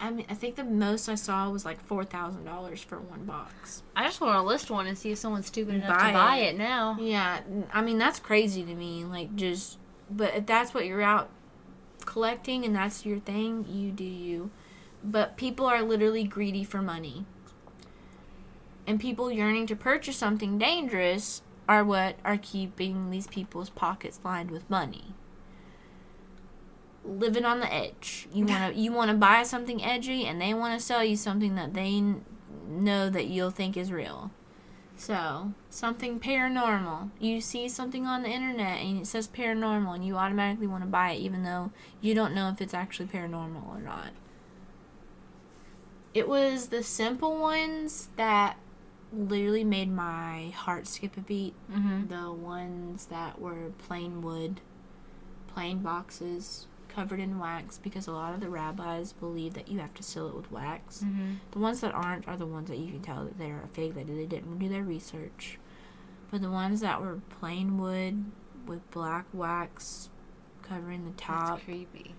I 0.00 0.10
mean, 0.10 0.26
I 0.28 0.34
think 0.34 0.56
the 0.56 0.64
most 0.64 1.08
I 1.08 1.14
saw 1.14 1.50
was 1.50 1.64
like 1.64 1.82
four 1.86 2.04
thousand 2.04 2.44
dollars 2.44 2.82
for 2.82 2.98
one 3.00 3.24
box. 3.24 3.82
I 3.96 4.04
just 4.04 4.20
want 4.20 4.36
to 4.36 4.42
list 4.42 4.70
one 4.70 4.86
and 4.86 4.96
see 4.96 5.12
if 5.12 5.18
someone's 5.18 5.46
stupid 5.46 5.76
enough 5.76 5.98
Buy 5.98 6.08
to 6.08 6.12
buy 6.12 6.36
it. 6.36 6.54
it 6.54 6.58
now. 6.58 6.96
Yeah, 7.00 7.40
I 7.72 7.80
mean 7.80 7.98
that's 7.98 8.20
crazy 8.20 8.64
to 8.64 8.74
me. 8.74 9.04
Like 9.04 9.34
just, 9.34 9.78
but 10.10 10.34
if 10.34 10.46
that's 10.46 10.74
what 10.74 10.84
you're 10.84 11.02
out 11.02 11.30
collecting 12.04 12.64
and 12.64 12.76
that's 12.76 13.04
your 13.04 13.18
thing, 13.18 13.64
you 13.68 13.90
do 13.90 14.04
you. 14.04 14.50
But 15.02 15.36
people 15.36 15.66
are 15.66 15.82
literally 15.82 16.24
greedy 16.24 16.64
for 16.64 16.82
money. 16.82 17.24
And 18.86 19.00
people 19.00 19.30
yearning 19.30 19.66
to 19.68 19.76
purchase 19.76 20.16
something 20.16 20.58
dangerous 20.58 21.42
are 21.68 21.84
what 21.84 22.16
are 22.24 22.38
keeping 22.38 23.10
these 23.10 23.26
people's 23.26 23.70
pockets 23.70 24.18
lined 24.24 24.50
with 24.50 24.68
money. 24.70 25.14
Living 27.04 27.44
on 27.44 27.60
the 27.60 27.72
edge. 27.72 28.26
You 28.32 28.46
want 28.46 28.74
to 28.74 28.80
you 28.80 28.92
want 28.92 29.10
to 29.10 29.16
buy 29.16 29.42
something 29.42 29.84
edgy 29.84 30.26
and 30.26 30.40
they 30.40 30.54
want 30.54 30.78
to 30.78 30.84
sell 30.84 31.04
you 31.04 31.16
something 31.16 31.54
that 31.54 31.74
they 31.74 32.02
know 32.66 33.10
that 33.10 33.26
you'll 33.26 33.50
think 33.50 33.76
is 33.76 33.92
real. 33.92 34.30
So, 34.96 35.52
something 35.70 36.18
paranormal. 36.18 37.10
You 37.20 37.40
see 37.40 37.68
something 37.68 38.04
on 38.04 38.24
the 38.24 38.30
internet 38.30 38.80
and 38.80 39.02
it 39.02 39.06
says 39.06 39.28
paranormal 39.28 39.94
and 39.94 40.04
you 40.04 40.16
automatically 40.16 40.66
want 40.66 40.82
to 40.82 40.88
buy 40.88 41.12
it 41.12 41.20
even 41.20 41.44
though 41.44 41.70
you 42.00 42.14
don't 42.14 42.34
know 42.34 42.48
if 42.48 42.60
it's 42.60 42.74
actually 42.74 43.06
paranormal 43.06 43.68
or 43.68 43.80
not. 43.80 44.10
It 46.14 46.28
was 46.28 46.68
the 46.68 46.82
simple 46.82 47.38
ones 47.38 48.08
that 48.16 48.56
literally 49.12 49.64
made 49.64 49.90
my 49.90 50.52
heart 50.54 50.86
skip 50.86 51.16
a 51.16 51.20
beat. 51.20 51.54
Mm-hmm. 51.70 52.08
The 52.08 52.32
ones 52.32 53.06
that 53.06 53.40
were 53.40 53.72
plain 53.78 54.22
wood, 54.22 54.60
plain 55.48 55.78
boxes 55.78 56.66
covered 56.88 57.20
in 57.20 57.38
wax 57.38 57.78
because 57.78 58.06
a 58.06 58.12
lot 58.12 58.34
of 58.34 58.40
the 58.40 58.48
rabbis 58.48 59.12
believe 59.12 59.54
that 59.54 59.68
you 59.68 59.78
have 59.78 59.94
to 59.94 60.02
seal 60.02 60.28
it 60.28 60.34
with 60.34 60.50
wax. 60.50 61.02
Mm-hmm. 61.04 61.34
The 61.52 61.58
ones 61.58 61.80
that 61.80 61.94
aren't 61.94 62.26
are 62.26 62.36
the 62.36 62.46
ones 62.46 62.68
that 62.68 62.78
you 62.78 62.90
can 62.90 63.02
tell 63.02 63.24
that 63.24 63.38
they're 63.38 63.62
a 63.64 63.68
fake, 63.68 63.94
that 63.94 64.06
they 64.06 64.26
didn't 64.26 64.58
do 64.58 64.68
their 64.68 64.82
research. 64.82 65.58
But 66.30 66.42
the 66.42 66.50
ones 66.50 66.80
that 66.80 67.00
were 67.00 67.20
plain 67.40 67.78
wood 67.78 68.24
with 68.66 68.90
black 68.90 69.26
wax 69.32 70.10
covering 70.62 71.04
the 71.04 71.12
top, 71.12 71.56
That's 71.56 71.64
creepy. 71.64 72.14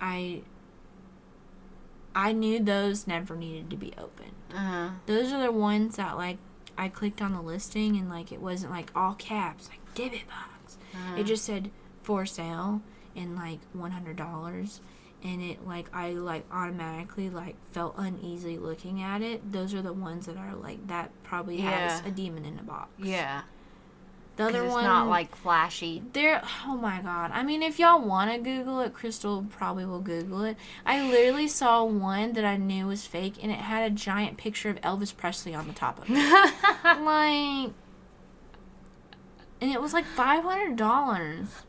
I 0.00 0.42
I 2.14 2.32
knew 2.32 2.58
those 2.60 3.06
never 3.06 3.36
needed 3.36 3.70
to 3.70 3.76
be 3.76 3.92
opened. 3.98 4.32
Uh-huh. 4.54 4.90
Those 5.06 5.32
are 5.32 5.42
the 5.42 5.52
ones 5.52 5.96
that 5.96 6.16
like 6.16 6.38
I 6.76 6.88
clicked 6.88 7.20
on 7.22 7.32
the 7.34 7.40
listing 7.42 7.96
and 7.96 8.08
like 8.08 8.32
it 8.32 8.40
wasn't 8.40 8.72
like 8.72 8.90
all 8.94 9.14
caps 9.14 9.68
like 9.68 9.94
Dybbuk 9.94 10.26
box. 10.28 10.78
uh-huh. 10.94 11.16
It 11.20 11.24
just 11.24 11.44
said 11.44 11.70
for 12.02 12.26
sale 12.26 12.82
and 13.14 13.36
like 13.36 13.60
one 13.72 13.90
hundred 13.92 14.16
dollars 14.16 14.80
and 15.22 15.42
it 15.42 15.66
like 15.66 15.94
I 15.94 16.12
like 16.12 16.46
automatically 16.50 17.28
like 17.30 17.56
felt 17.72 17.94
uneasy 17.98 18.56
looking 18.58 19.02
at 19.02 19.20
it. 19.22 19.52
Those 19.52 19.74
are 19.74 19.82
the 19.82 19.92
ones 19.92 20.26
that 20.26 20.36
are 20.36 20.54
like 20.54 20.86
that 20.88 21.10
probably 21.22 21.58
has 21.58 22.00
a 22.06 22.10
demon 22.10 22.44
in 22.44 22.58
a 22.58 22.62
box. 22.62 22.90
yeah. 22.98 23.42
The 24.36 24.44
other 24.46 24.64
it's 24.64 24.72
one 24.72 24.84
not 24.84 25.08
like 25.08 25.34
flashy. 25.34 26.02
there 26.12 26.42
oh 26.66 26.76
my 26.76 27.00
god. 27.02 27.30
I 27.34 27.42
mean 27.42 27.62
if 27.62 27.78
y'all 27.78 28.00
wanna 28.00 28.38
Google 28.38 28.80
it, 28.80 28.94
Crystal 28.94 29.46
probably 29.50 29.84
will 29.84 30.00
Google 30.00 30.44
it. 30.44 30.56
I 30.86 31.02
literally 31.08 31.48
saw 31.48 31.84
one 31.84 32.32
that 32.34 32.44
I 32.44 32.56
knew 32.56 32.86
was 32.86 33.06
fake 33.06 33.34
and 33.42 33.52
it 33.52 33.58
had 33.58 33.90
a 33.90 33.94
giant 33.94 34.36
picture 34.38 34.70
of 34.70 34.80
Elvis 34.80 35.14
Presley 35.14 35.54
on 35.54 35.66
the 35.66 35.74
top 35.74 35.98
of 35.98 36.06
it. 36.08 36.14
like 36.84 37.72
and 39.60 39.70
it 39.70 39.80
was 39.80 39.92
like 39.92 40.04
five 40.04 40.44
hundred 40.44 40.76
dollars 40.76 41.62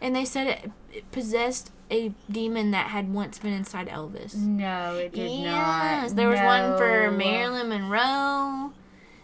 and 0.00 0.14
they 0.14 0.24
said 0.24 0.46
it, 0.46 0.70
it 0.92 1.10
possessed 1.10 1.70
a 1.90 2.12
demon 2.30 2.70
that 2.70 2.88
had 2.88 3.12
once 3.12 3.38
been 3.38 3.52
inside 3.52 3.88
elvis 3.88 4.34
no, 4.34 4.96
it 4.96 5.12
did 5.12 5.30
yes 5.30 6.10
not. 6.10 6.16
there 6.16 6.28
was 6.28 6.40
one 6.40 6.76
for 6.78 7.10
marilyn 7.10 7.68
monroe 7.68 8.72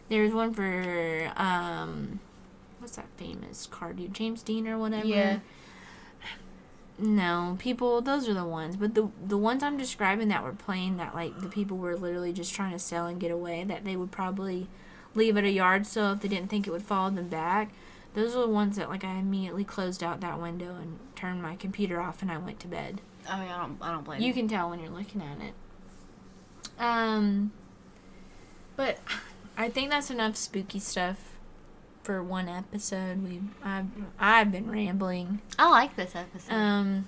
there 0.08 0.22
was 0.22 0.32
one 0.32 0.52
for 0.52 1.32
um 1.36 2.20
what's 2.88 2.96
that 2.96 3.08
famous 3.18 3.66
car 3.66 3.92
dude 3.92 4.14
james 4.14 4.42
dean 4.42 4.66
or 4.66 4.78
whatever 4.78 5.06
Yeah. 5.06 5.38
No, 7.00 7.54
people. 7.60 8.00
Those 8.00 8.28
are 8.28 8.34
the 8.34 8.44
ones. 8.44 8.74
But 8.74 8.96
the 8.96 9.08
the 9.24 9.38
ones 9.38 9.62
I'm 9.62 9.76
describing 9.78 10.26
that 10.28 10.42
were 10.42 10.52
playing 10.52 10.96
that 10.96 11.14
like 11.14 11.38
the 11.38 11.48
people 11.48 11.76
were 11.76 11.96
literally 11.96 12.32
just 12.32 12.52
trying 12.52 12.72
to 12.72 12.78
sell 12.80 13.06
and 13.06 13.20
get 13.20 13.30
away. 13.30 13.62
That 13.62 13.84
they 13.84 13.94
would 13.94 14.10
probably 14.10 14.66
leave 15.14 15.36
at 15.36 15.44
a 15.44 15.50
yard 15.50 15.86
sale 15.86 16.14
if 16.14 16.22
they 16.22 16.26
didn't 16.26 16.50
think 16.50 16.66
it 16.66 16.72
would 16.72 16.82
follow 16.82 17.08
them 17.08 17.28
back. 17.28 17.70
Those 18.14 18.34
are 18.34 18.40
the 18.40 18.48
ones 18.48 18.74
that 18.78 18.88
like 18.88 19.04
I 19.04 19.14
immediately 19.14 19.62
closed 19.62 20.02
out 20.02 20.20
that 20.22 20.42
window 20.42 20.74
and 20.74 20.98
turned 21.14 21.40
my 21.40 21.54
computer 21.54 22.00
off 22.00 22.20
and 22.20 22.32
I 22.32 22.38
went 22.38 22.58
to 22.60 22.66
bed. 22.66 23.00
I 23.28 23.38
mean, 23.38 23.48
I 23.48 23.58
don't, 23.58 23.78
I 23.80 23.92
don't 23.92 24.02
blame 24.02 24.20
You 24.20 24.32
can 24.32 24.48
tell 24.48 24.70
when 24.70 24.80
you're 24.80 24.90
looking 24.90 25.22
at 25.22 25.38
it. 25.40 25.54
Um, 26.80 27.52
but 28.74 28.98
I 29.56 29.68
think 29.68 29.90
that's 29.90 30.10
enough 30.10 30.34
spooky 30.34 30.80
stuff 30.80 31.27
for 32.08 32.22
one 32.22 32.48
episode. 32.48 33.22
We 33.22 33.42
I've 33.62 33.84
I've 34.18 34.50
been 34.50 34.70
rambling. 34.70 35.42
I 35.58 35.68
like 35.68 35.94
this 35.94 36.16
episode. 36.16 36.54
Um, 36.54 37.06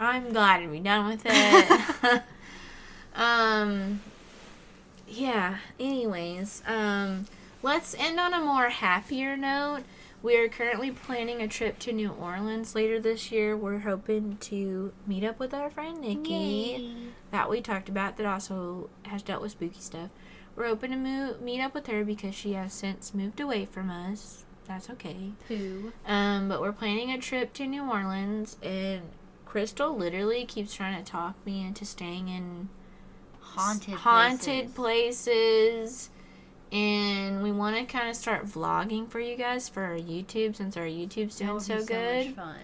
I'm 0.00 0.32
glad 0.32 0.58
to 0.58 0.66
be 0.66 0.80
done 0.80 1.06
with 1.06 1.22
it. 1.24 2.22
um, 3.14 4.00
yeah. 5.06 5.58
Anyways, 5.78 6.64
um, 6.66 7.26
let's 7.62 7.94
end 7.94 8.18
on 8.18 8.34
a 8.34 8.40
more 8.40 8.70
happier 8.70 9.36
note. 9.36 9.84
We 10.20 10.36
are 10.36 10.48
currently 10.48 10.90
planning 10.90 11.40
a 11.40 11.46
trip 11.46 11.78
to 11.80 11.92
New 11.92 12.10
Orleans 12.10 12.74
later 12.74 12.98
this 12.98 13.30
year. 13.30 13.56
We're 13.56 13.80
hoping 13.80 14.38
to 14.38 14.92
meet 15.06 15.22
up 15.22 15.38
with 15.38 15.54
our 15.54 15.70
friend 15.70 16.00
Nikki 16.00 16.32
Yay. 16.32 16.94
that 17.30 17.48
we 17.48 17.60
talked 17.60 17.88
about 17.88 18.16
that 18.16 18.26
also 18.26 18.90
has 19.04 19.22
dealt 19.22 19.42
with 19.42 19.52
spooky 19.52 19.78
stuff. 19.78 20.10
We're 20.56 20.66
open 20.66 20.90
to 20.90 20.96
move, 20.96 21.40
meet 21.40 21.60
up 21.60 21.74
with 21.74 21.86
her 21.88 22.04
because 22.04 22.34
she 22.34 22.52
has 22.52 22.72
since 22.72 23.12
moved 23.14 23.40
away 23.40 23.64
from 23.66 23.90
us. 23.90 24.44
That's 24.66 24.88
okay. 24.90 25.32
Who? 25.48 25.92
Um, 26.06 26.48
but 26.48 26.60
we're 26.60 26.72
planning 26.72 27.10
a 27.10 27.18
trip 27.18 27.52
to 27.54 27.66
New 27.66 27.90
Orleans, 27.90 28.56
and 28.62 29.02
Crystal 29.44 29.94
literally 29.96 30.44
keeps 30.46 30.74
trying 30.74 30.96
to 31.02 31.10
talk 31.10 31.34
me 31.44 31.66
into 31.66 31.84
staying 31.84 32.28
in 32.28 32.68
Haunted. 33.40 33.94
haunted 33.94 34.74
places. 34.74 35.24
places. 35.26 36.10
And 36.72 37.42
we 37.42 37.52
want 37.52 37.76
to 37.76 37.84
kind 37.84 38.08
of 38.08 38.16
start 38.16 38.46
vlogging 38.46 39.08
for 39.08 39.20
you 39.20 39.36
guys 39.36 39.68
for 39.68 39.84
our 39.84 39.94
YouTube 39.96 40.56
since 40.56 40.76
our 40.76 40.84
YouTube's 40.84 41.36
doing 41.36 41.60
so 41.60 41.78
be 41.78 41.84
good. 41.84 42.26
much 42.26 42.34
fun. 42.34 42.56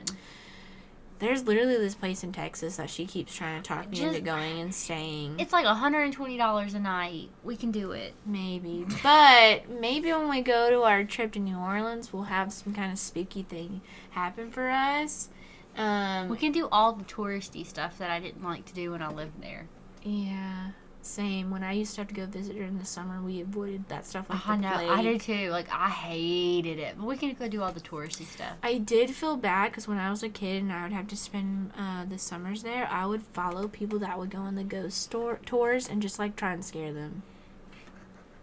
There's 1.21 1.45
literally 1.47 1.77
this 1.77 1.95
place 1.95 2.25
in 2.25 2.33
Texas 2.33 2.77
that 2.77 2.91
she 2.91 3.07
keeps 3.07 3.35
trying 3.35 3.63
to 3.63 3.69
talk 3.69 3.89
me 3.91 4.01
into 4.03 4.21
going 4.21 4.59
and 4.59 4.75
staying. 4.75 5.39
It's 5.39 5.53
like 5.53 5.67
$120 5.67 6.75
a 6.75 6.79
night. 6.81 7.29
We 7.45 7.57
can 7.57 7.71
do 7.71 7.93
it. 7.93 8.15
Maybe. 8.27 8.87
But 9.03 9.69
maybe 9.71 10.13
when 10.13 10.29
we 10.31 10.41
go 10.41 10.71
to 10.71 10.83
our 10.83 11.05
trip 11.05 11.33
to 11.33 11.39
New 11.39 11.59
Orleans, 11.59 12.13
we'll 12.13 12.25
have 12.25 12.53
some 12.53 12.75
kind 12.75 12.91
of 12.91 12.99
spooky 12.99 13.43
thing 13.43 13.83
happen 14.11 14.51
for 14.51 14.69
us. 14.71 15.29
Um, 15.77 16.29
We 16.31 16.37
can 16.39 16.53
do 16.53 16.69
all 16.73 16.95
the 16.95 17.05
touristy 17.05 17.65
stuff 17.67 17.99
that 17.99 18.11
I 18.11 18.19
didn't 18.19 18.43
like 18.43 18.65
to 18.67 18.75
do 18.75 18.91
when 18.93 19.03
I 19.03 19.11
lived 19.13 19.41
there. 19.43 19.67
yeah, 20.03 20.71
same. 21.07 21.51
When 21.51 21.63
I 21.63 21.73
used 21.73 21.95
to 21.95 22.01
have 22.03 22.09
to 22.09 22.15
go 22.15 22.27
visit 22.27 22.57
her 22.57 22.65
in 22.65 22.79
the 22.79 22.85
summer, 22.85 23.21
we 23.23 23.41
avoided 23.41 23.89
that 23.89 24.07
stuff 24.07 24.27
like 24.29 24.47
I 24.49 24.57
the 24.57 24.63
know. 24.63 24.73
plague. 24.73 24.89
I 24.91 25.03
did 25.03 25.21
too. 25.21 25.51
Like, 25.51 25.69
I 25.73 25.89
hated 25.89 26.79
it. 26.79 26.97
But 26.99 27.07
we 27.07 27.17
can 27.17 27.33
go 27.35 27.49
do 27.49 27.63
all 27.63 27.73
the 27.73 27.81
touristy 27.81 28.27
stuff. 28.27 28.55
I 28.63 28.79
did 28.79 29.11
feel 29.11 29.37
bad 29.37 29.71
because 29.71 29.89
when 29.89 29.99
I 29.99 30.11
was 30.11 30.23
a 30.23 30.29
kid 30.29 30.63
and 30.63 30.73
I 30.73 30.83
would 30.83 30.93
have 30.93 31.09
to 31.09 31.17
spend 31.17 31.73
uh, 31.79 32.05
the 32.05 32.19
summers 32.19 32.63
there, 32.63 32.87
I 32.91 33.07
would 33.07 33.23
follow 33.23 33.69
people 33.69 33.99
that 34.01 34.19
would 34.19 34.31
go 34.31 34.39
on 34.39 34.55
the 34.55 34.65
ghost 34.65 35.01
store 35.03 35.41
tours 35.47 35.89
and 35.89 36.03
just 36.03 36.19
like 36.19 36.37
try 36.37 36.53
and 36.53 36.65
scare 36.65 36.93
them. 36.93 37.23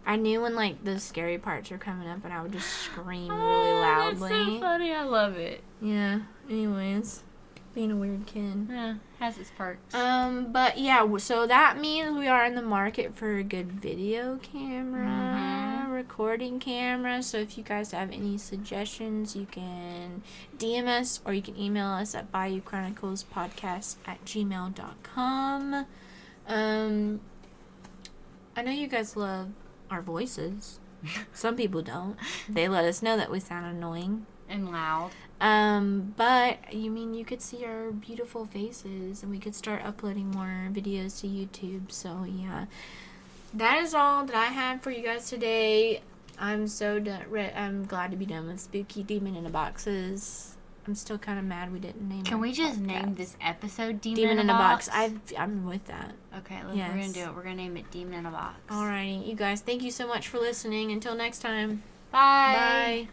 I 0.06 0.16
knew 0.16 0.40
when 0.40 0.54
like 0.54 0.84
the 0.84 0.98
scary 0.98 1.36
parts 1.36 1.70
were 1.70 1.76
coming 1.76 2.08
up, 2.08 2.24
and 2.24 2.32
I 2.32 2.42
would 2.42 2.52
just 2.52 2.66
scream 2.68 3.30
really 3.30 3.72
loudly. 3.80 4.28
That's 4.30 4.44
so 4.46 4.60
funny. 4.60 4.92
I 4.94 5.02
love 5.04 5.36
it. 5.36 5.62
Yeah. 5.82 6.20
Anyways, 6.48 7.22
being 7.74 7.90
a 7.92 7.96
weird 7.96 8.24
kid. 8.24 8.68
Yeah, 8.70 8.94
has 9.18 9.36
its 9.38 9.50
perks. 9.56 9.94
Um, 9.94 10.52
but 10.52 10.78
yeah, 10.78 11.06
so 11.18 11.46
that 11.46 11.78
means 11.80 12.16
we 12.16 12.28
are 12.28 12.44
in 12.44 12.54
the 12.54 12.62
market 12.62 13.16
for 13.16 13.36
a 13.36 13.42
good 13.42 13.72
video 13.72 14.36
camera, 14.36 15.06
Mhm. 15.08 15.92
recording 15.92 16.60
camera. 16.60 17.22
So 17.22 17.38
if 17.38 17.58
you 17.58 17.64
guys 17.64 17.90
have 17.92 18.10
any 18.12 18.38
suggestions, 18.38 19.34
you 19.34 19.46
can 19.46 20.22
DM 20.56 20.86
us 20.86 21.20
or 21.24 21.32
you 21.34 21.42
can 21.42 21.58
email 21.58 21.88
us 21.88 22.14
at 22.14 22.30
Bayou 22.30 22.60
Chronicles 22.60 23.24
Podcast 23.24 23.96
at 24.06 24.24
gmail.com. 24.24 25.86
Um, 26.46 27.20
I 28.56 28.62
know 28.62 28.70
you 28.70 28.86
guys 28.86 29.16
love 29.16 29.48
our 29.90 30.00
voices. 30.02 30.78
Some 31.32 31.56
people 31.56 31.82
don't. 31.82 32.16
They 32.48 32.68
let 32.68 32.84
us 32.84 33.02
know 33.02 33.16
that 33.16 33.30
we 33.30 33.40
sound 33.40 33.66
annoying. 33.66 34.26
and 34.50 34.70
loud. 34.72 35.10
Um, 35.40 36.14
but 36.16 36.72
you 36.72 36.90
mean 36.90 37.14
you 37.14 37.24
could 37.24 37.40
see 37.40 37.64
our 37.64 37.92
beautiful 37.92 38.46
faces 38.46 39.22
and 39.22 39.30
we 39.30 39.38
could 39.38 39.54
start 39.54 39.82
uploading 39.84 40.30
more 40.30 40.68
videos 40.72 41.20
to 41.20 41.28
YouTube. 41.28 41.92
So 41.92 42.24
yeah. 42.24 42.66
That 43.54 43.78
is 43.78 43.94
all 43.94 44.24
that 44.26 44.34
I 44.34 44.46
have 44.46 44.82
for 44.82 44.90
you 44.90 45.02
guys 45.02 45.28
today. 45.30 46.02
I'm 46.38 46.68
so 46.68 46.98
done, 46.98 47.24
I'm 47.56 47.84
glad 47.86 48.10
to 48.10 48.16
be 48.16 48.26
done 48.26 48.46
with 48.46 48.60
Spooky 48.60 49.02
Demon 49.02 49.34
in 49.34 49.46
a 49.46 49.50
Boxes. 49.50 50.54
I'm 50.86 50.94
still 50.94 51.18
kind 51.18 51.38
of 51.38 51.44
mad 51.44 51.72
we 51.72 51.80
didn't 51.80 52.08
name 52.08 52.20
it. 52.20 52.26
Can 52.26 52.40
we 52.40 52.52
just 52.52 52.80
podcast. 52.80 52.86
name 52.86 53.14
this 53.14 53.36
episode 53.40 54.00
Demon, 54.00 54.16
Demon 54.16 54.38
in 54.38 54.50
a 54.50 54.54
Box? 54.54 54.88
I've, 54.90 55.20
I'm 55.36 55.66
with 55.66 55.84
that. 55.86 56.12
okay, 56.38 56.62
look, 56.64 56.76
we're 56.76 56.88
gonna 56.88 57.08
do 57.08 57.20
it. 57.20 57.34
We're 57.34 57.42
gonna 57.42 57.56
name 57.56 57.76
it 57.76 57.90
Demon 57.90 58.14
in 58.14 58.26
a 58.26 58.30
Box. 58.30 58.56
Alrighty, 58.68 59.26
you 59.26 59.34
guys, 59.34 59.60
thank 59.60 59.82
you 59.82 59.90
so 59.90 60.06
much 60.06 60.28
for 60.28 60.38
listening. 60.38 60.90
Until 60.92 61.14
next 61.14 61.40
time. 61.40 61.82
Bye. 62.10 63.06
Bye. 63.06 63.08